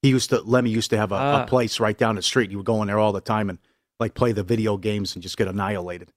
He 0.01 0.09
used 0.09 0.29
to 0.31 0.41
Lemmy 0.41 0.69
used 0.69 0.89
to 0.89 0.97
have 0.97 1.11
a, 1.11 1.15
Ah. 1.15 1.43
a 1.43 1.47
place 1.47 1.79
right 1.79 1.97
down 1.97 2.15
the 2.15 2.21
street. 2.21 2.51
You 2.51 2.57
would 2.57 2.65
go 2.65 2.81
in 2.81 2.87
there 2.87 2.99
all 2.99 3.13
the 3.13 3.21
time 3.21 3.49
and 3.49 3.59
like 3.99 4.13
play 4.13 4.31
the 4.33 4.43
video 4.43 4.75
games 4.77 5.15
and 5.15 5.23
just 5.23 5.37
get 5.37 5.47
annihilated. 5.47 6.11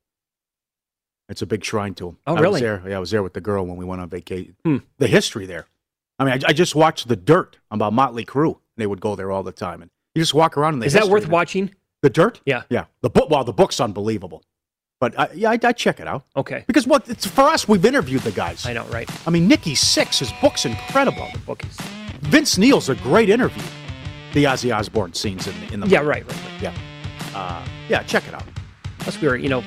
It's 1.29 1.43
a 1.43 1.47
big 1.47 1.65
shrine 1.65 1.95
to 1.95 2.09
him. 2.09 2.19
Oh, 2.27 2.33
I 2.33 2.35
was 2.35 2.43
really? 2.43 2.61
there. 2.61 2.83
Yeah, 2.89 2.97
I 2.97 2.99
was 3.01 3.11
there 3.11 3.23
with 3.23 3.33
the 3.35 3.41
girl 3.41 3.67
when 3.67 3.77
we 3.77 3.85
went 3.85 4.01
on 4.01 4.09
vacation. 4.09 4.57
Hmm. 4.65 4.79
The 4.99 5.09
history 5.09 5.47
there. 5.47 5.67
I 6.19 6.25
mean, 6.25 6.35
I, 6.35 6.49
I 6.49 6.53
just 6.53 6.75
watched 6.75 7.09
The 7.09 7.17
Dirt 7.17 7.59
about 7.71 7.93
Motley 7.93 8.25
Crue. 8.25 8.59
They 8.77 8.87
would 8.87 9.01
go 9.01 9.17
there 9.17 9.31
all 9.31 9.43
the 9.43 9.53
time, 9.53 9.83
and 9.83 9.91
you 10.15 10.23
just 10.23 10.35
walk 10.35 10.57
around. 10.57 10.79
The 10.79 10.87
Is 10.87 10.93
that 10.93 11.09
worth 11.09 11.25
there. 11.25 11.31
watching? 11.33 11.75
The 12.03 12.11
Dirt? 12.11 12.41
Yeah. 12.45 12.63
Yeah. 12.69 12.87
The 13.01 13.11
book. 13.11 13.31
Well, 13.31 13.45
the 13.45 13.53
book's 13.53 13.81
unbelievable. 13.81 14.43
But 14.99 15.19
I, 15.19 15.29
yeah, 15.35 15.51
I, 15.51 15.59
I 15.63 15.73
check 15.73 16.01
it 16.01 16.07
out. 16.07 16.25
Okay. 16.37 16.65
Because 16.67 16.87
what 16.87 17.09
it's 17.09 17.27
for 17.27 17.43
us, 17.43 17.69
we've 17.69 17.85
interviewed 17.85 18.23
the 18.23 18.33
guys. 18.33 18.65
I 18.65 18.73
know, 18.73 18.85
right? 18.87 19.11
I 19.27 19.31
mean, 19.31 19.47
Nikki 19.47 19.75
Sixx, 19.75 20.21
his 20.21 20.33
book's 20.41 20.65
incredible. 20.65 21.29
The 21.33 21.39
book 21.41 21.63
is. 21.65 21.77
Vince 22.23 22.57
Neil's 22.57 22.89
a 22.89 22.95
great 22.97 23.29
interview. 23.29 23.63
The 24.33 24.45
Ozzy 24.45 24.75
Osbourne 24.75 25.13
scenes 25.15 25.47
in, 25.47 25.55
in 25.73 25.81
the 25.81 25.87
Yeah, 25.87 25.99
right, 26.01 26.27
right, 26.27 26.45
right. 26.45 26.63
Yeah, 26.63 26.75
uh, 27.35 27.67
yeah, 27.89 28.03
check 28.05 28.27
it 28.27 28.35
out. 28.35 28.45
Plus, 28.99 29.21
we 29.21 29.29
were, 29.29 29.37
you 29.37 29.49
know, 29.49 29.63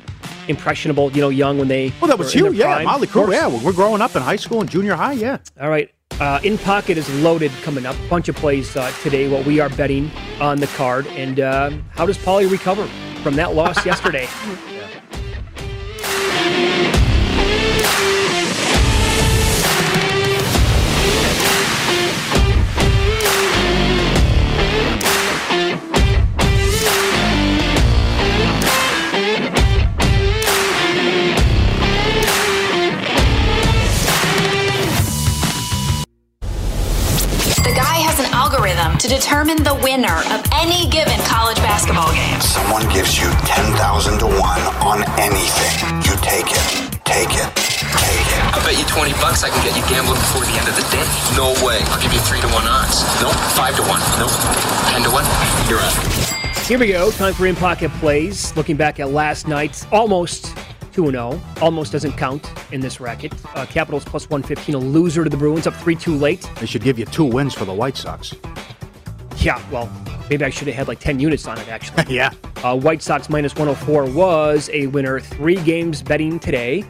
impressionable, 0.47 1.11
you 1.11 1.21
know, 1.21 1.29
young 1.29 1.57
when 1.57 1.67
they. 1.67 1.93
Well, 2.01 2.09
that 2.09 2.17
was 2.17 2.33
you, 2.35 2.51
yeah. 2.51 2.75
prime. 2.75 2.85
Motley 2.85 3.07
Crue, 3.07 3.31
yeah. 3.31 3.47
We're 3.47 3.71
growing 3.71 4.01
up 4.01 4.15
in 4.15 4.21
high 4.21 4.35
school 4.35 4.61
and 4.61 4.69
junior 4.69 4.95
high, 4.95 5.13
yeah. 5.13 5.37
All 5.61 5.69
right. 5.69 5.91
Uh, 6.19 6.39
in 6.43 6.57
pocket 6.57 6.97
is 6.97 7.09
loaded 7.21 7.51
coming 7.61 7.85
up. 7.85 7.95
A 7.95 8.09
Bunch 8.09 8.27
of 8.27 8.35
plays 8.35 8.75
uh, 8.75 8.91
today. 9.01 9.29
What 9.29 9.45
we 9.45 9.59
are 9.59 9.69
betting 9.69 10.11
on 10.41 10.59
the 10.59 10.67
card, 10.67 11.07
and 11.07 11.39
uh, 11.39 11.71
how 11.91 12.05
does 12.05 12.17
Paulie 12.17 12.51
recover 12.51 12.87
from 13.23 13.35
that 13.35 13.55
loss 13.55 13.85
yesterday? 13.91 14.27
The 16.91 16.98
to 39.09 39.15
determine 39.15 39.57
the 39.63 39.73
winner 39.81 40.21
of 40.29 40.45
any 40.53 40.85
given 40.89 41.17
college 41.25 41.57
basketball 41.65 42.13
game. 42.13 42.39
Someone 42.41 42.85
gives 42.93 43.17
you 43.17 43.25
10,000 43.49 43.73
to 44.19 44.25
1 44.25 44.37
on 44.85 45.01
anything. 45.17 45.73
You 46.05 46.13
take 46.21 46.45
it. 46.53 46.65
Take 47.09 47.33
it. 47.33 47.49
Take 47.97 48.29
it. 48.29 48.41
I 48.53 48.61
bet 48.61 48.77
you 48.77 48.85
20 48.85 49.13
bucks 49.13 49.41
I 49.43 49.49
can 49.49 49.65
get 49.65 49.73
you 49.73 49.81
gambling 49.89 50.19
before 50.21 50.45
the 50.45 50.53
end 50.53 50.69
of 50.69 50.75
the 50.77 50.85
day. 50.93 51.01
No 51.33 51.57
way. 51.65 51.81
I'll 51.89 52.01
give 52.01 52.13
you 52.13 52.19
3 52.21 52.37
to 52.41 52.47
1 52.53 52.67
odds. 52.69 53.01
Nope. 53.17 53.33
5 53.57 53.75
to 53.77 53.83
1. 53.89 53.99
Nope. 54.21 54.35
10 54.93 55.01
to 55.01 55.09
1. 55.09 55.25
You're 55.65 55.81
out. 55.81 56.67
Here 56.67 56.77
we 56.77 56.87
go. 56.87 57.09
Time 57.09 57.33
for 57.33 57.47
in 57.47 57.55
pocket 57.55 57.89
plays. 57.97 58.55
Looking 58.55 58.77
back 58.77 58.99
at 58.99 59.09
last 59.09 59.47
night's 59.47 59.87
almost 59.91 60.55
2 60.93 61.09
0. 61.09 61.41
Almost 61.61 61.91
doesn't 61.93 62.13
count 62.13 62.51
in 62.71 62.79
this 62.79 62.99
racket. 62.99 63.33
Uh, 63.55 63.65
Capitals 63.65 64.05
plus 64.05 64.29
115, 64.29 64.75
a 64.75 64.77
loser 64.77 65.23
to 65.23 65.29
the 65.31 65.37
Bruins, 65.37 65.65
up 65.65 65.73
3 65.73 65.95
2 65.95 66.15
late. 66.15 66.47
They 66.59 66.67
should 66.67 66.83
give 66.83 66.99
you 66.99 67.05
two 67.05 67.25
wins 67.25 67.55
for 67.55 67.65
the 67.65 67.73
White 67.73 67.97
Sox. 67.97 68.35
Yeah, 69.41 69.61
well, 69.71 69.89
maybe 70.29 70.43
I 70.45 70.49
should 70.49 70.67
have 70.67 70.75
had 70.75 70.87
like 70.87 70.99
10 70.99 71.19
units 71.19 71.47
on 71.47 71.57
it, 71.59 71.67
actually. 71.69 72.03
yeah. 72.15 72.31
Uh, 72.63 72.77
White 72.77 73.01
Sox 73.01 73.29
minus 73.29 73.53
104 73.55 74.05
was 74.11 74.69
a 74.73 74.87
winner. 74.87 75.19
Three 75.19 75.55
games 75.55 76.01
betting 76.01 76.39
today. 76.39 76.83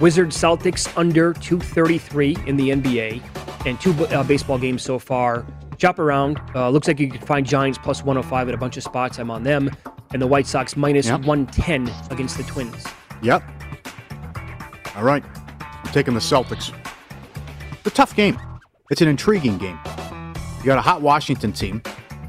Wizards 0.00 0.36
Celtics 0.36 0.90
under 0.96 1.32
233 1.34 2.36
in 2.46 2.56
the 2.56 2.70
NBA, 2.70 3.20
and 3.66 3.80
two 3.80 3.92
uh, 4.06 4.22
baseball 4.22 4.56
games 4.58 4.82
so 4.82 4.98
far. 4.98 5.44
Chop 5.76 5.98
around. 5.98 6.40
Uh, 6.54 6.68
looks 6.70 6.88
like 6.88 6.98
you 7.00 7.10
can 7.10 7.20
find 7.20 7.46
Giants 7.46 7.78
plus 7.78 8.02
105 8.02 8.48
at 8.48 8.54
a 8.54 8.58
bunch 8.58 8.76
of 8.76 8.82
spots. 8.82 9.18
I'm 9.18 9.30
on 9.30 9.42
them. 9.42 9.70
And 10.12 10.22
the 10.22 10.26
White 10.26 10.46
Sox 10.46 10.76
minus 10.76 11.06
Yep. 11.06 11.20
110 11.26 11.92
against 12.10 12.36
the 12.36 12.44
Twins. 12.44 12.84
Yep. 13.22 13.42
All 14.96 15.02
right. 15.04 15.22
I'm 15.60 15.92
taking 15.92 16.14
the 16.14 16.20
Celtics. 16.20 16.72
It's 17.72 17.86
a 17.86 17.90
tough 17.90 18.16
game. 18.16 18.40
It's 18.90 19.02
an 19.02 19.08
intriguing 19.08 19.58
game. 19.58 19.78
You 20.68 20.74
got 20.74 20.80
a 20.80 20.82
hot 20.82 21.00
Washington 21.00 21.50
team. 21.50 21.82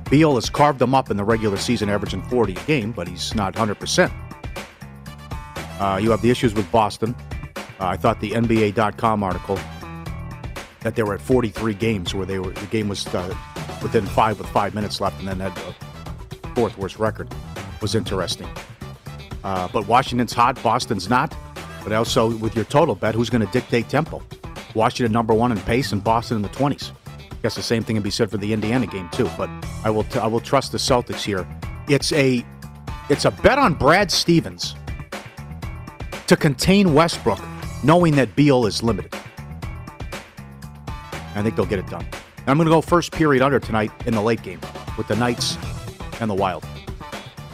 Beal 0.10 0.36
has 0.36 0.50
carved 0.50 0.80
them 0.80 0.96
up 0.96 1.12
in 1.12 1.18
the 1.18 1.26
regular 1.26 1.58
season, 1.58 1.90
averaging 1.90 2.22
40 2.22 2.54
a 2.54 2.60
game, 2.62 2.94
but 2.94 3.06
he's 3.06 3.36
not 3.36 3.54
100%. 3.54 4.10
Uh, 5.78 6.00
you 6.02 6.10
have 6.12 6.22
the 6.22 6.30
issues 6.30 6.54
with 6.54 6.72
Boston. 6.72 7.14
Uh, 7.58 7.62
I 7.80 7.98
thought 7.98 8.22
the 8.22 8.32
NBA.com 8.32 9.24
article 9.24 9.60
that 10.80 10.96
they 10.96 11.04
were 11.04 11.16
at 11.16 11.20
43 11.20 11.74
games 11.74 12.16
where 12.16 12.26
they 12.26 12.40
were 12.40 12.52
the 12.52 12.66
game 12.68 12.88
was 12.88 13.06
uh, 13.14 13.36
within 13.82 14.06
five 14.06 14.40
with 14.40 14.48
five 14.48 14.74
minutes 14.74 15.02
left, 15.02 15.20
and 15.20 15.28
then 15.28 15.42
had 15.42 15.54
the 15.56 15.76
fourth 16.56 16.78
worst 16.78 16.98
record 16.98 17.28
was 17.82 17.94
interesting. 17.94 18.48
Uh, 19.44 19.68
but 19.74 19.86
Washington's 19.86 20.32
hot, 20.32 20.64
Boston's 20.64 21.10
not. 21.10 21.36
But 21.84 21.92
also 21.92 22.34
with 22.38 22.56
your 22.56 22.64
total 22.64 22.96
bet, 22.96 23.16
who's 23.16 23.30
going 23.30 23.46
to 23.46 23.52
dictate 23.52 23.90
tempo? 23.90 24.24
Washington 24.76 25.12
number 25.12 25.34
one 25.34 25.52
in 25.52 25.60
pace, 25.60 25.92
and 25.92 26.02
Boston 26.02 26.38
in 26.38 26.42
the 26.42 26.50
20s. 26.50 26.94
Guess 27.42 27.56
the 27.56 27.62
same 27.62 27.84
thing 27.84 27.96
can 27.96 28.04
be 28.04 28.10
said 28.10 28.30
for 28.30 28.38
the 28.38 28.52
Indiana 28.52 28.86
game 28.86 29.08
too. 29.12 29.30
But 29.38 29.50
I 29.84 29.90
will 29.90 30.04
t- 30.04 30.20
I 30.20 30.28
will 30.28 30.42
trust 30.42 30.72
the 30.74 30.78
Celtics 30.78 31.24
here. 31.24 31.48
It's 31.88 32.12
a 32.14 32.46
it's 33.10 33.26
a 33.26 33.32
bet 33.32 33.58
on 33.58 33.74
Brad 33.74 34.12
Stevens 34.12 34.76
to 36.28 36.36
contain 36.36 36.94
Westbrook, 36.94 37.40
knowing 37.84 38.16
that 38.18 38.36
Beal 38.36 38.66
is 38.66 38.84
limited. 38.84 39.14
I 41.36 41.42
think 41.42 41.56
they'll 41.56 41.66
get 41.66 41.80
it 41.80 41.88
done. 41.88 42.06
And 42.40 42.50
I'm 42.50 42.58
going 42.58 42.68
to 42.68 42.72
go 42.72 42.82
first 42.82 43.12
period 43.12 43.42
under 43.42 43.60
tonight 43.60 43.92
in 44.06 44.14
the 44.14 44.22
late 44.22 44.42
game 44.42 44.60
with 44.98 45.08
the 45.08 45.16
Knights 45.16 45.58
and 46.20 46.30
the 46.30 46.36
Wild. 46.36 46.66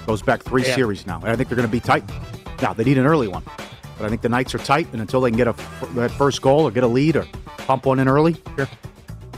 Goes 0.07 0.21
back 0.21 0.43
three 0.43 0.63
Yeah. 0.63 0.75
series 0.75 1.05
now, 1.05 1.17
and 1.19 1.29
I 1.29 1.35
think 1.35 1.49
they're 1.49 1.55
going 1.55 1.67
to 1.67 1.71
be 1.71 1.79
tight. 1.79 2.03
Now 2.61 2.73
they 2.73 2.83
need 2.83 2.97
an 2.97 3.05
early 3.05 3.27
one, 3.27 3.43
but 3.97 4.05
I 4.05 4.09
think 4.09 4.21
the 4.21 4.29
Knights 4.29 4.55
are 4.55 4.59
tight, 4.59 4.87
and 4.91 5.01
until 5.01 5.21
they 5.21 5.29
can 5.29 5.37
get 5.37 5.47
a 5.47 5.55
that 5.95 6.11
first 6.11 6.41
goal 6.41 6.61
or 6.67 6.71
get 6.71 6.83
a 6.83 6.87
lead 6.87 7.15
or 7.15 7.25
pump 7.59 7.85
one 7.85 7.99
in 7.99 8.07
early, 8.07 8.35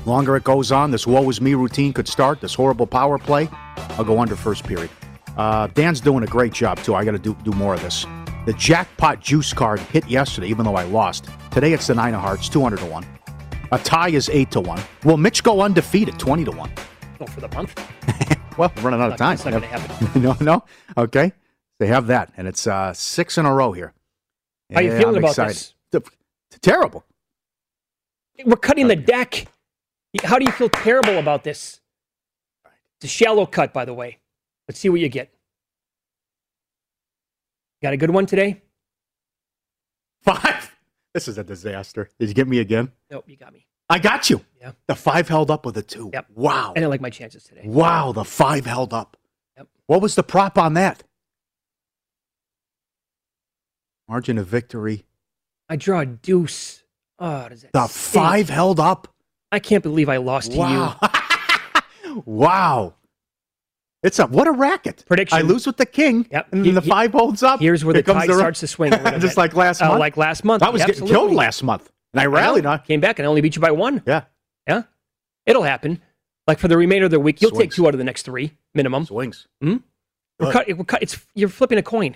longer 0.08 0.36
it 0.38 0.44
goes 0.44 0.72
on, 0.72 0.90
this 0.92 1.06
woe 1.06 1.30
is 1.30 1.40
me 1.42 1.54
routine 1.54 1.94
could 1.94 2.08
start. 2.08 2.42
This 2.42 2.54
horrible 2.56 2.88
power 2.88 3.18
play, 3.18 3.50
I'll 3.98 4.06
go 4.06 4.20
under 4.20 4.36
first 4.36 4.64
period. 4.64 4.90
Uh, 5.36 5.68
Dan's 5.68 6.00
doing 6.02 6.24
a 6.24 6.28
great 6.28 6.54
job 6.54 6.80
too. 6.80 6.96
I 6.96 7.06
got 7.06 7.12
to 7.12 7.20
do 7.20 7.36
do 7.44 7.52
more 7.52 7.74
of 7.76 7.82
this. 7.84 8.06
The 8.46 8.54
jackpot 8.54 9.20
juice 9.20 9.54
card 9.54 9.80
hit 9.80 10.08
yesterday, 10.08 10.48
even 10.48 10.66
though 10.66 10.76
I 10.76 10.84
lost. 10.84 11.30
Today 11.52 11.74
it's 11.74 11.88
the 11.88 11.96
nine 11.96 12.14
of 12.16 12.22
hearts, 12.22 12.50
two 12.50 12.62
hundred 12.62 12.80
to 12.80 12.86
one. 12.86 13.06
A 13.72 13.78
tie 13.78 14.10
is 14.10 14.30
eight 14.30 14.50
to 14.52 14.62
one. 14.62 14.82
Will 15.04 15.18
Mitch 15.18 15.44
go 15.44 15.62
undefeated, 15.62 16.18
twenty 16.18 16.46
to 16.46 16.52
one? 16.52 16.72
Oh, 17.20 17.26
for 17.28 17.42
the 17.42 17.50
month. 17.50 17.80
Well, 18.58 18.74
we're 18.78 18.82
running 18.90 19.02
out 19.02 19.12
of 19.12 19.18
time. 19.20 19.34
It's 19.36 19.46
not 19.46 19.52
going 19.52 19.62
to 19.62 19.68
happen. 19.70 20.22
no, 20.24 20.36
no. 20.42 20.64
Okay. 20.98 21.32
They 21.78 21.86
have 21.86 22.08
that, 22.08 22.34
and 22.38 22.48
it's 22.48 22.66
uh, 22.66 22.92
six 22.92 23.38
in 23.38 23.46
a 23.46 23.54
row 23.54 23.72
here. 23.72 23.94
How 24.74 24.80
you 24.82 24.90
Yeah, 24.90 24.98
feeling 24.98 25.18
I'm 25.18 25.24
about 25.24 25.38
excited. 25.38 25.58
this? 25.92 26.02
Terrible. 26.60 27.04
We're 28.44 28.56
cutting 28.56 28.88
the 28.88 28.96
deck. 28.96 29.46
How 30.24 30.38
do 30.40 30.46
you 30.46 30.52
feel 30.52 30.70
terrible 30.70 31.18
about 31.18 31.44
this? 31.44 31.80
It's 33.00 33.06
a 33.06 33.08
shallow 33.08 33.46
cut, 33.46 33.74
by 33.74 33.86
the 33.86 33.94
way. 33.94 34.20
Let's 34.68 34.80
see 34.80 34.90
what 34.90 35.00
you 35.00 35.10
get. 35.10 35.34
Got 37.82 37.94
a 37.94 37.98
good 37.98 38.10
one 38.10 38.26
today? 38.26 38.62
Five. 40.24 40.76
This 41.14 41.28
is 41.28 41.38
a 41.38 41.44
disaster. 41.44 42.10
Did 42.20 42.30
you 42.30 42.36
get 42.36 42.48
me 42.48 42.60
again? 42.60 42.92
Nope, 43.12 43.26
you 43.28 43.38
got 43.38 43.54
me. 43.54 43.66
I 43.90 44.00
got 44.00 44.30
you. 44.30 44.44
Yeah. 44.60 44.72
The 44.88 44.96
five 44.96 45.28
held 45.30 45.50
up 45.50 45.66
with 45.66 45.78
a 45.78 45.82
two. 45.82 46.10
Yep. 46.14 46.28
Wow. 46.36 46.72
I 46.72 46.80
didn't 46.80 46.90
like 46.90 47.02
my 47.02 47.10
chances 47.10 47.44
today. 47.44 47.62
Wow. 47.64 48.12
The 48.12 48.26
five 48.26 48.66
held 48.66 48.94
up. 48.94 49.16
Yep. 49.56 49.68
What 49.86 50.02
was 50.02 50.16
the 50.16 50.24
prop 50.24 50.58
on 50.58 50.74
that? 50.74 51.04
Margin 54.10 54.38
of 54.38 54.48
victory. 54.48 55.06
I 55.70 55.76
draw 55.76 56.02
a 56.02 56.06
deuce. 56.06 56.84
Oh, 57.20 57.48
does 57.50 57.62
that 57.62 57.74
The 57.74 57.88
stink? 57.88 58.14
five 58.14 58.50
held 58.50 58.80
up. 58.80 59.08
I 59.52 59.60
can't 59.60 59.84
believe 59.84 60.10
I 60.10 60.18
lost 60.18 60.52
to 60.54 60.58
you. 60.58 62.22
Wow. 62.26 62.96
It's 64.04 64.18
a 64.20 64.26
what 64.28 64.48
a 64.48 64.52
racket. 64.52 65.04
Prediction. 65.08 65.38
I 65.38 65.42
lose 65.42 65.68
with 65.68 65.78
the 65.78 65.86
king, 65.86 66.28
Yep. 66.32 66.48
and 66.52 66.66
He- 66.66 66.72
then 66.72 66.76
the 66.76 66.82
he- 66.82 66.90
five 66.90 67.12
holds 67.12 67.44
up. 67.44 67.60
Here's 67.60 67.84
where 67.86 67.94
Here 67.94 68.02
the 68.02 68.06
comes 68.12 68.22
tide 68.24 68.30
the- 68.30 68.38
starts 68.38 68.60
to 68.62 68.68
swing. 68.68 68.92
Just 69.20 69.38
like 69.38 69.54
last 69.56 69.82
Uh, 69.82 69.90
month. 69.90 70.00
like 70.00 70.18
last 70.18 70.44
month. 70.44 70.64
I 70.64 70.70
was 70.70 70.82
getting 70.82 70.94
Absolutely. 71.04 71.14
killed 71.16 71.34
last 71.34 71.62
month, 71.64 71.92
and 72.14 72.20
I 72.22 72.24
I 72.24 72.28
rallied. 72.28 72.66
Huh? 72.66 72.78
Came 72.80 73.00
back 73.02 73.20
and 73.20 73.26
I 73.26 73.30
only 73.30 73.42
beat 73.42 73.56
you 73.56 73.62
by 73.62 73.72
one. 73.72 74.02
Yeah. 74.08 74.24
Yeah. 74.68 74.84
It'll 75.46 75.64
happen. 75.64 76.02
Like 76.48 76.58
for 76.60 76.68
the 76.68 76.78
remainder 76.78 77.06
of 77.06 77.12
the 77.12 77.20
week, 77.20 77.42
you'll 77.42 77.52
take 77.52 77.72
two 77.72 77.86
out 77.88 77.94
of 77.94 77.98
the 77.98 78.04
next 78.04 78.24
three 78.24 78.54
minimum. 78.74 79.06
Swings. 79.06 79.48
Hmm? 79.62 79.78
We're 80.40 80.52
cut, 80.52 80.68
we're 80.78 80.84
cut, 80.86 81.02
it's 81.04 81.18
you're 81.36 81.50
flipping 81.50 81.78
a 81.78 81.84
coin. 81.84 82.16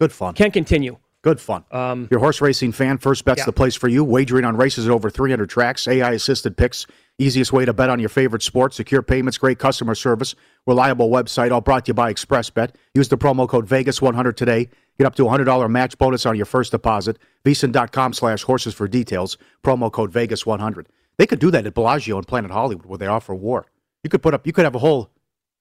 Good 0.00 0.12
fun. 0.12 0.34
Can't 0.34 0.52
continue. 0.52 0.96
Good 1.22 1.40
fun. 1.40 1.64
Um, 1.72 2.06
Your 2.12 2.20
horse 2.20 2.40
racing 2.40 2.70
fan, 2.72 2.96
ExpressBet's 2.98 3.38
Yeah. 3.38 3.44
the 3.46 3.52
place 3.52 3.74
for 3.74 3.88
you. 3.88 4.04
Wagering 4.04 4.44
on 4.44 4.56
races 4.56 4.86
at 4.86 4.92
over 4.92 5.10
300 5.10 5.50
tracks, 5.50 5.88
AI 5.88 6.12
assisted 6.12 6.56
picks, 6.56 6.86
easiest 7.18 7.52
way 7.52 7.64
to 7.64 7.72
bet 7.72 7.90
on 7.90 7.98
your 7.98 8.08
favorite 8.08 8.42
sport, 8.42 8.72
secure 8.72 9.02
payments, 9.02 9.36
great 9.36 9.58
customer 9.58 9.96
service, 9.96 10.36
reliable 10.66 11.10
website, 11.10 11.50
all 11.50 11.60
brought 11.60 11.86
to 11.86 11.90
you 11.90 11.94
by 11.94 12.12
ExpressBet. 12.12 12.70
Use 12.94 13.08
the 13.08 13.18
promo 13.18 13.48
code 13.48 13.66
Vegas100 13.66 14.36
today. 14.36 14.68
Get 14.96 15.06
up 15.06 15.16
to 15.16 15.24
a 15.26 15.28
$100 15.28 15.68
match 15.68 15.98
bonus 15.98 16.24
on 16.24 16.36
your 16.36 16.46
first 16.46 16.70
deposit. 16.70 17.18
VSiN.com 17.44 18.12
slash 18.12 18.44
horses 18.44 18.74
for 18.74 18.86
details. 18.86 19.36
Promo 19.64 19.90
code 19.90 20.12
Vegas100. 20.12 20.86
They 21.18 21.26
could 21.26 21.40
do 21.40 21.50
that 21.50 21.66
at 21.66 21.74
Bellagio 21.74 22.16
and 22.16 22.26
Planet 22.28 22.52
Hollywood 22.52 22.86
where 22.86 22.98
they 22.98 23.06
offer 23.08 23.34
war. 23.34 23.66
You 24.04 24.10
could 24.10 24.22
put 24.22 24.34
up, 24.34 24.46
you 24.46 24.52
could 24.52 24.64
have 24.64 24.76
a 24.76 24.78
whole 24.80 25.10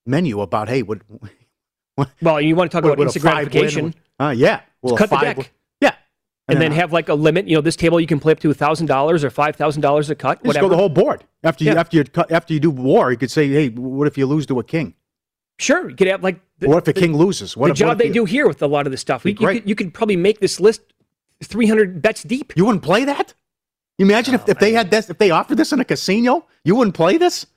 menu 0.06 0.40
about, 0.42 0.70
hey, 0.70 0.84
would, 0.84 1.02
well, 2.22 2.40
you 2.40 2.56
want 2.56 2.70
to 2.70 2.76
talk 2.78 2.84
would- 2.84 2.94
about 2.94 3.00
would 3.00 3.14
win- 3.76 3.94
Uh, 4.20 4.30
yeah. 4.38 4.62
Well, 4.88 4.98
cut 4.98 5.10
the 5.10 5.18
deck. 5.18 5.52
Yeah. 5.82 5.94
And, 6.50 6.62
then 6.62 6.72
have 6.72 6.94
like 6.94 7.10
a 7.10 7.14
limit. 7.14 7.48
You 7.48 7.56
know, 7.56 7.62
this 7.62 7.76
table 7.76 8.00
you 8.00 8.08
can 8.08 8.20
play 8.20 8.32
up 8.32 8.40
to 8.40 8.54
thousand 8.54 8.86
dollars 8.88 9.24
or 9.24 9.30
five 9.30 9.56
thousand 9.56 9.82
dollars 9.82 10.10
a 10.10 10.16
cut. 10.16 10.38
Just 10.40 10.48
Whatever. 10.48 10.66
go 10.66 10.70
the 10.70 10.78
whole 10.78 10.90
board. 10.90 11.24
After 11.44 11.64
you 11.64 11.72
Yeah. 11.72 11.80
after 11.80 11.98
you 11.98 12.04
cut, 12.06 12.32
after 12.32 12.54
you 12.54 12.60
do 12.60 12.70
war, 12.72 13.12
you 13.12 13.18
could 13.18 13.32
say, 13.32 13.48
"Hey, 13.50 13.70
what 13.70 14.08
if 14.08 14.18
you 14.18 14.26
lose 14.26 14.46
to 14.48 14.60
a 14.60 14.64
king? 14.64 14.94
Sure, 15.60 15.90
you 15.90 15.96
could 15.96 16.08
have 16.08 16.24
like 16.24 16.40
the, 16.60 16.68
what 16.70 16.78
if 16.78 16.88
a 16.88 16.94
the- 16.94 17.00
king 17.02 17.18
loses? 17.18 17.58
What 17.58 17.68
the 17.68 17.72
if, 17.72 17.78
job 17.80 17.88
what 17.90 17.98
they 17.98 18.08
you, 18.08 18.14
do 18.14 18.26
here 18.26 18.48
with 18.48 18.62
a 18.62 18.68
lot 18.68 18.86
of 18.88 18.92
this 18.92 19.02
stuff. 19.02 19.26
You, 19.26 19.34
could, 19.36 19.68
you 19.68 19.76
could 19.76 19.94
probably 19.94 20.16
make 20.16 20.40
this 20.40 20.60
list 20.60 20.82
three 21.44 21.68
hundred 21.68 22.02
bets 22.02 22.24
deep. 22.24 22.54
You 22.56 22.66
wouldn't 22.66 22.84
play 22.84 23.06
that? 23.06 23.34
You 23.98 24.06
imagine 24.06 24.36
if, 24.36 24.48
if 24.48 24.60
they 24.60 24.74
had 24.74 24.92
this, 24.92 25.10
if 25.10 25.18
they 25.18 25.32
offered 25.32 25.58
this 25.58 25.72
in 25.72 25.80
a 25.80 25.86
casino, 25.86 26.46
you 26.64 26.76
wouldn't 26.76 26.96
play 26.96 27.18
this? 27.18 27.48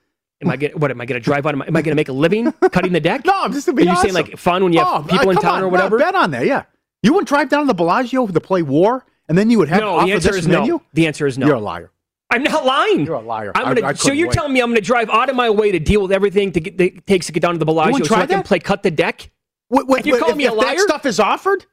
Am 0.43 0.49
I 0.49 0.57
get 0.57 0.79
what? 0.81 0.91
Am 0.91 0.99
I 0.99 1.05
to 1.05 1.21
drive 1.21 1.45
on? 1.45 1.55
Am 1.57 1.63
I, 1.63 1.67
am 1.67 1.77
I 1.77 1.83
going 1.83 1.93
to 1.93 1.97
make 1.97 2.09
a 2.09 2.15
living 2.15 2.51
cutting 2.73 2.93
the 2.95 3.01
deck? 3.01 3.27
No, 3.27 3.35
I'm 3.43 3.53
just. 3.53 3.69
Are 3.69 3.79
you 3.79 3.95
saying 3.97 4.15
like 4.15 4.39
fun 4.39 4.65
when 4.65 4.73
you 4.73 4.79
have 4.79 4.89
Oh, 4.89 5.03
people 5.07 5.29
uh, 5.29 5.33
in 5.33 5.37
town 5.37 5.57
on, 5.57 5.59
or 5.61 5.67
no, 5.67 5.69
whatever? 5.69 5.99
bet 5.99 6.15
on 6.15 6.31
that. 6.31 6.47
Yeah, 6.47 6.63
you 7.03 7.13
wouldn't 7.13 7.29
drive 7.29 7.49
down 7.49 7.63
to 7.63 7.67
the 7.67 7.75
Bellagio 7.75 8.27
to 8.27 8.41
play 8.41 8.63
war, 8.63 9.07
and 9.29 9.37
then 9.37 9.51
you 9.51 9.59
would 9.59 9.69
have 9.69 9.81
no, 9.81 10.05
the 10.05 10.13
answer 10.13 10.33
this 10.33 10.43
is 10.43 10.49
menu. 10.49 10.75
no. 10.75 10.83
The 10.93 11.07
answer 11.07 11.27
is 11.27 11.39
no. 11.39 11.47
You're 11.47 11.57
a 11.57 11.61
liar. 11.61 11.91
I'm 12.31 12.43
not 12.45 12.65
lying. 12.65 13.05
You're 13.07 13.17
a 13.17 13.21
liar. 13.21 13.51
I'm 13.55 13.75
gonna, 13.75 13.89
I 13.89 13.93
so 13.95 14.13
you're 14.13 14.29
wait. 14.29 14.35
telling 14.35 14.53
me 14.53 14.61
I'm 14.61 14.69
going 14.69 14.77
to 14.77 14.81
drive 14.81 15.11
out 15.11 15.29
of 15.29 15.35
my 15.35 15.51
way 15.51 15.73
to 15.73 15.81
deal 15.81 16.01
with 16.01 16.13
everything 16.13 16.53
to 16.53 16.61
get, 16.61 16.79
that 16.79 16.85
it 16.85 17.07
takes 17.07 17.27
to 17.27 17.33
get 17.33 17.41
down 17.41 17.55
to 17.55 17.59
the 17.59 17.65
Bellagio 17.65 17.99
so 17.99 18.05
try 18.05 18.19
I 18.19 18.27
can 18.27 18.39
that? 18.39 18.47
play 18.47 18.61
cut 18.61 18.85
the 18.85 18.91
deck? 18.91 19.31
What, 19.69 19.89
what, 19.89 19.99
And 19.99 20.07
you're 20.07 20.19
calling 20.19 20.33
if, 20.33 20.39
me 20.39 20.47
a 20.47 20.53
liar? 20.53 20.77
that 20.77 20.81
stuff 20.81 21.07
is 21.07 21.19
offered, 21.19 21.67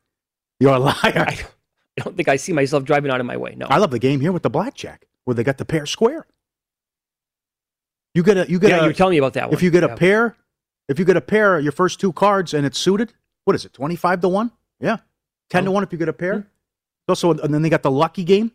you're 0.60 0.74
a 0.74 0.80
liar. 0.80 0.96
I 1.06 1.38
don't 1.98 2.16
think 2.16 2.28
I 2.28 2.36
see 2.36 2.54
myself 2.54 2.84
driving 2.84 3.12
out 3.12 3.20
of 3.20 3.26
my 3.26 3.38
way. 3.38 3.56
No. 3.56 3.68
I 3.70 3.78
love 3.78 3.92
the 3.92 4.00
game 4.00 4.20
here 4.20 4.32
with 4.32 4.44
the 4.44 4.50
blackjack, 4.50 5.08
where 5.26 5.36
they 5.36 5.44
got 5.44 5.58
the 5.58 5.66
pair 5.66 5.86
square. 5.86 6.26
You 8.14 8.24
get 8.24 8.38
a 8.38 8.50
you 8.50 8.60
get 8.60 8.70
yeah, 8.72 8.78
a 8.78 8.82
you 8.82 8.88
were 8.88 8.94
telling 8.94 9.12
me 9.12 9.18
about 9.20 9.34
that 9.34 9.50
one. 9.50 9.54
if 9.54 9.62
you 9.62 9.70
get 9.70 9.84
a 9.84 9.96
pair, 9.96 10.36
if 10.88 10.98
you 10.98 11.06
get 11.06 11.18
a 11.18 11.22
pair, 11.22 11.60
your 11.60 11.72
first 11.72 12.00
two 12.00 12.14
cards 12.14 12.54
and 12.54 12.66
it's 12.66 12.80
suited, 12.80 13.14
what 13.46 13.56
is 13.56 13.64
it? 13.66 13.74
Twenty 13.74 13.96
five 13.96 14.22
to 14.22 14.28
one? 14.28 14.52
Yeah, 14.80 14.98
ten 15.50 15.64
Oh. 15.64 15.66
to 15.66 15.72
one 15.72 15.84
if 15.84 15.92
you 15.92 15.98
get 15.98 16.10
a 16.10 16.14
pair. 16.14 16.34
Hmm. 16.42 16.48
Also, 17.10 17.32
and 17.32 17.54
then 17.54 17.62
they 17.62 17.70
got 17.70 17.84
the 17.84 17.92
lucky 17.92 18.24
game. 18.24 18.52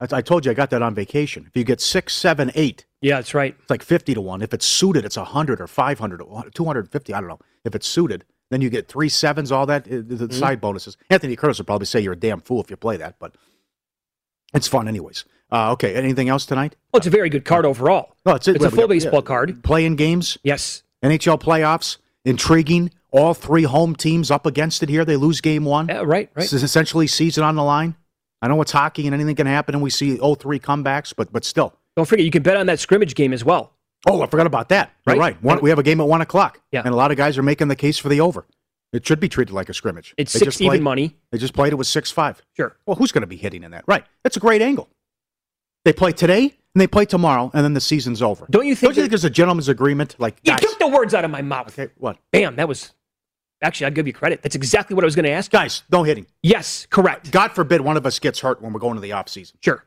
I, 0.00 0.18
I 0.18 0.22
told 0.22 0.44
you 0.44 0.50
I 0.50 0.54
got 0.54 0.70
that 0.70 0.82
on 0.82 0.94
vacation. 0.94 1.44
If 1.46 1.56
you 1.56 1.64
get 1.64 1.80
six, 1.80 2.14
seven, 2.14 2.50
eight, 2.54 2.84
Yeah, 3.00 3.16
that's 3.16 3.34
right. 3.34 3.54
it's 3.60 3.70
like 3.70 3.82
fifty 3.82 4.14
to 4.14 4.20
one. 4.20 4.42
If 4.42 4.52
it's 4.52 4.66
suited, 4.66 5.04
it's 5.04 5.16
hundred 5.16 5.60
or 5.60 5.66
500 5.66 6.20
or 6.20 6.44
two 6.50 6.64
hundred 6.64 6.90
fifty. 6.90 7.14
I 7.14 7.20
don't 7.20 7.28
know. 7.28 7.40
If 7.64 7.74
it's 7.74 7.86
suited, 7.86 8.24
then 8.50 8.60
you 8.60 8.68
get 8.68 8.88
three 8.88 9.08
sevens, 9.08 9.50
all 9.50 9.64
that 9.66 9.86
uh, 9.86 10.02
the 10.04 10.26
Hmm. 10.26 10.30
side 10.32 10.60
bonuses. 10.60 10.96
Anthony 11.10 11.36
Curtis 11.36 11.58
will 11.58 11.64
probably 11.64 11.86
say 11.86 12.00
you're 12.00 12.12
a 12.12 12.16
damn 12.16 12.40
fool 12.40 12.60
if 12.62 12.70
you 12.70 12.76
play 12.76 12.96
that, 12.98 13.16
but 13.18 13.34
it's 14.54 14.68
fun 14.68 14.88
anyways. 14.88 15.24
Uh, 15.50 15.72
okay, 15.72 15.94
anything 15.94 16.28
else 16.30 16.46
tonight? 16.46 16.76
Well, 16.92 16.98
it's 16.98 17.06
a 17.06 17.10
very 17.10 17.28
good 17.28 17.44
card 17.44 17.66
overall. 17.66 18.14
No, 18.24 18.34
it's, 18.34 18.48
It's 18.48 18.64
a 18.64 18.70
full 18.70 18.88
baseball 18.88 19.20
card. 19.22 19.62
Playing 19.62 19.96
games, 19.96 20.38
Yes. 20.42 20.82
NHL 21.02 21.38
playoffs, 21.40 21.98
intriguing. 22.24 22.90
All 23.12 23.34
three 23.34 23.64
home 23.64 23.94
teams 23.94 24.30
up 24.30 24.46
against 24.46 24.82
it 24.82 24.88
here. 24.88 25.04
They 25.04 25.16
lose 25.16 25.40
game 25.40 25.64
one. 25.64 25.88
Yeah, 25.88 25.98
right, 25.98 26.06
right. 26.06 26.30
This 26.34 26.52
is 26.52 26.62
essentially 26.62 27.06
season 27.06 27.44
on 27.44 27.54
the 27.56 27.62
line. 27.62 27.94
I 28.40 28.48
know 28.48 28.60
it's 28.62 28.72
hockey 28.72 29.06
and 29.06 29.14
anything 29.14 29.36
can 29.36 29.46
happen, 29.46 29.74
and 29.74 29.82
we 29.82 29.90
see 29.90 30.16
0-3 30.16 30.60
comebacks, 30.60 31.12
but 31.16 31.32
but 31.32 31.44
still. 31.44 31.74
Don't 31.94 32.06
forget, 32.06 32.24
you 32.24 32.30
can 32.30 32.42
bet 32.42 32.56
on 32.56 32.66
that 32.66 32.80
scrimmage 32.80 33.14
game 33.14 33.32
as 33.32 33.44
well. 33.44 33.72
Oh, 34.06 34.20
I 34.22 34.26
forgot 34.26 34.46
about 34.46 34.70
that. 34.70 34.90
You're 35.06 35.14
Right? 35.16 35.34
right. 35.34 35.42
One, 35.42 35.60
we 35.60 35.70
have 35.70 35.78
a 35.78 35.82
game 35.84 36.00
at 36.00 36.08
one 36.08 36.22
o'clock. 36.22 36.60
Yeah. 36.72 36.80
And 36.84 36.88
a 36.92 36.96
lot 36.96 37.10
of 37.12 37.16
guys 37.16 37.38
are 37.38 37.42
making 37.42 37.68
the 37.68 37.76
case 37.76 37.98
for 37.98 38.08
the 38.08 38.20
over. 38.20 38.46
It 38.92 39.06
should 39.06 39.20
be 39.20 39.28
treated 39.28 39.52
like 39.52 39.68
a 39.68 39.74
scrimmage. 39.74 40.12
It's 40.18 40.32
They 40.32 40.40
six 40.40 40.46
just 40.48 40.60
even 40.60 40.70
played- 40.70 40.82
money. 40.82 41.16
They 41.30 41.38
just 41.38 41.54
played 41.54 41.72
it 41.72 41.76
with 41.76 41.86
six 41.86 42.10
five. 42.10 42.42
Sure. 42.56 42.76
Well, 42.86 42.96
who's 42.96 43.12
going 43.12 43.20
to 43.22 43.26
be 43.28 43.36
hitting 43.36 43.62
in 43.62 43.70
that? 43.72 43.84
Right. 43.86 44.04
That's 44.24 44.36
a 44.36 44.40
great 44.40 44.60
angle. 44.62 44.88
They 45.84 45.92
play 45.92 46.12
today 46.12 46.42
and 46.74 46.80
they 46.80 46.86
play 46.86 47.04
tomorrow, 47.04 47.50
and 47.54 47.62
then 47.64 47.74
the 47.74 47.80
season's 47.80 48.22
over. 48.22 48.46
Don't 48.50 48.66
you 48.66 48.74
think 48.74 48.88
Don't 48.90 48.96
you 48.96 49.02
think 49.02 49.10
there's 49.10 49.24
a 49.24 49.30
gentleman's 49.30 49.68
agreement? 49.68 50.16
Like, 50.18 50.38
You 50.42 50.52
guys, 50.52 50.60
took 50.60 50.78
the 50.78 50.88
words 50.88 51.12
out 51.14 51.24
of 51.24 51.30
my 51.30 51.42
mouth. 51.42 51.78
okay, 51.78 51.92
what? 51.98 52.16
Bam, 52.32 52.56
that 52.56 52.66
was. 52.66 52.92
Actually, 53.62 53.86
I'll 53.86 53.92
give 53.92 54.06
you 54.06 54.12
credit. 54.12 54.42
That's 54.42 54.54
exactly 54.56 54.94
what 54.94 55.04
I 55.04 55.06
was 55.06 55.14
going 55.14 55.24
to 55.24 55.30
ask. 55.30 55.52
you. 55.52 55.58
Guys, 55.58 55.82
no 55.90 56.02
hitting. 56.02 56.26
Yes, 56.42 56.86
correct. 56.90 57.30
God 57.30 57.52
forbid 57.52 57.80
one 57.80 57.96
of 57.96 58.04
us 58.04 58.18
gets 58.18 58.40
hurt 58.40 58.60
when 58.60 58.72
we're 58.72 58.80
going 58.80 58.96
to 58.96 59.00
the 59.00 59.12
off 59.12 59.28
season. 59.28 59.56
Sure. 59.62 59.84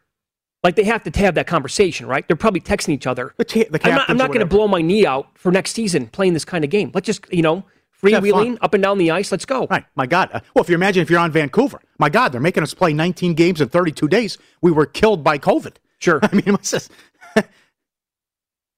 Like 0.64 0.76
they 0.76 0.84
have 0.86 1.04
to 1.04 1.20
have 1.20 1.36
that 1.36 1.46
conversation, 1.46 2.08
right? 2.08 2.28
They're 2.28 2.36
probably 2.38 2.62
texting 2.62 2.90
each 2.90 3.06
other. 3.06 3.34
The, 3.38 3.44
the 3.70 3.80
I'm 3.84 3.96
not, 3.96 4.10
not 4.18 4.28
going 4.30 4.40
to 4.40 4.46
blow 4.48 4.68
my 4.68 4.82
knee 4.82 5.06
out 5.06 5.28
for 5.38 5.52
next 5.52 5.74
season 5.74 6.08
playing 6.08 6.34
this 6.34 6.46
kind 6.46 6.64
of 6.64 6.72
game. 6.72 6.90
Let's 6.94 7.06
just, 7.06 7.32
you 7.32 7.44
know, 7.44 7.64
freewheeling 8.02 8.58
up 8.62 8.74
and 8.74 8.82
down 8.82 8.98
the 8.98 9.12
ice. 9.12 9.32
Let's 9.32 9.46
go. 9.46 9.68
Right. 9.70 9.86
My 9.96 10.08
God. 10.08 10.30
Uh, 10.34 10.40
well, 10.56 10.64
if 10.64 10.70
you 10.70 10.76
imagine 10.76 11.02
if 11.04 11.10
you're 11.10 11.20
on 11.20 11.32
Vancouver, 11.32 11.80
my 12.00 12.10
God, 12.10 12.32
they're 12.32 12.42
making 12.42 12.64
us 12.64 12.74
play 12.74 12.94
19 12.94 13.36
games 13.36 13.62
in 13.62 13.70
32 13.70 14.08
days. 14.08 14.38
We 14.62 14.72
were 14.72 14.86
killed 14.88 15.24
by 15.24 15.38
COVID. 15.38 15.76
Sure. 16.00 16.20
I 16.24 16.34
mean, 16.34 16.54
what's 16.54 16.72
this? 16.72 16.90
let's 17.36 17.48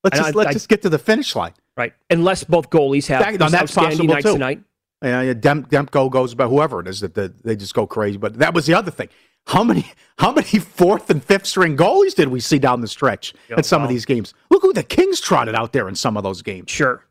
And 0.04 0.14
just, 0.16 0.24
I- 0.28 0.32
let's 0.32 0.50
I- 0.50 0.54
just 0.54 0.70
get 0.70 0.82
to 0.82 0.90
the 0.90 1.00
finish 1.00 1.36
line. 1.36 1.54
Right. 1.78 1.94
Unless 2.10 2.44
both 2.46 2.70
goalies 2.72 3.06
have 3.08 3.22
That- 3.24 3.34
no, 3.40 3.50
that's 3.50 3.64
outstanding 3.78 3.92
possible 3.98 4.14
nights 4.16 4.26
too. 4.26 4.34
tonight. 4.34 4.62
Yeah, 5.04 5.22
yeah, 5.22 5.34
Dem- 5.34 5.66
Demko 5.66 6.10
goes, 6.10 6.34
but 6.34 6.48
whoever 6.50 6.80
it 6.80 6.88
is, 6.88 7.02
that 7.02 7.14
that 7.16 7.44
they 7.44 7.56
just 7.56 7.74
go 7.74 7.86
crazy. 7.86 8.18
But 8.18 8.40
that 8.40 8.54
was 8.54 8.66
the 8.66 8.74
other 8.74 8.92
thing. 8.92 9.10
How 9.46 9.64
many, 9.64 9.86
how 10.18 10.32
many 10.32 10.48
fourth 10.60 11.10
and 11.10 11.24
fifth 11.24 11.46
string 11.46 11.78
goalies 11.78 12.16
did 12.16 12.30
we 12.30 12.40
see 12.40 12.60
down 12.60 12.82
the 12.82 12.88
stretch 12.88 13.34
Yeah, 13.50 13.58
in 13.58 13.64
some 13.64 13.84
of 13.84 13.90
these 13.90 14.06
games? 14.06 14.34
Look 14.50 14.62
who 14.64 14.74
the 14.74 14.84
Kings 14.84 15.22
trotted 15.22 15.56
out 15.56 15.72
there 15.72 15.88
in 15.88 15.96
some 15.96 16.18
of 16.18 16.24
those 16.24 16.42
games. 16.42 16.72
Sure. 16.72 17.04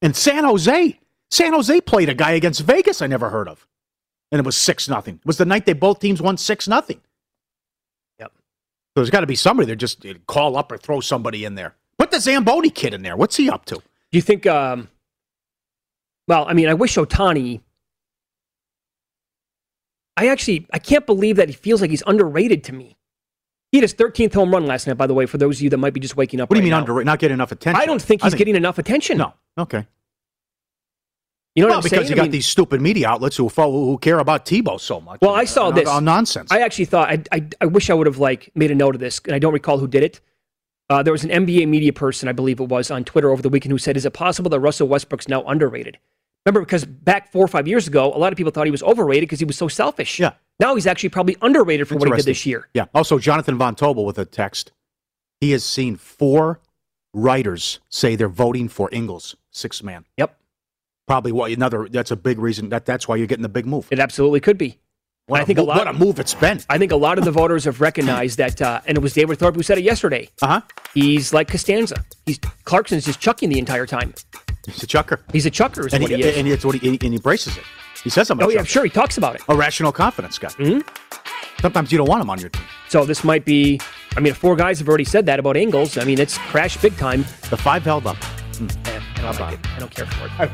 And 0.00 0.14
San 0.14 0.44
Jose, 0.44 0.98
San 1.30 1.52
Jose 1.52 1.80
played 1.82 2.08
a 2.08 2.14
guy 2.14 2.32
against 2.32 2.60
Vegas 2.62 3.02
I 3.02 3.06
never 3.06 3.30
heard 3.30 3.48
of, 3.48 3.66
and 4.30 4.38
it 4.38 4.44
was 4.44 4.56
six 4.56 4.88
nothing. 4.88 5.16
It 5.16 5.26
was 5.26 5.38
the 5.38 5.44
night 5.44 5.66
they 5.66 5.72
both 5.72 5.98
teams 5.98 6.22
won 6.22 6.36
six 6.36 6.68
nothing. 6.68 7.00
Yep. 8.20 8.30
So 8.34 8.40
there's 8.96 9.10
got 9.10 9.20
to 9.20 9.26
be 9.26 9.36
somebody 9.36 9.66
that 9.68 9.76
just 9.76 10.06
uh, 10.06 10.14
call 10.28 10.56
up 10.56 10.70
or 10.70 10.78
throw 10.78 11.00
somebody 11.00 11.44
in 11.44 11.56
there. 11.56 11.74
Put 11.98 12.10
the 12.12 12.20
Zamboni 12.20 12.70
kid 12.70 12.94
in 12.94 13.02
there. 13.02 13.16
What's 13.16 13.36
he 13.36 13.50
up 13.50 13.64
to? 13.66 13.76
Do 13.76 13.82
you 14.12 14.22
think? 14.22 14.46
Um, 14.46 14.88
well, 16.28 16.46
I 16.48 16.52
mean, 16.54 16.68
I 16.68 16.74
wish 16.74 16.96
Ohtani. 16.96 17.60
I 20.16 20.28
actually, 20.28 20.66
I 20.72 20.78
can't 20.78 21.06
believe 21.06 21.36
that 21.36 21.48
he 21.48 21.54
feels 21.54 21.80
like 21.80 21.90
he's 21.90 22.02
underrated 22.06 22.64
to 22.64 22.72
me. 22.72 22.96
He 23.72 23.78
had 23.78 23.82
his 23.82 23.94
13th 23.94 24.32
home 24.34 24.52
run 24.52 24.66
last 24.66 24.86
night, 24.86 24.96
by 24.96 25.08
the 25.08 25.14
way, 25.14 25.26
for 25.26 25.38
those 25.38 25.58
of 25.58 25.62
you 25.62 25.70
that 25.70 25.78
might 25.78 25.92
be 25.92 25.98
just 25.98 26.16
waking 26.16 26.40
up. 26.40 26.48
What 26.48 26.54
do 26.54 26.58
you 26.58 26.62
right 26.62 26.64
mean 26.66 26.70
now. 26.70 26.78
underrated? 26.80 27.06
Not 27.06 27.18
getting 27.18 27.34
enough 27.34 27.50
attention? 27.50 27.82
I 27.82 27.86
don't 27.86 28.00
think 28.00 28.22
I 28.22 28.26
he's 28.26 28.34
getting 28.34 28.54
enough 28.54 28.78
attention. 28.78 29.18
No. 29.18 29.34
Okay. 29.58 29.84
You 31.56 31.62
know 31.62 31.68
well, 31.68 31.78
what 31.78 31.84
I'm 31.84 31.90
because 31.90 32.06
saying? 32.06 32.08
you 32.08 32.14
I 32.14 32.16
got 32.16 32.22
mean- 32.22 32.30
these 32.32 32.46
stupid 32.46 32.80
media 32.80 33.08
outlets 33.08 33.36
who 33.36 33.48
follow, 33.48 33.84
who 33.84 33.98
care 33.98 34.18
about 34.20 34.44
Tebow 34.44 34.78
so 34.80 35.00
much. 35.00 35.20
Well, 35.20 35.34
I 35.34 35.44
saw 35.44 35.70
this 35.70 35.88
all 35.88 36.00
nonsense. 36.00 36.50
I 36.52 36.60
actually 36.60 36.84
thought 36.86 37.08
I, 37.08 37.22
I, 37.32 37.48
I 37.60 37.66
wish 37.66 37.90
I 37.90 37.94
would 37.94 38.06
have 38.06 38.18
like 38.18 38.50
made 38.54 38.70
a 38.70 38.74
note 38.74 38.94
of 38.94 39.00
this, 39.00 39.20
and 39.24 39.34
I 39.34 39.38
don't 39.38 39.52
recall 39.52 39.78
who 39.78 39.88
did 39.88 40.02
it. 40.02 40.20
Uh, 40.90 41.02
there 41.02 41.12
was 41.12 41.24
an 41.24 41.30
NBA 41.30 41.68
media 41.68 41.92
person, 41.92 42.28
I 42.28 42.32
believe 42.32 42.60
it 42.60 42.68
was, 42.68 42.90
on 42.90 43.04
Twitter 43.04 43.30
over 43.30 43.40
the 43.40 43.48
weekend 43.48 43.72
who 43.72 43.78
said, 43.78 43.96
"Is 43.96 44.04
it 44.04 44.12
possible 44.12 44.50
that 44.50 44.60
Russell 44.60 44.86
Westbrook's 44.88 45.28
now 45.28 45.42
underrated?" 45.44 45.98
Remember, 46.44 46.60
because 46.60 46.84
back 46.84 47.32
four 47.32 47.44
or 47.44 47.48
five 47.48 47.66
years 47.66 47.86
ago, 47.86 48.12
a 48.12 48.18
lot 48.18 48.32
of 48.32 48.36
people 48.36 48.52
thought 48.52 48.66
he 48.66 48.70
was 48.70 48.82
overrated 48.82 49.22
because 49.22 49.38
he 49.38 49.46
was 49.46 49.56
so 49.56 49.68
selfish. 49.68 50.18
Yeah. 50.18 50.32
Now 50.60 50.74
he's 50.74 50.86
actually 50.86 51.08
probably 51.08 51.36
underrated 51.40 51.88
for 51.88 51.96
what 51.96 52.08
he 52.08 52.14
did 52.14 52.26
this 52.26 52.44
year. 52.44 52.68
Yeah. 52.74 52.86
Also, 52.94 53.18
Jonathan 53.18 53.56
Von 53.56 53.74
Tobel 53.74 54.04
with 54.04 54.18
a 54.18 54.24
text. 54.24 54.72
He 55.40 55.52
has 55.52 55.64
seen 55.64 55.96
four 55.96 56.60
writers 57.14 57.80
say 57.88 58.14
they're 58.14 58.28
voting 58.28 58.68
for 58.68 58.88
Ingles, 58.92 59.36
six 59.50 59.82
man. 59.82 60.04
Yep. 60.18 60.38
Probably 61.06 61.32
what 61.32 61.50
another. 61.50 61.88
That's 61.88 62.10
a 62.10 62.16
big 62.16 62.38
reason. 62.38 62.68
That 62.68 62.86
that's 62.86 63.08
why 63.08 63.16
you're 63.16 63.26
getting 63.26 63.42
the 63.42 63.48
big 63.48 63.66
move. 63.66 63.88
It 63.90 63.98
absolutely 63.98 64.40
could 64.40 64.58
be. 64.58 64.78
What, 65.26 65.40
I 65.40 65.42
a, 65.42 65.46
think 65.46 65.58
a 65.58 65.62
lot. 65.62 65.78
what 65.78 65.88
a 65.88 65.92
move 65.94 66.18
it's 66.18 66.34
been. 66.34 66.60
I 66.68 66.76
think 66.76 66.92
a 66.92 66.96
lot 66.96 67.16
of 67.18 67.24
the 67.24 67.30
voters 67.30 67.64
have 67.64 67.80
recognized 67.80 68.36
that, 68.38 68.60
uh, 68.60 68.82
and 68.86 68.98
it 68.98 69.00
was 69.00 69.14
David 69.14 69.38
Thorpe 69.38 69.54
who 69.54 69.62
said 69.62 69.78
it 69.78 69.84
yesterday. 69.84 70.28
Uh 70.42 70.46
huh. 70.46 70.60
He's 70.92 71.32
like 71.32 71.48
Costanza. 71.48 72.04
He's 72.26 72.38
Clarkson's 72.64 73.06
just 73.06 73.20
chucking 73.20 73.48
the 73.48 73.58
entire 73.58 73.86
time. 73.86 74.14
He's 74.66 74.82
a 74.82 74.86
chucker. 74.86 75.20
He's 75.32 75.46
a 75.46 75.50
chucker, 75.50 75.86
is 75.86 75.92
and 75.94 76.02
what 76.02 76.10
he, 76.10 76.16
he 76.18 76.22
is. 76.22 76.36
and 76.36 76.48
it's 76.48 76.64
what 76.64 76.74
he, 76.76 76.88
and 76.88 77.00
he 77.00 77.08
embraces 77.08 77.56
it. 77.56 77.64
He 78.02 78.10
says 78.10 78.30
I'm 78.30 78.40
oh 78.42 78.48
yeah, 78.48 78.56
chucker. 78.58 78.66
sure. 78.68 78.84
He 78.84 78.90
talks 78.90 79.16
about 79.18 79.34
it. 79.36 79.42
A 79.48 79.54
rational 79.54 79.92
confidence 79.92 80.38
guy. 80.38 80.50
hmm 80.50 80.80
Sometimes 81.60 81.90
you 81.90 81.96
don't 81.98 82.08
want 82.08 82.20
him 82.20 82.28
on 82.30 82.38
your 82.38 82.50
team. 82.50 82.62
So 82.88 83.04
this 83.04 83.24
might 83.24 83.44
be. 83.44 83.80
I 84.16 84.20
mean, 84.20 84.34
four 84.34 84.54
guys 84.56 84.78
have 84.78 84.88
already 84.88 85.04
said 85.04 85.24
that 85.26 85.38
about 85.38 85.56
Ingles. 85.56 85.96
I 85.98 86.04
mean, 86.04 86.20
it's 86.20 86.36
crashed 86.38 86.82
big 86.82 86.96
time. 86.96 87.22
The 87.50 87.56
five 87.56 87.82
held 87.84 88.06
up. 88.06 88.16
Eh, 88.60 89.00
I 89.16 89.20
don't 89.22 89.40
like. 89.40 89.66
I 89.70 89.78
don't 89.78 89.90
care 89.94 90.06
for 90.06 90.44
it. 90.44 90.50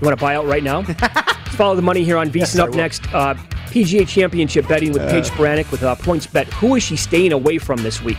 You 0.00 0.06
want 0.06 0.16
to 0.18 0.22
buy 0.22 0.34
out 0.36 0.46
right 0.46 0.62
now? 0.62 0.82
Follow 1.56 1.74
the 1.74 1.82
money 1.82 2.04
here 2.04 2.16
on 2.18 2.28
VSiN 2.30 2.38
Yes, 2.38 2.58
up 2.58 2.70
next. 2.74 3.02
Uh, 3.14 3.34
PGA 3.70 4.06
Championship 4.06 4.68
betting 4.68 4.92
with 4.92 5.02
Uh. 5.02 5.10
Paige 5.10 5.30
Spiranac 5.30 5.70
with 5.72 5.82
uh, 5.82 5.94
PointsBet. 5.96 6.44
Who 6.54 6.76
is 6.76 6.82
she 6.82 6.96
staying 6.96 7.32
away 7.32 7.58
from 7.58 7.82
this 7.82 8.00
week? 8.02 8.18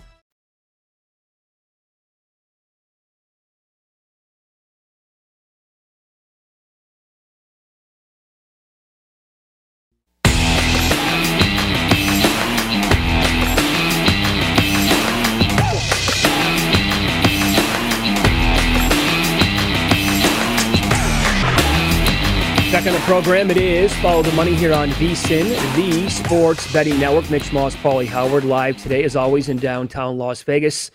Program, 23.11 23.51
it 23.51 23.57
is 23.57 23.93
Follow 23.97 24.23
the 24.23 24.31
Money 24.31 24.55
here 24.55 24.71
on 24.71 24.87
VSIN, 24.91 25.49
the 25.75 26.09
Sports 26.09 26.71
Betting 26.71 26.97
Network. 26.97 27.29
Mitch 27.29 27.51
Moss, 27.51 27.75
Paulie 27.75 28.07
Howard, 28.07 28.45
live 28.45 28.77
today, 28.77 29.03
as 29.03 29.17
always, 29.17 29.49
in 29.49 29.57
downtown 29.57 30.17
Las 30.17 30.43
Vegas. 30.43 30.91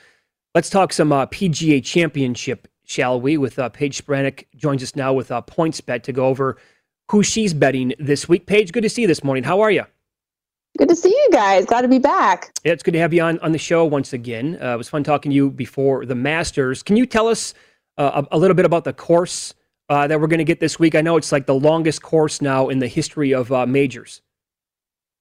Let's 0.54 0.70
talk 0.70 0.94
some 0.94 1.12
uh, 1.12 1.26
PGA 1.26 1.84
Championship, 1.84 2.68
shall 2.86 3.20
we? 3.20 3.36
With 3.36 3.58
uh, 3.58 3.68
Paige 3.68 4.02
Spiranac 4.02 4.46
joins 4.56 4.82
us 4.82 4.96
now 4.96 5.12
with 5.12 5.30
uh, 5.30 5.42
PointsBet 5.42 6.04
to 6.04 6.12
go 6.14 6.24
over 6.24 6.56
who 7.10 7.22
she's 7.22 7.52
betting 7.52 7.92
this 7.98 8.26
week. 8.26 8.46
Paige, 8.46 8.72
good 8.72 8.84
to 8.84 8.88
see 8.88 9.02
you 9.02 9.08
this 9.08 9.22
morning. 9.22 9.44
How 9.44 9.60
are 9.60 9.70
you? 9.70 9.84
Good 10.78 10.88
to 10.88 10.96
see 10.96 11.10
you 11.10 11.28
guys. 11.32 11.66
Glad 11.66 11.82
to 11.82 11.88
be 11.88 11.98
back. 11.98 12.50
Yeah, 12.64 12.72
it's 12.72 12.82
good 12.82 12.92
to 12.92 12.98
have 12.98 13.12
you 13.12 13.20
on, 13.20 13.38
on 13.40 13.52
the 13.52 13.58
show 13.58 13.84
once 13.84 14.14
again. 14.14 14.56
Uh, 14.58 14.72
it 14.72 14.78
was 14.78 14.88
fun 14.88 15.04
talking 15.04 15.32
to 15.32 15.36
you 15.36 15.50
before 15.50 16.06
the 16.06 16.14
Masters. 16.14 16.82
Can 16.82 16.96
you 16.96 17.04
tell 17.04 17.28
us 17.28 17.52
uh, 17.98 18.22
a, 18.32 18.36
a 18.36 18.38
little 18.38 18.54
bit 18.54 18.64
about 18.64 18.84
the 18.84 18.94
course 18.94 19.52
uh, 19.88 20.06
that 20.06 20.20
we're 20.20 20.26
going 20.26 20.38
to 20.38 20.44
get 20.44 20.60
this 20.60 20.78
week? 20.78 20.94
I 20.94 21.00
know 21.00 21.16
it's 21.16 21.32
like 21.32 21.46
the 21.46 21.54
longest 21.54 22.02
course 22.02 22.40
now 22.40 22.68
in 22.68 22.78
the 22.78 22.88
history 22.88 23.32
of 23.32 23.52
uh, 23.52 23.66
majors. 23.66 24.22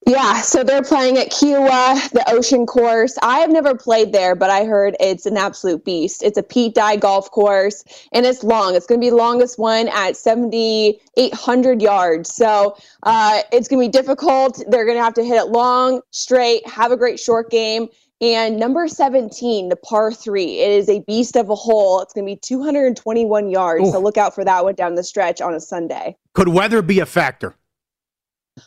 Yeah, 0.08 0.42
so 0.42 0.64
they're 0.64 0.84
playing 0.84 1.18
at 1.18 1.32
Kiawah, 1.32 2.12
the 2.12 2.24
ocean 2.30 2.68
course. 2.68 3.18
I 3.24 3.40
have 3.40 3.50
never 3.50 3.74
played 3.74 4.14
there, 4.14 4.36
but 4.36 4.52
I 4.52 4.64
heard 4.64 4.96
it's 5.00 5.26
an 5.26 5.36
absolute 5.36 5.84
beast. 5.84 6.22
It's 6.22 6.38
a 6.38 6.44
Pete 6.44 6.76
Dye 6.76 6.96
golf 6.96 7.32
course, 7.32 7.84
and 8.12 8.24
it's 8.24 8.44
long. 8.44 8.76
It's 8.76 8.86
going 8.86 9.02
to 9.02 9.04
be 9.04 9.10
the 9.10 9.16
longest 9.16 9.58
one 9.58 9.88
at 9.88 10.16
7,800 10.16 11.82
yards. 11.82 12.32
So 12.36 12.78
uh, 13.02 13.42
it's 13.52 13.68
going 13.68 13.82
to 13.82 13.88
be 13.88 13.92
difficult. 13.92 14.62
They're 14.68 14.86
going 14.86 14.98
to 14.98 15.04
have 15.04 15.16
to 15.16 15.24
hit 15.24 15.38
it 15.38 15.48
long, 15.48 16.02
straight, 16.12 16.68
have 16.68 16.92
a 16.92 16.98
great 16.98 17.20
short 17.20 17.50
game. 17.50 17.88
And 18.22 18.58
number 18.58 18.88
17, 18.88 19.70
the 19.70 19.76
par 19.76 20.12
three, 20.12 20.60
it 20.60 20.72
is 20.72 20.88
a 20.88 21.02
beast 21.02 21.36
of 21.36 21.50
a 21.50 21.56
hole. 21.56 22.02
It's 22.02 22.14
going 22.14 22.26
to 22.26 22.32
be 22.32 22.40
221 22.40 23.50
yards. 23.50 23.90
Ooh. 23.90 23.92
So 23.92 24.00
look 24.00 24.18
out 24.18 24.34
for 24.34 24.46
that 24.46 24.64
one 24.64 24.76
down 24.76 24.96
the 24.96 25.04
stretch 25.04 25.42
on 25.42 25.54
a 25.54 25.60
Sunday. 25.60 26.16
Could 26.34 26.48
weather 26.48 26.82
be 26.82 27.00
a 27.00 27.06
factor? 27.06 27.56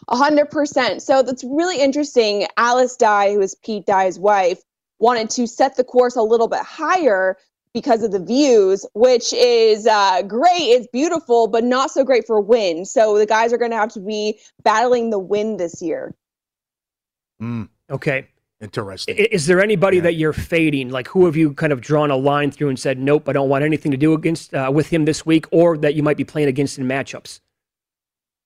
A 0.09 0.17
hundred 0.17 0.51
percent. 0.51 1.01
So 1.01 1.23
that's 1.23 1.43
really 1.45 1.81
interesting. 1.81 2.47
Alice 2.59 2.95
Dye, 2.95 3.33
who 3.33 3.41
is 3.41 3.55
Pete 3.55 3.87
Dye's 3.87 4.19
wife, 4.19 4.61
wanted 4.99 5.31
to 5.31 5.47
set 5.47 5.77
the 5.77 5.85
course 5.85 6.15
a 6.15 6.23
little 6.23 6.49
bit 6.49 6.61
higher 6.61 7.39
because 7.73 8.03
of 8.03 8.13
the 8.13 8.23
views, 8.23 8.85
which 8.95 9.33
is 9.33 9.87
uh, 9.87 10.21
great. 10.23 10.61
It's 10.61 10.89
beautiful, 10.93 11.47
but 11.47 11.65
not 11.65 11.91
so 11.91 12.05
great 12.05 12.27
for 12.27 12.39
wind. 12.39 12.87
So 12.87 13.17
the 13.17 13.25
guys 13.25 13.51
are 13.55 13.59
going 13.59 13.71
to 13.71 13.79
have 13.79 13.93
to 13.93 14.01
be 14.01 14.39
battling 14.63 15.09
the 15.09 15.19
wind 15.19 15.59
this 15.59 15.81
year. 15.81 16.15
Mm, 17.41 17.69
Okay. 17.91 18.29
Interesting. 18.61 19.17
Is 19.17 19.47
there 19.47 19.61
anybody 19.61 20.01
that 20.01 20.15
you're 20.15 20.33
fading? 20.33 20.91
Like, 20.91 21.09
who 21.09 21.27
have 21.27 21.37
you 21.37 21.55
kind 21.55 21.73
of 21.73 21.81
drawn 21.81 22.11
a 22.11 22.17
line 22.17 22.51
through 22.51 22.69
and 22.69 22.79
said, 22.79 22.99
nope, 22.99 23.29
I 23.29 23.33
don't 23.33 23.49
want 23.49 23.65
anything 23.65 23.91
to 23.93 23.97
do 23.97 24.15
against 24.15 24.55
uh, 24.55 24.71
with 24.73 24.89
him 24.89 25.05
this 25.05 25.25
week, 25.25 25.47
or 25.51 25.77
that 25.79 25.95
you 25.95 26.03
might 26.03 26.17
be 26.17 26.25
playing 26.25 26.49
against 26.49 26.79
in 26.79 26.87
matchups? 26.87 27.41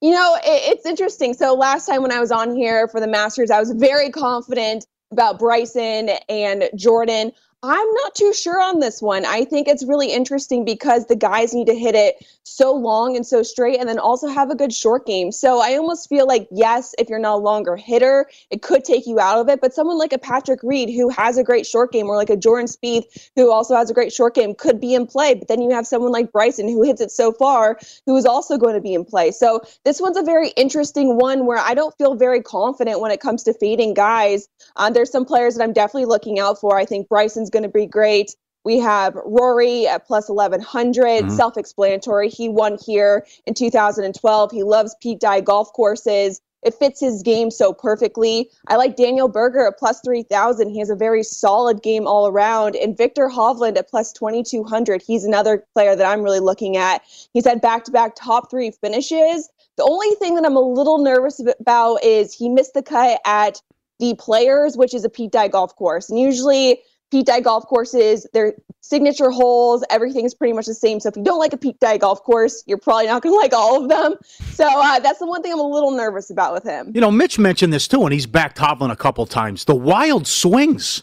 You 0.01 0.11
know, 0.11 0.37
it, 0.45 0.73
it's 0.73 0.87
interesting. 0.87 1.33
So 1.35 1.55
last 1.55 1.87
time 1.87 2.03
when 2.03 2.13
I 2.13 2.21
was 2.21 2.33
on 2.33 2.55
here 2.55 2.89
for 2.89 3.01
the 3.01 3.07
Masters, 3.07 3.51
I 3.51 3.61
was 3.61 3.71
very 3.73 4.11
confident 4.11 4.87
about 5.13 5.39
Bryson 5.39 6.11
and 6.29 6.69
Jordan. 6.75 7.33
I'm 7.65 7.95
not 7.95 8.17
too 8.17 8.33
sure 8.33 8.61
on 8.61 8.81
this 8.81 9.01
one. 9.01 9.25
I 9.25 9.45
think 9.45 9.69
it's 9.69 9.85
really 9.85 10.13
interesting 10.13 10.65
because 10.65 11.07
the 11.07 11.15
guys 11.15 11.55
need 11.55 11.69
to 11.69 11.77
hit 11.77 11.95
it 11.95 12.17
so 12.43 12.73
long 12.73 13.15
and 13.15 13.25
so 13.25 13.45
straight 13.45 13.79
and 13.79 13.89
then 13.89 14.01
also 14.01 14.27
have 14.27 14.51
a 14.51 14.57
good 14.57 14.73
short 14.73 15.07
game. 15.07 15.31
So 15.31 15.61
I 15.61 15.77
almost 15.77 16.09
feel 16.09 16.27
like, 16.27 16.49
yes, 16.51 16.93
if 16.99 17.09
you're 17.09 17.21
not 17.21 17.37
a 17.37 17.39
longer 17.39 17.77
hitter, 17.77 18.29
it 18.51 18.63
could 18.63 18.85
take 18.85 19.07
you 19.07 19.21
out 19.21 19.39
of 19.39 19.49
it. 19.49 19.61
But 19.61 19.75
someone 19.75 19.97
like 19.97 20.13
a 20.13 20.19
Patrick 20.19 20.59
Reed 20.65 20.91
who 20.91 21.09
has 21.11 21.39
a 21.39 21.45
great 21.45 21.65
short 21.65 21.93
game 21.93 22.07
or 22.07 22.17
like 22.17 22.31
a 22.31 22.37
Jordan 22.37 22.67
Spieth 22.67 23.31
who 23.37 23.53
also 23.53 23.77
has 23.77 23.89
a 23.91 23.95
great 23.95 24.13
short 24.13 24.35
game 24.35 24.57
could 24.57 24.81
be 24.81 24.95
in 24.95 25.07
play. 25.07 25.35
But 25.35 25.47
then 25.47 25.63
you 25.63 25.71
have 25.71 25.87
someone 25.87 26.11
like 26.11 26.33
Bryson 26.33 26.67
who 26.67 26.83
hits 26.83 27.01
it 27.01 27.13
so 27.13 27.31
far 27.31 27.79
who 28.07 28.17
is 28.17 28.27
also 28.27 28.59
going 28.59 28.75
to 28.75 28.81
be 28.81 28.95
in 28.95 29.05
play. 29.05 29.31
So 29.31 29.61
this 29.85 30.01
one's 30.01 30.17
a 30.17 30.23
very 30.25 30.49
interesting 30.57 31.17
one 31.17 31.47
where 31.47 31.59
I 31.59 31.75
don't 31.75 31.97
feel 31.97 32.17
very 32.17 32.43
confident 32.43 32.99
when 32.99 33.13
it 33.13 33.21
comes 33.21 33.45
to 33.45 33.55
fading 33.55 33.95
guys. 33.95 34.49
Uh, 34.75 34.91
there's 34.91 35.13
some 35.13 35.25
players 35.25 35.55
that 35.55 35.63
I'm 35.63 35.73
definitely 35.73 36.07
looking 36.07 36.41
out 36.41 36.59
for. 36.59 36.77
I 36.77 36.85
think 36.85 37.09
Bryson's 37.09 37.52
going 37.53 37.63
to 37.63 37.69
be 37.69 37.87
great. 37.87 38.35
We 38.65 38.79
have 38.79 39.17
Rory 39.25 39.87
at 39.87 40.07
plus 40.07 40.29
1100, 40.29 41.25
Mhm. 41.25 41.37
self 41.37 41.57
explanatory. 41.57 42.29
He 42.29 42.49
won 42.49 42.79
here 42.85 43.27
in 43.47 43.55
2012. 43.55 44.51
He 44.51 44.63
loves 44.63 44.95
Pete 45.01 45.21
Dye 45.21 45.41
golf 45.41 45.73
courses. 45.73 46.41
It 46.63 46.75
fits 46.75 47.01
his 47.01 47.25
game 47.25 47.51
so 47.51 47.73
perfectly. 47.73 48.49
I 48.69 48.77
like 48.77 48.95
Daniel 48.95 49.27
Berger 49.27 49.67
at 49.67 49.79
plus 49.79 50.01
3000. 50.01 50.71
He 50.71 50.79
has 50.79 50.91
a 50.91 50.95
very 50.95 51.25
solid 51.25 51.83
game 51.83 52.07
all 52.07 52.29
around. 52.29 52.77
And 52.77 52.97
Viktor 52.97 53.29
Hovland 53.29 53.77
at 53.77 53.91
plus 53.91 54.13
2200. 54.13 55.03
He's 55.03 55.25
another 55.25 55.67
player 55.75 55.97
that 55.97 56.07
I'm 56.07 56.23
really 56.23 56.39
looking 56.39 56.77
at. 56.77 57.03
He's 57.33 57.45
had 57.47 57.61
back 57.61 57.83
to 57.85 57.91
back 57.91 58.15
top 58.15 58.49
three 58.49 58.71
finishes. 58.71 59.49
The 59.77 59.83
only 59.83 60.15
thing 60.17 60.37
that 60.37 60.45
I'm 60.45 60.55
a 60.57 60.61
little 60.61 60.99
nervous 60.99 61.41
about 61.59 62.05
is 62.05 62.33
he 62.33 62.49
missed 62.49 62.75
the 62.75 62.83
cut 62.83 63.21
at 63.25 63.61
the 63.99 64.15
Players, 64.15 64.77
which 64.77 64.95
is 64.95 65.05
a 65.05 65.09
Pete 65.09 65.33
Dye 65.33 65.49
golf 65.49 65.75
course. 65.75 66.11
And 66.11 66.19
usually, 66.19 66.81
Pete 67.13 67.27
Dye 67.27 67.41
golf 67.41 67.67
courses, 67.67 68.27
their 68.33 68.55
signature 68.81 69.31
holes, 69.31 69.85
everything's 69.91 70.33
pretty 70.33 70.55
much 70.55 70.65
the 70.65 70.73
same. 70.73 70.99
So 70.99 71.11
if 71.11 71.17
you 71.17 71.23
don't 71.23 71.39
like 71.39 71.53
a 71.53 71.59
Pete 71.59 71.79
Dye 71.79 71.99
golf 71.99 72.25
course, 72.25 72.65
you're 72.67 72.79
probably 72.79 73.07
not 73.07 73.21
going 73.21 73.35
to 73.37 73.39
like 73.39 73.53
all 73.53 73.83
of 73.83 73.91
them. 73.91 74.15
So 74.53 74.67
uh, 74.67 74.99
that's 74.99 75.19
the 75.19 75.27
one 75.27 75.43
thing 75.43 75.53
I'm 75.53 75.61
a 75.61 75.69
little 75.69 75.91
nervous 75.91 76.31
about 76.31 76.55
with 76.55 76.65
him. 76.65 76.91
You 76.95 77.03
know, 77.03 77.11
Mitch 77.11 77.39
mentioned 77.39 77.71
this 77.71 77.87
too, 77.87 78.03
and 78.05 78.15
he's 78.15 78.25
backed 78.25 78.57
Hovland 78.57 78.93
a 78.93 78.97
couple 78.97 79.27
times. 79.27 79.67
The 79.67 79.75
wild 79.75 80.27
swings. 80.27 81.03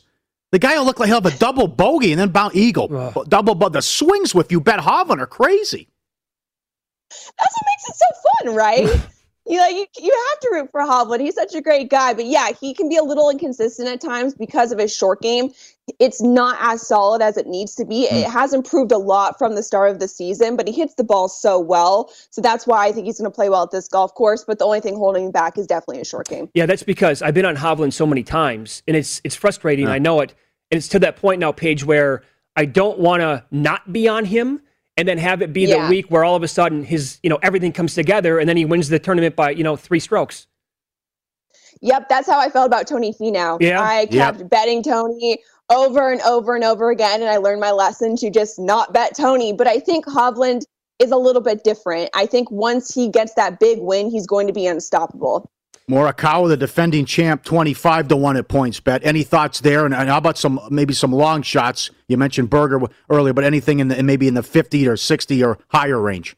The 0.52 0.58
guy 0.58 0.80
will 0.80 0.86
look 0.86 1.00
like 1.00 1.08
he'll 1.10 1.22
have 1.22 1.32
a 1.32 1.38
double 1.38 1.68
bogey 1.68 2.12
and 2.12 2.20
then 2.20 2.30
bounce 2.30 2.56
eagle. 2.56 2.88
Double, 3.28 3.54
but 3.54 3.72
the 3.72 3.84
swings 3.84 4.34
with 4.34 4.52
you 4.52 4.60
bet 4.60 4.80
Hovland 4.80 5.20
are 5.20 5.28
crazy. 5.28 5.90
That's 7.12 7.56
what 7.56 7.68
makes 7.68 7.88
it 7.88 7.96
so 7.96 8.06
fun, 8.46 8.56
right? 8.56 9.08
you 9.50 9.60
like 9.60 9.76
you, 9.76 9.86
you 10.00 10.28
have 10.32 10.40
to 10.40 10.50
root 10.54 10.70
for 10.72 10.82
Hovland. 10.82 11.22
He's 11.22 11.36
such 11.36 11.56
a 11.56 11.62
great 11.62 11.90
guy, 11.90 12.14
but 12.14 12.26
yeah, 12.26 12.50
he 12.60 12.74
can 12.74 12.88
be 12.88 12.98
a 12.98 13.04
little 13.04 13.30
inconsistent 13.30 13.88
at 13.88 14.00
times 14.00 14.36
because 14.36 14.72
of 14.72 14.80
his 14.80 14.96
short 14.96 15.22
game. 15.22 15.52
It's 16.00 16.22
not 16.22 16.58
as 16.60 16.86
solid 16.86 17.22
as 17.22 17.38
it 17.38 17.48
needs 17.48 17.76
to 17.76 17.86
be. 17.86 18.08
Hmm. 18.08 18.16
It 18.16 18.30
has 18.30 18.54
improved 18.54 18.92
a 18.92 18.98
lot 18.98 19.38
from 19.38 19.56
the 19.56 19.64
start 19.64 19.92
of 19.92 20.00
the 20.00 20.08
season, 20.08 20.56
but 20.56 20.68
he 20.68 20.74
hits 20.74 20.96
the 20.96 21.04
ball 21.04 21.30
so 21.30 21.60
well. 21.60 22.12
So 22.30 22.42
that's 22.42 22.68
why 22.68 22.88
I 22.88 22.92
think 22.92 23.06
he's 23.06 23.18
going 23.18 23.30
to 23.30 23.36
play 23.36 23.50
well 23.50 23.64
at 23.64 23.72
this 23.72 23.88
golf 23.88 24.14
course. 24.14 24.44
But 24.46 24.60
the 24.60 24.66
only 24.66 24.80
thing 24.82 24.96
holding 24.96 25.26
him 25.26 25.32
back 25.32 25.58
is 25.58 25.68
definitely 25.68 26.02
a 26.02 26.06
short 26.06 26.28
game. 26.28 26.50
Yeah, 26.54 26.66
that's 26.66 26.84
because 26.84 27.22
I've 27.22 27.34
been 27.34 27.46
on 27.46 27.56
Hovland 27.56 27.94
so 27.94 28.06
many 28.06 28.24
times, 28.24 28.84
and 28.88 28.96
it's 28.96 29.22
it's 29.24 29.36
frustrating. 29.36 29.88
I 29.88 30.00
know 30.00 30.22
it, 30.22 30.34
and 30.72 30.78
it's 30.78 30.88
to 30.90 31.00
that 31.00 31.16
point 31.18 31.40
now, 31.40 31.52
Paige, 31.52 31.84
where 31.84 32.24
I 32.56 32.66
don't 32.66 33.00
want 33.00 33.22
to 33.22 33.44
not 33.52 33.92
be 33.94 34.08
on 34.08 34.26
him, 34.26 34.62
and 34.98 35.08
then 35.08 35.18
have 35.18 35.42
it 35.42 35.54
be 35.54 35.62
Yeah. 35.66 35.84
the 35.86 35.90
week 35.90 36.08
where 36.12 36.24
all 36.24 36.36
of 36.36 36.44
a 36.44 36.48
sudden 36.48 36.84
his 36.84 37.20
you 37.24 37.30
know 37.30 37.40
everything 37.42 37.72
comes 37.72 37.94
together, 37.96 38.40
and 38.40 38.48
then 38.50 38.58
he 38.58 38.66
wins 38.66 38.90
the 38.90 39.00
tournament 39.00 39.36
by 39.36 39.52
you 39.52 39.64
know 39.64 39.76
three 39.76 40.00
strokes. 40.00 40.48
Yep, 41.82 42.10
that's 42.10 42.28
how 42.30 42.40
I 42.40 42.50
felt 42.50 42.68
about 42.68 42.88
Tony 42.88 43.14
Finau. 43.14 43.58
Yeah. 43.62 43.82
I 43.82 44.06
kept 44.08 44.50
betting 44.50 44.84
Tony 44.84 45.40
over 45.70 46.12
and 46.12 46.22
over 46.22 46.56
and 46.56 46.64
over 46.64 46.90
again, 46.90 47.22
and 47.22 47.30
I 47.30 47.38
learned 47.38 47.62
my 47.62 47.72
lesson 47.72 48.16
to 48.18 48.30
just 48.30 48.60
not 48.60 48.94
bet 48.94 49.16
Tony. 49.16 49.54
But 49.54 49.68
I 49.68 49.80
think 49.80 50.06
Hovland 50.06 50.64
is 51.00 51.12
a 51.12 51.18
little 51.18 51.42
bit 51.42 51.64
different. 51.64 52.10
I 52.14 52.26
think 52.26 52.52
once 52.52 52.94
he 52.94 53.10
gets 53.10 53.34
that 53.36 53.60
big 53.60 53.80
win, 53.80 54.10
he's 54.10 54.28
going 54.28 54.48
to 54.48 54.54
be 54.54 54.68
unstoppable. 54.68 55.50
Morikawa, 55.90 56.48
the 56.50 56.58
defending 56.58 57.06
champ, 57.06 57.44
twenty-five 57.44 58.08
to 58.10 58.16
one 58.16 58.38
at 58.38 58.48
PointsBet. 58.48 59.00
Any 59.04 59.24
thoughts 59.24 59.62
there? 59.62 59.86
And, 59.86 59.94
and 59.96 60.08
how 60.08 60.18
about 60.18 60.38
some 60.38 60.60
maybe 60.70 60.94
some 60.94 61.12
long 61.12 61.42
shots? 61.42 61.90
You 62.08 62.18
mentioned 62.18 62.50
Berger 62.50 62.82
earlier, 63.10 63.34
but 63.34 63.44
anything 63.44 63.80
in 63.80 63.88
the 63.88 64.04
maybe 64.04 64.28
in 64.28 64.36
the 64.36 64.44
fifty 64.44 64.88
or 64.88 64.98
sixty 64.98 65.44
or 65.44 65.58
higher 65.70 66.00
range. 66.00 66.36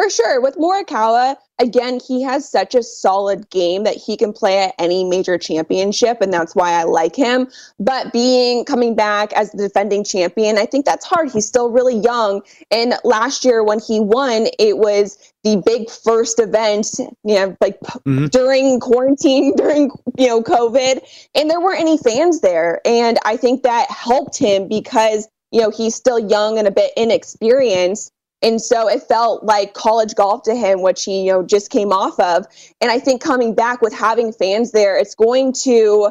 For 0.00 0.08
sure. 0.08 0.40
With 0.40 0.56
Morikawa, 0.56 1.36
again, 1.58 2.00
he 2.00 2.22
has 2.22 2.48
such 2.48 2.74
a 2.74 2.82
solid 2.82 3.50
game 3.50 3.84
that 3.84 3.96
he 3.96 4.16
can 4.16 4.32
play 4.32 4.56
at 4.64 4.74
any 4.78 5.04
major 5.04 5.36
championship, 5.36 6.22
and 6.22 6.32
that's 6.32 6.54
why 6.54 6.72
I 6.72 6.84
like 6.84 7.14
him. 7.14 7.48
But 7.78 8.10
being 8.10 8.64
coming 8.64 8.94
back 8.94 9.34
as 9.34 9.52
the 9.52 9.58
defending 9.58 10.02
champion, 10.02 10.56
I 10.56 10.64
think 10.64 10.86
that's 10.86 11.04
hard. 11.04 11.30
He's 11.30 11.44
still 11.44 11.70
really 11.70 11.96
young. 11.96 12.40
And 12.70 12.94
last 13.04 13.44
year 13.44 13.62
when 13.62 13.78
he 13.78 14.00
won, 14.00 14.46
it 14.58 14.78
was 14.78 15.18
the 15.44 15.62
big 15.66 15.90
first 15.90 16.40
event, 16.40 16.98
you 16.98 17.34
know, 17.34 17.54
like 17.60 17.78
mm-hmm. 17.80 18.24
during 18.28 18.80
quarantine, 18.80 19.54
during, 19.56 19.90
you 20.16 20.28
know, 20.28 20.42
COVID, 20.42 21.28
and 21.34 21.50
there 21.50 21.60
weren't 21.60 21.80
any 21.80 21.98
fans 21.98 22.40
there. 22.40 22.80
And 22.86 23.18
I 23.26 23.36
think 23.36 23.64
that 23.64 23.90
helped 23.90 24.38
him 24.38 24.66
because, 24.66 25.28
you 25.50 25.60
know, 25.60 25.68
he's 25.68 25.94
still 25.94 26.18
young 26.18 26.56
and 26.56 26.66
a 26.66 26.70
bit 26.70 26.90
inexperienced. 26.96 28.14
And 28.42 28.60
so 28.60 28.88
it 28.88 29.02
felt 29.02 29.44
like 29.44 29.74
college 29.74 30.14
golf 30.14 30.42
to 30.44 30.54
him, 30.54 30.82
which 30.82 31.04
he, 31.04 31.26
you 31.26 31.32
know, 31.32 31.42
just 31.42 31.70
came 31.70 31.92
off 31.92 32.18
of. 32.18 32.46
And 32.80 32.90
I 32.90 32.98
think 32.98 33.20
coming 33.20 33.54
back 33.54 33.82
with 33.82 33.92
having 33.92 34.32
fans 34.32 34.72
there, 34.72 34.96
it's 34.96 35.14
going 35.14 35.52
to 35.64 36.10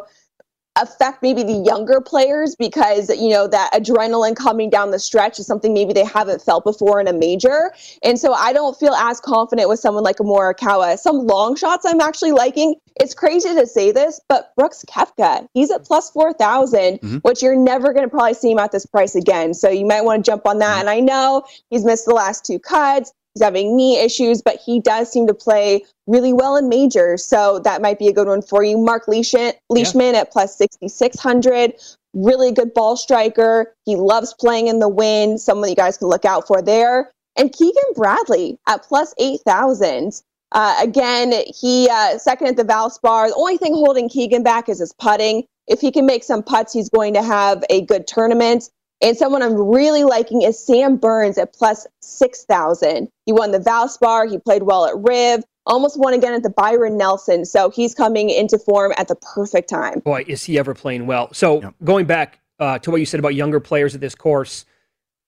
affect 0.82 1.22
maybe 1.22 1.44
the 1.44 1.54
younger 1.66 2.02
players 2.02 2.56
because 2.56 3.10
you 3.10 3.30
know 3.30 3.48
that 3.48 3.72
adrenaline 3.74 4.36
coming 4.36 4.70
down 4.70 4.92
the 4.92 5.00
stretch 5.00 5.40
is 5.40 5.46
something 5.48 5.74
maybe 5.74 5.94
they 5.94 6.04
haven't 6.04 6.42
felt 6.42 6.64
before 6.64 7.00
in 7.00 7.08
a 7.08 7.14
major. 7.14 7.72
And 8.04 8.18
so 8.20 8.34
i 8.34 8.54
don't 8.54 8.78
feel 8.78 8.94
as 8.94 9.20
confident 9.20 9.70
with 9.70 9.80
someone 9.80 10.04
like 10.04 10.20
a 10.20 10.24
morikawa. 10.24 10.98
Some 10.98 11.26
long 11.28 11.56
shots 11.56 11.86
i'm 11.86 12.02
actually 12.02 12.32
liking. 12.32 12.76
It's 13.00 13.14
crazy 13.14 13.54
to 13.56 13.66
say 13.66 13.92
this 13.92 14.20
but 14.28 14.54
Brooks 14.56 14.84
Koepka 14.90 15.48
he's 15.54 15.72
at 15.72 15.84
plus 15.86 16.10
4000 16.12 17.00
Mhm. 17.02 17.22
which 17.24 17.42
you're 17.42 17.56
never 17.56 17.94
going 17.94 18.06
to 18.06 18.10
probably 18.10 18.34
see 18.34 18.52
him 18.52 18.60
at 18.60 18.72
this 18.72 18.86
price 18.86 19.16
again. 19.16 19.54
So 19.54 19.70
you 19.70 19.86
might 19.86 20.02
want 20.04 20.24
to 20.24 20.30
jump 20.32 20.46
on 20.48 20.58
that. 20.60 20.80
And 20.80 20.90
i 20.90 21.00
know 21.00 21.44
he's 21.70 21.86
missed 21.86 22.06
the 22.06 22.14
last 22.14 22.46
two 22.46 22.60
cuts 22.60 23.14
He's 23.34 23.44
having 23.44 23.76
knee 23.76 24.00
issues, 24.00 24.42
but 24.42 24.60
he 24.66 24.80
does 24.80 25.12
seem 25.12 25.28
to 25.28 25.34
play 25.34 25.86
really 26.08 26.34
well 26.34 26.56
in 26.56 26.68
majors. 26.68 27.24
So 27.24 27.60
that 27.60 27.82
might 27.82 28.00
be 28.00 28.08
a 28.08 28.14
good 28.14 28.28
one 28.28 28.42
for 28.42 28.64
you. 28.64 28.78
Mark 28.78 29.08
Leishman, 29.08 29.54
Leishman 29.70 30.16
at 30.16 30.32
plus 30.32 30.58
6,600. 30.58 31.74
Really 32.14 32.52
good 32.52 32.74
ball 32.74 32.98
striker. 32.98 33.74
He 33.86 33.96
loves 33.96 34.34
playing 34.40 34.68
in 34.68 34.80
the 34.80 34.90
wind. 34.90 35.40
Someone 35.40 35.70
you 35.70 35.76
guys 35.76 35.98
can 35.98 36.08
look 36.08 36.26
out 36.26 36.48
for 36.48 36.62
there. 36.62 37.12
And 37.36 37.54
Keegan 37.54 37.94
Bradley 37.96 38.58
at 38.68 38.84
plus 38.84 39.14
8,000. 39.20 40.22
Uh, 40.52 40.76
again, 40.82 41.32
he 41.56 41.88
uh, 41.92 42.18
second 42.18 42.48
at 42.48 42.58
the 42.58 42.64
Valspar. 42.64 43.28
The 43.28 43.36
only 43.36 43.58
thing 43.58 43.74
holding 43.74 44.10
Keegan 44.10 44.42
back 44.42 44.68
is 44.68 44.80
his 44.80 44.94
putting. 44.94 45.46
If 45.68 45.80
he 45.82 45.92
can 45.92 46.08
make 46.08 46.24
some 46.24 46.42
putts, 46.42 46.74
he's 46.74 46.90
going 46.90 47.14
to 47.14 47.22
have 47.22 47.64
a 47.70 47.82
good 47.86 48.08
tournament. 48.08 48.70
And 49.02 49.16
someone 49.18 49.42
I'm 49.42 49.54
really 49.56 50.04
liking 50.04 50.42
is 50.42 50.60
Sam 50.64 50.98
Burns 50.98 51.38
at 51.38 51.54
plus 51.54 51.88
6,000. 52.02 53.08
He 53.26 53.32
won 53.32 53.52
the 53.52 53.60
Valspar. 53.60 54.30
He 54.30 54.38
played 54.38 54.64
well 54.64 54.86
at 54.86 54.94
Riv. 54.98 55.44
Almost 55.66 56.00
won 56.00 56.14
again 56.14 56.34
at 56.34 56.44
the 56.44 56.50
Byron 56.50 56.98
Nelson. 56.98 57.46
So 57.46 57.70
he's 57.70 57.94
coming 57.96 58.30
into 58.30 58.58
form 58.58 58.94
at 58.98 59.08
the 59.08 59.16
perfect 59.16 59.70
time. 59.70 60.00
Boy, 60.00 60.26
is 60.28 60.44
he 60.44 60.58
ever 60.60 60.74
playing 60.74 61.06
well. 61.06 61.34
So 61.34 61.74
going 61.84 62.06
back 62.08 62.40
uh, 62.60 62.80
to 62.80 62.92
what 62.92 63.00
you 63.00 63.06
said 63.06 63.20
about 63.20 63.36
younger 63.36 63.60
players 63.60 63.96
at 63.96 64.02
this 64.02 64.16
course, 64.16 64.66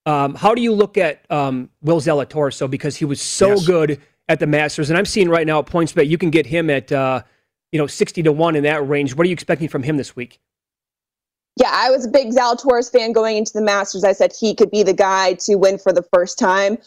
um, 0.04 0.34
how 0.34 0.54
do 0.54 0.60
you 0.60 0.72
look 0.72 0.98
at 0.98 1.24
um, 1.30 1.70
Will 1.80 2.00
Zalatoris? 2.00 2.54
So 2.54 2.66
because 2.68 2.96
he 2.96 3.04
was 3.04 3.22
so 3.22 3.50
Yes. 3.50 3.66
good 3.66 4.00
at 4.28 4.40
the 4.40 4.46
Masters, 4.46 4.90
and 4.90 4.98
I'm 4.98 5.04
seeing 5.06 5.28
right 5.28 5.46
now 5.46 5.60
at 5.60 5.66
PointsBet 5.66 6.08
you 6.08 6.18
can 6.18 6.30
get 6.30 6.46
him 6.46 6.68
at 6.70 6.90
uh, 6.90 7.22
you 7.70 7.78
know 7.78 7.86
60 7.86 8.22
to 8.24 8.32
one 8.32 8.56
in 8.56 8.64
that 8.64 8.86
range. 8.86 9.14
What 9.14 9.24
are 9.24 9.28
you 9.28 9.34
expecting 9.34 9.68
from 9.68 9.82
him 9.82 9.96
this 9.96 10.16
week? 10.16 10.40
Yeah, 11.56 11.70
I 11.70 11.90
was 11.90 12.06
a 12.06 12.08
big 12.08 12.30
Zalatoris 12.30 12.90
fan 12.90 13.12
going 13.12 13.36
into 13.36 13.52
the 13.52 13.62
Masters. 13.62 14.04
I 14.04 14.12
said 14.12 14.32
he 14.32 14.54
could 14.54 14.70
be 14.70 14.82
the 14.82 14.94
guy 14.94 15.34
to 15.34 15.56
win 15.56 15.78
for 15.78 15.92
the 15.92 16.02
first 16.02 16.38
time. 16.38 16.78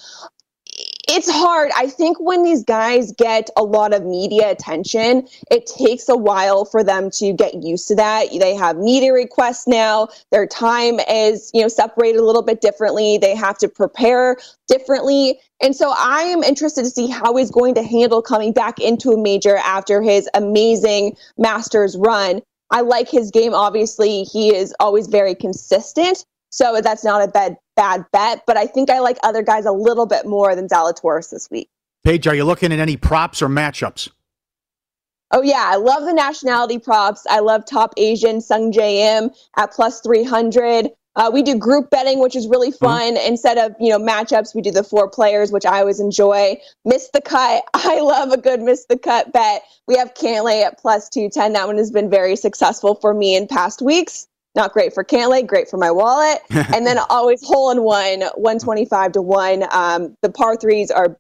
It's 1.07 1.29
hard. 1.29 1.71
I 1.77 1.87
think 1.87 2.17
when 2.19 2.41
these 2.41 2.63
guys 2.63 3.11
get 3.11 3.51
a 3.55 3.63
lot 3.63 3.93
of 3.93 4.03
media 4.03 4.49
attention, 4.49 5.27
it 5.51 5.67
takes 5.67 6.09
a 6.09 6.17
while 6.17 6.65
for 6.65 6.83
them 6.83 7.11
to 7.11 7.31
get 7.31 7.63
used 7.63 7.87
to 7.89 7.95
that. 7.95 8.29
They 8.31 8.55
have 8.55 8.77
media 8.77 9.13
requests 9.13 9.67
now. 9.67 10.07
Their 10.31 10.47
time 10.47 10.99
is, 10.99 11.51
you 11.53 11.61
know, 11.61 11.67
separated 11.67 12.19
a 12.19 12.25
little 12.25 12.41
bit 12.41 12.59
differently. 12.59 13.19
They 13.19 13.35
have 13.35 13.59
to 13.59 13.69
prepare 13.69 14.37
differently. 14.67 15.39
And 15.61 15.75
so 15.75 15.93
I 15.95 16.23
am 16.23 16.43
interested 16.43 16.83
to 16.83 16.89
see 16.89 17.07
how 17.07 17.35
he's 17.37 17.51
going 17.51 17.75
to 17.75 17.83
handle 17.83 18.23
coming 18.23 18.51
back 18.51 18.79
into 18.79 19.11
a 19.11 19.17
major 19.17 19.57
after 19.57 20.01
his 20.01 20.27
amazing 20.33 21.15
Masters 21.37 21.95
run. 21.97 22.41
I 22.71 22.81
like 22.81 23.09
his 23.09 23.31
game. 23.31 23.53
Obviously, 23.53 24.23
he 24.23 24.53
is 24.53 24.73
always 24.79 25.07
very 25.07 25.35
consistent. 25.35 26.25
So 26.49 26.79
that's 26.81 27.03
not 27.03 27.21
a 27.21 27.27
bad 27.27 27.57
bad 27.75 28.05
bet. 28.11 28.43
But 28.47 28.57
I 28.57 28.65
think 28.65 28.89
I 28.89 28.99
like 28.99 29.17
other 29.23 29.41
guys 29.41 29.65
a 29.65 29.71
little 29.71 30.05
bit 30.05 30.25
more 30.25 30.55
than 30.55 30.67
Zalatoris 30.67 31.29
this 31.29 31.49
week. 31.51 31.69
Paige, 32.03 32.27
are 32.27 32.35
you 32.35 32.45
looking 32.45 32.71
at 32.71 32.79
any 32.79 32.97
props 32.97 33.41
or 33.41 33.47
matchups? 33.47 34.09
Oh 35.31 35.41
yeah, 35.41 35.65
I 35.65 35.75
love 35.75 36.05
the 36.05 36.13
nationality 36.13 36.79
props. 36.79 37.25
I 37.29 37.39
love 37.39 37.65
top 37.65 37.93
Asian 37.97 38.37
Sungjae 38.37 39.17
Im 39.17 39.31
at 39.57 39.71
plus 39.71 40.01
300. 40.01 40.89
Uh, 41.15 41.31
we 41.33 41.41
do 41.41 41.55
group 41.57 41.89
betting, 41.89 42.19
which 42.19 42.35
is 42.35 42.47
really 42.47 42.71
fun. 42.71 43.15
Instead 43.17 43.57
of 43.57 43.73
you 43.79 43.89
know 43.89 43.99
matchups, 43.99 44.53
we 44.53 44.61
do 44.61 44.71
the 44.71 44.83
four 44.83 45.09
players, 45.09 45.51
which 45.51 45.65
I 45.65 45.79
always 45.79 45.99
enjoy. 45.99 46.57
Miss 46.83 47.09
the 47.13 47.21
cut. 47.21 47.63
I 47.73 48.01
love 48.01 48.31
a 48.31 48.37
good 48.37 48.61
miss 48.61 48.85
the 48.85 48.97
cut 48.97 49.31
bet. 49.31 49.63
We 49.87 49.95
have 49.97 50.13
Cantlay 50.13 50.63
at 50.63 50.79
plus 50.79 51.09
210. 51.09 51.53
That 51.53 51.67
one 51.67 51.77
has 51.77 51.91
been 51.91 52.09
very 52.09 52.35
successful 52.35 52.95
for 52.95 53.13
me 53.13 53.35
in 53.35 53.47
past 53.47 53.81
weeks. 53.81 54.27
Not 54.55 54.71
great 54.71 54.93
for 54.93 55.03
Cantlay, 55.03 55.45
great 55.45 55.69
for 55.69 55.77
my 55.77 55.91
wallet. 55.91 56.39
and 56.49 56.87
then 56.87 56.97
always 57.09 57.45
hole 57.45 57.71
in 57.71 57.83
one, 57.83 58.21
125 58.21 59.11
to 59.13 59.21
1. 59.21 59.65
Um, 59.71 60.15
the 60.21 60.29
par 60.29 60.55
threes 60.55 60.89
are 60.91 61.17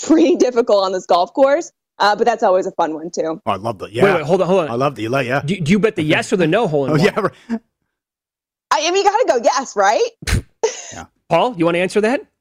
pretty 0.00 0.36
difficult 0.38 0.84
on 0.84 0.92
this 0.92 1.04
golf 1.06 1.32
course, 1.34 1.72
uh, 1.98 2.14
but 2.16 2.24
that's 2.24 2.42
always 2.42 2.66
a 2.66 2.72
fun 2.72 2.94
one 2.94 3.10
too. 3.10 3.40
Oh, 3.44 3.50
I 3.50 3.56
love 3.56 3.78
the 3.78 3.86
yeah. 3.86 4.04
Wait, 4.04 4.14
wait, 4.14 4.24
hold 4.24 4.40
on, 4.42 4.46
hold 4.46 4.60
on. 4.62 4.70
I 4.70 4.74
love 4.74 4.94
the 4.94 5.02
yeah. 5.02 5.42
Do, 5.44 5.60
do 5.60 5.70
you 5.72 5.78
bet 5.78 5.96
the 5.96 6.02
yes 6.02 6.32
or 6.32 6.36
the 6.36 6.46
no 6.46 6.66
hole 6.68 6.86
in 6.86 6.92
Oh 6.92 6.94
one? 6.94 7.30
yeah. 7.50 7.58
Right. 8.78 8.84
I, 8.84 8.88
I 8.88 8.90
mean, 8.90 9.04
you 9.04 9.10
got 9.10 9.18
to 9.18 9.26
go 9.26 9.40
yes, 9.44 9.76
right? 9.76 10.02
yeah. 10.92 11.04
Paul, 11.28 11.54
you 11.56 11.64
want 11.64 11.74
to 11.76 11.80
answer 11.80 12.00
that? 12.02 12.22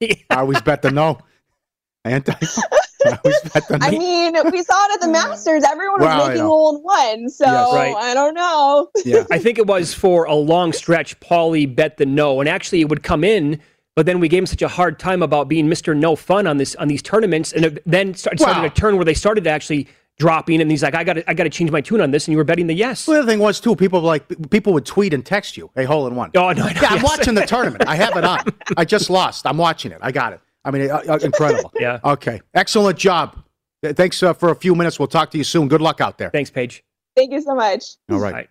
Yeah, 0.00 0.14
I 0.30 0.36
always 0.36 0.60
bet 0.60 0.82
the 0.82 0.92
no. 0.92 1.18
Anti. 2.04 2.32
I 3.04 3.18
always 3.24 3.40
bet 3.52 3.66
the 3.66 3.78
no. 3.78 3.86
I 3.86 3.90
mean, 3.90 4.32
we 4.52 4.62
saw 4.62 4.86
it 4.86 4.94
at 4.94 5.00
the 5.00 5.08
Masters. 5.08 5.64
Everyone 5.64 5.98
was 6.00 6.06
Well, 6.06 6.22
I 6.22 6.28
making 6.28 6.42
know. 6.44 6.48
hole 6.48 6.76
in 6.76 6.82
one, 6.84 7.28
so 7.30 7.44
Yes. 7.46 7.74
Right. 7.74 7.96
I 7.96 8.14
don't 8.14 8.34
know. 8.34 8.90
Yeah. 9.04 9.24
I 9.32 9.38
think 9.40 9.58
it 9.58 9.66
was 9.66 9.92
for 9.92 10.22
a 10.26 10.34
long 10.36 10.72
stretch. 10.72 11.18
Paulie 11.18 11.74
bet 11.74 11.96
the 11.96 12.06
no, 12.06 12.38
and 12.38 12.48
actually 12.48 12.80
it 12.80 12.88
would 12.88 13.02
come 13.02 13.24
in, 13.24 13.60
but 13.96 14.06
then 14.06 14.20
we 14.20 14.28
gave 14.28 14.38
him 14.38 14.46
such 14.46 14.62
a 14.62 14.68
hard 14.68 15.00
time 15.00 15.20
about 15.20 15.48
being 15.48 15.68
Mister 15.68 15.96
No 15.96 16.14
Fun 16.14 16.46
on 16.46 16.58
this 16.58 16.76
on 16.76 16.86
these 16.86 17.02
tournaments, 17.02 17.52
and 17.52 17.64
it 17.64 17.82
then 17.84 18.14
started, 18.14 18.38
started 18.38 18.60
Wow. 18.60 18.66
a 18.66 18.70
turn 18.70 18.94
where 18.98 19.04
they 19.04 19.14
started 19.14 19.42
to 19.42 19.50
actually 19.50 19.88
dropping, 20.18 20.60
and 20.60 20.70
he's 20.70 20.82
like, 20.82 20.94
I 20.94 21.04
got 21.04 21.14
to 21.14 21.30
I 21.30 21.34
got 21.34 21.44
to 21.44 21.50
change 21.50 21.70
my 21.70 21.80
tune 21.80 22.00
on 22.00 22.10
this, 22.10 22.26
and 22.26 22.32
you 22.32 22.38
were 22.38 22.44
betting 22.44 22.66
the 22.66 22.74
yes. 22.74 23.06
Well, 23.06 23.16
the 23.16 23.22
other 23.22 23.32
thing 23.32 23.38
was 23.40 23.60
too. 23.60 23.76
People 23.76 24.00
like 24.00 24.24
people 24.50 24.72
would 24.72 24.86
tweet 24.86 25.14
and 25.14 25.24
text 25.24 25.56
you, 25.56 25.70
"Hey, 25.74 25.84
hole 25.84 26.06
in 26.06 26.14
one." 26.14 26.30
Oh 26.34 26.52
no, 26.52 26.64
no 26.64 26.68
yeah, 26.68 26.88
I'm 26.90 27.02
watching 27.02 27.34
the 27.34 27.46
tournament. 27.46 27.84
I 27.86 27.96
have 27.96 28.16
it 28.16 28.24
on. 28.24 28.44
I 28.76 28.84
just 28.84 29.10
lost. 29.10 29.46
I'm 29.46 29.58
watching 29.58 29.92
it. 29.92 29.98
I 30.02 30.12
got 30.12 30.32
it. 30.32 30.40
I 30.64 30.70
mean, 30.70 30.90
uh, 30.90 31.02
uh, 31.08 31.18
incredible. 31.22 31.72
Yeah. 31.78 32.00
Okay. 32.04 32.40
Excellent 32.54 32.98
job. 32.98 33.42
Thanks 33.82 34.22
uh, 34.22 34.32
for 34.32 34.50
a 34.50 34.56
few 34.56 34.74
minutes. 34.74 34.98
We'll 34.98 35.08
talk 35.08 35.30
to 35.30 35.38
you 35.38 35.44
soon. 35.44 35.68
Good 35.68 35.80
luck 35.80 36.00
out 36.00 36.18
there. 36.18 36.30
Thanks, 36.30 36.50
Paige. 36.50 36.84
Thank 37.16 37.32
you 37.32 37.40
so 37.40 37.54
much. 37.54 37.84
All 38.10 38.18
right. 38.18 38.48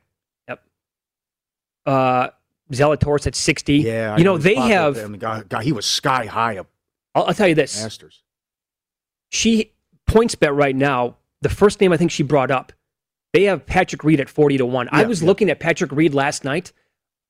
Yep. 0.48 0.64
Uh, 1.86 2.30
Zalatoris 2.72 3.28
at 3.28 3.36
sixty. 3.36 3.78
Yeah. 3.80 4.14
I 4.14 4.18
you 4.18 4.24
know 4.24 4.38
they 4.38 4.56
have. 4.56 4.96
there, 4.96 5.06
and 5.06 5.14
the 5.14 5.18
guy, 5.18 5.44
guy, 5.48 5.64
he 5.64 5.74
was 5.74 5.86
sky 5.86 6.26
high 6.26 6.58
up 6.58 6.68
I'll, 7.18 7.26
I'll 7.26 7.34
tell 7.34 7.48
you 7.48 7.56
this. 7.56 7.82
Masters. 7.82 8.22
she 9.30 9.74
PointsBet 10.08 10.56
right 10.56 10.76
now. 10.76 11.18
The 11.42 11.50
first 11.50 11.80
name 11.80 11.94
I 11.94 11.98
think 11.98 12.12
she 12.12 12.24
brought 12.24 12.52
up, 12.52 12.74
they 13.34 13.44
have 13.44 13.66
Patrick 13.66 14.04
Reed 14.04 14.20
at 14.20 14.30
forty 14.30 14.58
to 14.58 14.66
one. 14.66 14.90
I 14.92 15.06
was 15.06 15.22
yeah. 15.22 15.28
looking 15.28 15.50
at 15.50 15.60
Patrick 15.60 15.92
Reed 15.92 16.14
last 16.14 16.44
night. 16.44 16.74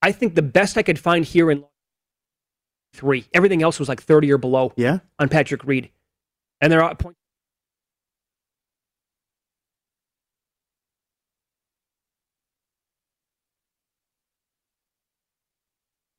I 0.02 0.12
think 0.12 0.36
the 0.36 0.42
best 0.42 0.78
I 0.78 0.84
could 0.84 1.00
find 1.00 1.26
here 1.26 1.52
in 1.52 1.66
three. 2.94 3.28
Everything 3.34 3.64
else 3.64 3.80
was 3.80 3.90
like 3.90 4.02
thirty 4.02 4.32
or 4.32 4.38
below. 4.38 4.74
Yeah. 4.78 5.00
on 5.20 5.28
Patrick 5.28 5.64
Reed, 5.66 5.92
and 6.62 6.72
they're 6.72 6.82
at 6.82 7.00
point. 7.00 7.18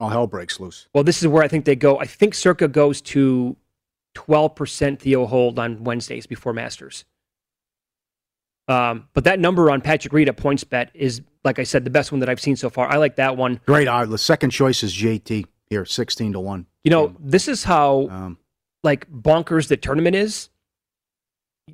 All 0.01 0.11
hell 0.11 0.29
breaks 0.29 0.61
loose. 0.61 0.89
Well, 0.95 1.03
this 1.03 1.23
is 1.23 1.29
where 1.29 1.43
I 1.43 1.49
think 1.49 1.65
they 1.65 1.75
go. 1.75 1.99
I 1.99 2.05
think 2.05 2.35
Circa 2.35 2.69
goes 2.69 3.01
to 3.03 3.57
twelve 4.15 4.55
percent 4.55 5.01
Theo 5.01 5.27
hold 5.27 5.59
on 5.59 5.83
Wednesdays 5.83 6.27
before 6.27 6.53
Masters. 6.53 7.05
Um, 8.69 9.09
but 9.15 9.25
that 9.25 9.41
number 9.41 9.71
on 9.71 9.81
Patrick 9.81 10.13
Reed 10.13 10.29
at 10.29 10.37
PointsBet 10.37 10.91
is, 10.95 11.23
like 11.43 11.59
I 11.59 11.63
said, 11.63 11.85
the 11.85 11.91
best 11.91 12.13
one 12.13 12.21
that 12.21 12.29
I've 12.29 12.41
seen 12.41 12.55
so 12.55 12.69
far. 12.69 12.87
I 12.87 12.97
like 12.97 13.17
that 13.17 13.37
one. 13.37 13.61
Great. 13.67 13.89
Uh, 13.89 14.05
the 14.05 14.19
second 14.19 14.51
choice 14.51 14.83
is 14.83 14.95
JT 14.95 15.47
here, 15.71 15.85
sixteen 15.85 16.33
to 16.35 16.41
one. 16.41 16.67
You 16.85 16.91
know, 16.91 17.15
this 17.19 17.49
is 17.49 17.65
how 17.65 18.09
Um, 18.09 18.39
like 18.85 19.11
bonkers 19.11 19.69
the 19.69 19.77
tournament 19.77 20.17
is. 20.17 20.51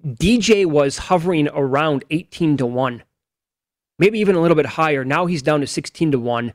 DJ 0.04 0.66
was 0.66 0.98
hovering 0.98 1.48
around 1.48 2.04
18 2.10 2.56
to 2.56 2.66
1, 2.66 3.02
maybe 4.00 4.18
even 4.18 4.34
a 4.34 4.40
little 4.40 4.56
bit 4.56 4.66
higher. 4.66 5.04
Now 5.04 5.26
he's 5.26 5.40
down 5.42 5.60
to 5.60 5.68
16 5.68 6.10
to 6.12 6.18
1. 6.18 6.52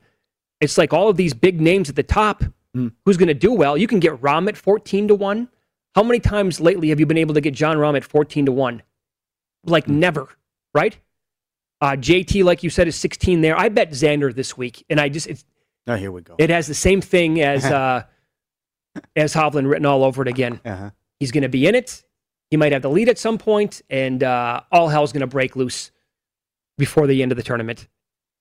It's 0.59 0.77
like 0.77 0.91
all 0.91 1.07
of 1.07 1.15
these 1.15 1.33
big 1.33 1.61
names 1.61 1.89
at 1.89 1.95
the 1.95 2.03
top. 2.03 2.43
Hmm. 2.73 2.89
Who's 3.05 3.15
going 3.15 3.29
to 3.29 3.33
do 3.33 3.53
well? 3.53 3.77
You 3.77 3.87
can 3.87 3.99
get 4.01 4.21
Rahm 4.21 4.49
at 4.49 4.57
14 4.57 5.07
to 5.07 5.15
1. 5.15 5.47
How 5.95 6.03
many 6.03 6.19
times 6.19 6.59
lately 6.59 6.89
have 6.89 6.99
you 6.99 7.05
been 7.05 7.17
able 7.17 7.33
to 7.33 7.41
get 7.41 7.53
Jon 7.53 7.77
Rahm 7.77 7.95
at 7.95 8.03
14 8.03 8.45
to 8.47 8.51
1? 8.51 8.83
Like 9.65 9.85
Hmm. 9.85 9.99
never, 9.99 10.29
right? 10.73 10.97
Uh, 11.81 11.91
JT, 11.95 12.43
like 12.43 12.61
you 12.63 12.69
said, 12.69 12.87
is 12.87 12.95
16 12.95 13.41
there. 13.41 13.57
I 13.57 13.69
bet 13.69 13.91
Xander 13.91 14.33
this 14.35 14.57
week, 14.57 14.83
and 14.89 14.99
I 14.99 15.07
just, 15.07 15.27
it's, 15.27 15.45
oh, 15.87 15.95
here 15.95 16.11
we 16.11 16.21
go. 16.21 16.35
it 16.37 16.49
has 16.49 16.67
the 16.67 16.73
same 16.73 16.99
thing 17.01 17.41
as 17.41 17.63
uh, 17.81 18.03
as 19.15 19.33
Hovland 19.33 19.69
written 19.69 19.85
all 19.85 20.03
over 20.03 20.21
it 20.21 20.27
again. 20.27 20.59
Uh-huh. 20.65 20.89
He's 21.19 21.31
going 21.31 21.43
to 21.43 21.49
be 21.49 21.67
in 21.67 21.75
it. 21.75 22.03
He 22.51 22.57
might 22.57 22.71
have 22.71 22.81
the 22.81 22.89
lead 22.89 23.07
at 23.09 23.17
some 23.17 23.37
point, 23.37 23.81
and 23.89 24.23
uh, 24.23 24.61
all 24.71 24.89
hell's 24.89 25.11
going 25.13 25.21
to 25.21 25.27
break 25.27 25.55
loose 25.55 25.91
before 26.77 27.05
the 27.07 27.21
end 27.21 27.31
of 27.31 27.35
the 27.37 27.43
tournament. 27.43 27.87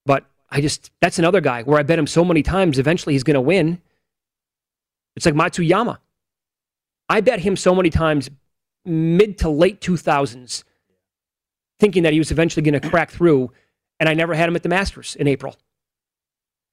But 0.06 0.24
I 0.50 0.60
just 0.60 0.90
that's 1.00 1.18
another 1.18 1.40
guy 1.40 1.62
where 1.62 1.78
I 1.78 1.82
bet 1.82 1.98
him 1.98 2.06
so 2.06 2.24
many 2.24 2.42
times. 2.42 2.78
Eventually, 2.78 3.14
he's 3.14 3.24
going 3.24 3.34
to 3.34 3.40
win. 3.40 3.80
It's 5.14 5.26
like 5.26 5.34
Matsuyama. 5.34 5.98
I 7.08 7.20
bet 7.20 7.40
him 7.40 7.56
so 7.56 7.74
many 7.74 7.90
times, 7.90 8.30
mid 8.84 9.38
to 9.38 9.48
late 9.50 9.80
two 9.80 9.96
thousands, 9.96 10.64
thinking 11.80 12.02
that 12.02 12.12
he 12.12 12.18
was 12.18 12.30
eventually 12.30 12.62
going 12.62 12.80
to 12.80 12.88
crack 12.88 13.10
through, 13.10 13.52
and 14.00 14.08
I 14.08 14.14
never 14.14 14.34
had 14.34 14.48
him 14.48 14.56
at 14.56 14.62
the 14.62 14.68
Masters 14.68 15.16
in 15.16 15.26
April 15.26 15.56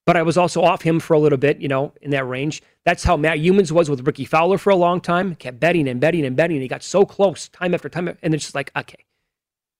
but 0.06 0.16
I 0.16 0.22
was 0.22 0.38
also 0.38 0.62
off 0.62 0.82
him 0.82 1.00
for 1.00 1.14
a 1.14 1.18
little 1.18 1.36
bit, 1.36 1.60
you 1.60 1.68
know, 1.68 1.92
in 2.00 2.12
that 2.12 2.24
range. 2.24 2.62
That's 2.84 3.02
how 3.02 3.16
Matt 3.16 3.38
Youmans 3.38 3.72
was 3.72 3.90
with 3.90 4.06
Rickie 4.06 4.24
Fowler 4.24 4.56
for 4.56 4.70
a 4.70 4.76
long 4.76 5.00
time. 5.00 5.34
Kept 5.34 5.58
betting 5.58 5.88
and 5.88 6.00
betting 6.00 6.24
and 6.24 6.36
betting. 6.36 6.56
And 6.56 6.62
he 6.62 6.68
got 6.68 6.84
so 6.84 7.04
close 7.04 7.48
time 7.48 7.74
after 7.74 7.88
time, 7.88 8.16
and 8.22 8.32
it's 8.32 8.44
just 8.44 8.54
like, 8.54 8.70
okay, 8.76 9.04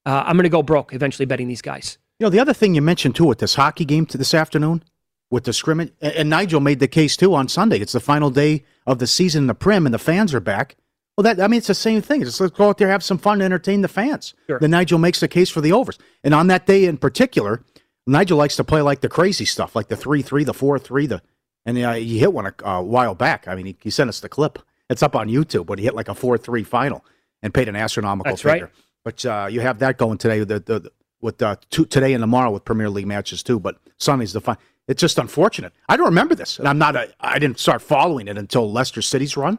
uh, 0.05 0.25
I'm 0.27 0.37
going 0.37 0.43
to 0.43 0.51
go 0.51 0.63
broke 0.65 0.93
eventually 0.93 1.27
betting 1.27 1.47
these 1.47 1.63
guys. 1.63 1.97
You 2.19 2.27
know, 2.27 2.31
the 2.31 2.41
other 2.41 2.53
thing 2.53 2.75
you 2.75 2.83
mentioned 2.83 3.15
too 3.15 3.25
with 3.25 3.39
this 3.39 3.55
hockey 3.55 3.85
game 3.85 4.05
to 4.07 4.19
this 4.19 4.35
afternoon 4.35 4.83
with 5.31 5.45
the 5.45 5.53
scrimmage, 5.53 5.93
and, 6.01 6.13
and 6.15 6.31
Nigel 6.31 6.61
made 6.61 6.81
the 6.81 6.89
case 6.89 7.17
too 7.17 7.33
on 7.35 7.47
Sunday. 7.49 7.79
It's 7.79 7.93
the 7.93 8.01
final 8.01 8.31
day 8.31 8.65
of 8.85 8.99
the 8.99 9.07
season 9.07 9.45
in 9.45 9.47
the 9.47 9.55
Prem 9.55 9.87
and 9.87 9.95
the 9.95 9.99
fans 9.99 10.35
are 10.35 10.41
back. 10.41 10.77
Well, 11.17 11.23
that 11.23 11.41
I 11.41 11.49
mean, 11.49 11.59
it's 11.59 11.67
the 11.67 11.75
same 11.75 12.03
thing. 12.03 12.23
Just 12.23 12.41
let's 12.41 12.55
go 12.55 12.69
out 12.69 12.79
there, 12.79 12.89
have 12.89 13.03
some 13.03 13.19
fun, 13.19 13.41
entertain 13.41 13.81
the 13.81 13.89
fans. 13.89 14.35
Sure. 14.47 14.59
Then 14.59 14.71
Nigel 14.73 14.99
makes 14.99 15.21
the 15.21 15.29
case 15.29 15.49
for 15.49 15.61
the 15.61 15.73
overs, 15.73 15.99
and 16.23 16.35
on 16.35 16.49
that 16.49 16.67
day 16.67 16.85
in 16.85 16.99
particular, 16.99 17.63
Nigel 18.07 18.37
likes 18.37 18.57
to 18.57 18.65
play 18.65 18.83
like 18.83 19.01
the 19.01 19.09
crazy 19.09 19.47
stuff, 19.47 19.75
like 19.75 19.89
the 19.89 19.97
three 19.97 20.21
three, 20.23 20.45
the 20.45 20.53
four 20.55 20.79
three, 20.79 21.07
the 21.07 21.23
and 21.65 21.79
uh, 21.79 21.95
he 21.95 22.19
hit 22.19 22.33
one 22.33 22.47
a, 22.47 22.55
a 22.65 22.83
while 22.83 23.15
back. 23.15 23.49
I 23.49 23.55
mean, 23.55 23.67
he, 23.67 23.77
he 23.81 23.91
sent 23.91 24.09
us 24.09 24.21
the 24.21 24.29
clip. 24.29 24.59
It's 24.89 25.03
up 25.03 25.17
on 25.17 25.29
YouTube, 25.29 25.67
but 25.67 25.79
he 25.79 25.85
hit 25.85 25.95
like 25.95 26.09
a 26.09 26.15
four 26.15 26.37
three 26.37 26.63
final 26.63 27.05
and 27.43 27.53
paid 27.55 27.69
an 27.69 27.77
astronomical 27.77 28.33
That's 28.33 28.45
right. 28.45 28.53
figure. 28.55 28.71
But 29.03 29.25
uh, 29.25 29.49
you 29.51 29.61
have 29.61 29.79
that 29.79 29.99
going 29.99 30.19
today. 30.19 30.41
The, 30.41 30.61
the, 30.61 30.81
the 30.81 30.93
with 31.21 31.41
uh, 31.41 31.57
two, 31.71 31.87
today 31.87 32.13
and 32.13 32.23
tomorrow 32.23 32.51
with 32.51 32.65
Premier 32.65 32.91
League 32.91 33.07
matches 33.07 33.43
too. 33.43 33.59
But 33.59 33.79
Sunday's 33.99 34.33
the 34.33 34.41
fun. 34.41 34.59
It's 34.87 35.01
just 35.01 35.19
unfortunate. 35.19 35.73
I 35.89 35.97
don't 35.97 36.07
remember 36.07 36.35
this, 36.35 36.59
and 36.59 36.69
I'm 36.69 36.79
not. 36.79 36.95
A, 36.95 37.13
I 37.19 37.39
didn't 37.39 37.59
start 37.59 37.83
following 37.83 38.29
it 38.29 38.37
until 38.37 38.71
Leicester 38.71 39.03
City's 39.03 39.37
run. 39.37 39.59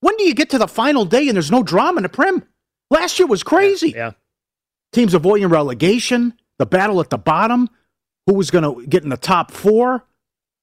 When 0.00 0.16
do 0.16 0.24
you 0.24 0.34
get 0.34 0.50
to 0.50 0.58
the 0.58 0.68
final 0.68 1.04
day 1.04 1.28
and 1.28 1.36
there's 1.36 1.50
no 1.50 1.62
drama 1.62 1.98
in 1.98 2.02
the 2.02 2.08
Prem? 2.08 2.42
Last 2.90 3.18
year 3.18 3.26
was 3.28 3.42
crazy. 3.42 3.90
Yeah. 3.90 4.12
Teams 4.92 5.14
avoiding 5.14 5.48
relegation, 5.48 6.34
the 6.58 6.66
battle 6.66 7.00
at 7.00 7.10
the 7.10 7.18
bottom, 7.18 7.68
who 8.26 8.34
was 8.34 8.50
going 8.50 8.64
to 8.64 8.86
get 8.86 9.04
in 9.04 9.08
the 9.08 9.16
top 9.16 9.50
four. 9.50 10.04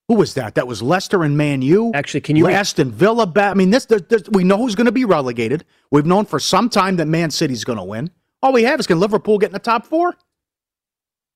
Who 0.10 0.16
was 0.16 0.36
that? 0.36 0.56
That 0.56 0.68
was 0.68 0.82
Leicester 0.82 1.24
and 1.24 1.38
Man 1.38 1.62
U. 1.62 1.92
Actually, 1.94 2.22
can 2.22 2.36
you 2.36 2.48
Aston 2.48 2.92
Villa? 2.92 3.28
Ba- 3.28 3.48
I 3.48 3.54
mean, 3.54 3.72
this, 3.72 3.86
this, 3.86 4.02
this 4.08 4.24
we 4.32 4.44
know 4.44 4.58
who's 4.58 4.76
going 4.76 4.86
to 4.86 4.92
be 4.92 5.06
relegated. 5.06 5.66
We've 5.92 6.06
known 6.06 6.26
for 6.26 6.40
some 6.40 6.70
time 6.70 6.96
that 6.98 7.08
Man 7.08 7.30
City's 7.30 7.64
going 7.64 7.78
to 7.78 7.84
win. 7.84 8.10
All 8.42 8.54
we 8.54 8.64
have 8.64 8.80
is 8.80 8.88
can 8.88 9.00
Liverpool 9.00 9.38
get 9.38 9.48
in 9.48 9.54
the 9.54 9.60
top 9.60 9.86
four? 9.86 10.16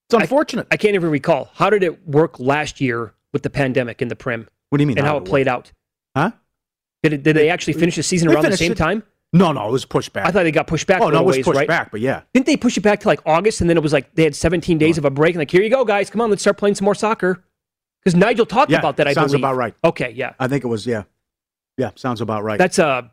It's 0.10 0.14
unfortunate. 0.14 0.68
I, 0.72 0.78
can't 0.78 0.96
even 0.96 1.10
recall. 1.10 1.50
How 1.54 1.70
did 1.70 1.84
it 1.84 2.06
work 2.08 2.40
last 2.40 2.82
year 2.82 3.14
with 3.34 3.44
the 3.44 3.50
pandemic 3.50 4.02
in 4.02 4.08
the 4.10 4.16
Prem? 4.16 4.48
What 4.70 4.78
do 4.78 4.84
you 4.84 4.88
mean? 4.88 4.98
And 4.98 5.08
how, 5.08 5.14
how 5.14 5.18
it 5.20 5.24
it 5.24 5.30
played 5.30 5.48
out? 5.48 5.72
Huh? 6.16 6.32
Did 7.04 7.14
it, 7.14 7.24
did 7.24 7.36
they 7.36 7.50
actually 7.50 7.74
finish 7.74 7.96
the 7.96 8.04
season 8.04 8.30
around 8.30 8.46
the 8.46 8.58
same 8.58 8.74
it- 8.74 8.78
time? 8.78 9.04
No, 9.34 9.54
no, 9.54 9.70
it 9.70 9.72
was 9.72 9.86
pushed 9.86 10.12
back. 10.12 10.26
I 10.26 10.32
thought 10.32 10.44
they 10.44 10.52
got 10.52 10.68
pushed 10.68 10.88
back. 10.88 11.02
Oh, 11.02 11.10
no, 11.10 11.22
it 11.22 11.26
was 11.26 11.36
ways, 11.38 11.46
pushed 11.46 11.58
right? 11.58 11.68
back, 11.68 11.90
but 11.90 12.02
yeah. 12.02 12.24
Didn't 12.34 12.48
they 12.48 12.58
push 12.58 12.76
it 12.76 12.82
back 12.82 13.00
to 13.00 13.08
like 13.08 13.22
August, 13.26 13.62
and 13.62 13.70
then 13.70 13.78
it 13.78 13.82
was 13.84 13.94
like 13.94 14.14
they 14.14 14.26
had 14.26 14.36
17 14.36 14.78
days 14.78 14.98
of 14.98 15.06
a 15.06 15.10
break, 15.10 15.36
and 15.36 15.40
like 15.40 15.50
here 15.50 15.64
you 15.64 15.70
go, 15.70 15.86
guys, 15.86 16.10
come 16.10 16.20
on, 16.20 16.30
let's 16.30 16.42
start 16.42 16.58
playing 16.58 16.76
some 16.76 16.84
more 16.84 16.94
soccer. 16.96 17.42
Because 18.04 18.14
Nigel 18.20 18.46
talked 18.46 18.72
Yeah, 18.72 18.80
about 18.80 18.98
that. 18.98 19.08
I 19.08 19.14
sounds 19.14 19.32
believe. 19.32 19.46
about 19.46 19.56
right. 19.56 19.74
Okay, 19.86 20.12
yeah, 20.12 20.34
I 20.38 20.50
think 20.50 20.66
it 20.66 20.68
was, 20.68 20.86
yeah. 20.86 21.04
Yeah, 21.78 21.92
sounds 21.96 22.20
about 22.20 22.44
right. 22.44 22.58
that's 22.60 22.78
uh 22.78 23.04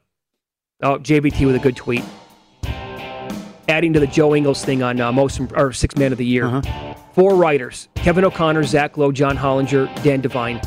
oh 0.83 0.99
JVT 0.99 1.47
with 1.47 1.55
a 1.55 1.61
good 1.61 1.77
tweet. 1.77 2.03
Adding 3.69 3.93
to 3.93 4.01
the 4.01 4.07
Joe 4.09 4.35
Ingles 4.35 4.65
thing 4.65 4.83
on 4.83 5.01
uh, 5.01 5.13
most 5.13 5.41
or 5.55 5.73
six 5.73 5.95
man 5.97 6.11
of 6.11 6.19
the 6.19 6.27
year. 6.27 6.47
Uh-huh. 6.47 6.95
Four 7.13 7.37
writers: 7.37 7.89
Kevin 7.95 8.25
O'Connor, 8.25 8.65
Zach 8.65 8.97
Lowe, 8.97 9.13
John 9.13 9.37
Hollinger, 9.37 9.87
Dan 10.03 10.21
Devine. 10.21 10.61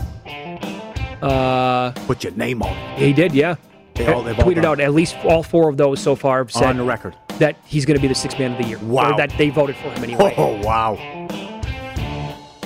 Uh, 1.21 1.91
Put 2.07 2.23
your 2.23 2.33
name 2.33 2.61
on 2.63 2.75
it. 2.77 2.99
he 2.99 3.13
did, 3.13 3.33
yeah. 3.33 3.55
They 3.95 4.11
all- 4.11 4.23
they've 4.23 4.35
tweeted 4.35 4.63
out 4.65 4.79
at 4.79 4.93
least 4.93 5.15
all 5.25 5.43
four 5.43 5.69
of 5.69 5.77
those 5.77 5.99
so 6.01 6.15
far 6.15 6.39
have 6.39 6.51
said 6.51 6.63
on 6.63 6.77
the 6.77 6.83
record. 6.83 7.15
that 7.39 7.55
he's 7.65 7.85
going 7.85 7.97
to 7.97 8.01
be 8.01 8.07
the 8.07 8.15
six 8.15 8.37
man 8.39 8.53
of 8.53 8.57
the 8.57 8.63
year. 8.67 8.79
Wow. 8.79 9.11
Or 9.13 9.17
that 9.17 9.31
they 9.37 9.49
voted 9.49 9.75
for 9.75 9.89
him 9.89 10.03
anyway. 10.03 10.33
Oh, 10.37 10.59
wow. 10.61 11.27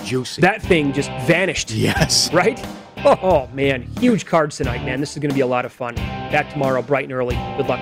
Juicy. 0.04 0.42
That 0.42 0.62
thing 0.62 0.94
just 0.94 1.10
vanished. 1.28 1.72
Yes. 1.72 2.32
Right? 2.34 2.64
Oh, 3.04 3.48
man. 3.54 3.84
Huge 4.00 4.26
cards 4.26 4.58
tonight, 4.58 4.84
man. 4.86 5.00
This 5.00 5.14
is 5.14 5.20
going 5.20 5.30
to 5.30 5.36
be 5.36 5.42
a 5.42 5.48
lot 5.48 5.66
of 5.66 5.72
fun. 5.74 5.96
Back 5.96 6.52
tomorrow, 6.52 6.82
bright 6.82 7.06
and 7.06 7.14
early. 7.14 7.36
Good 7.58 7.68
luck. 7.68 7.82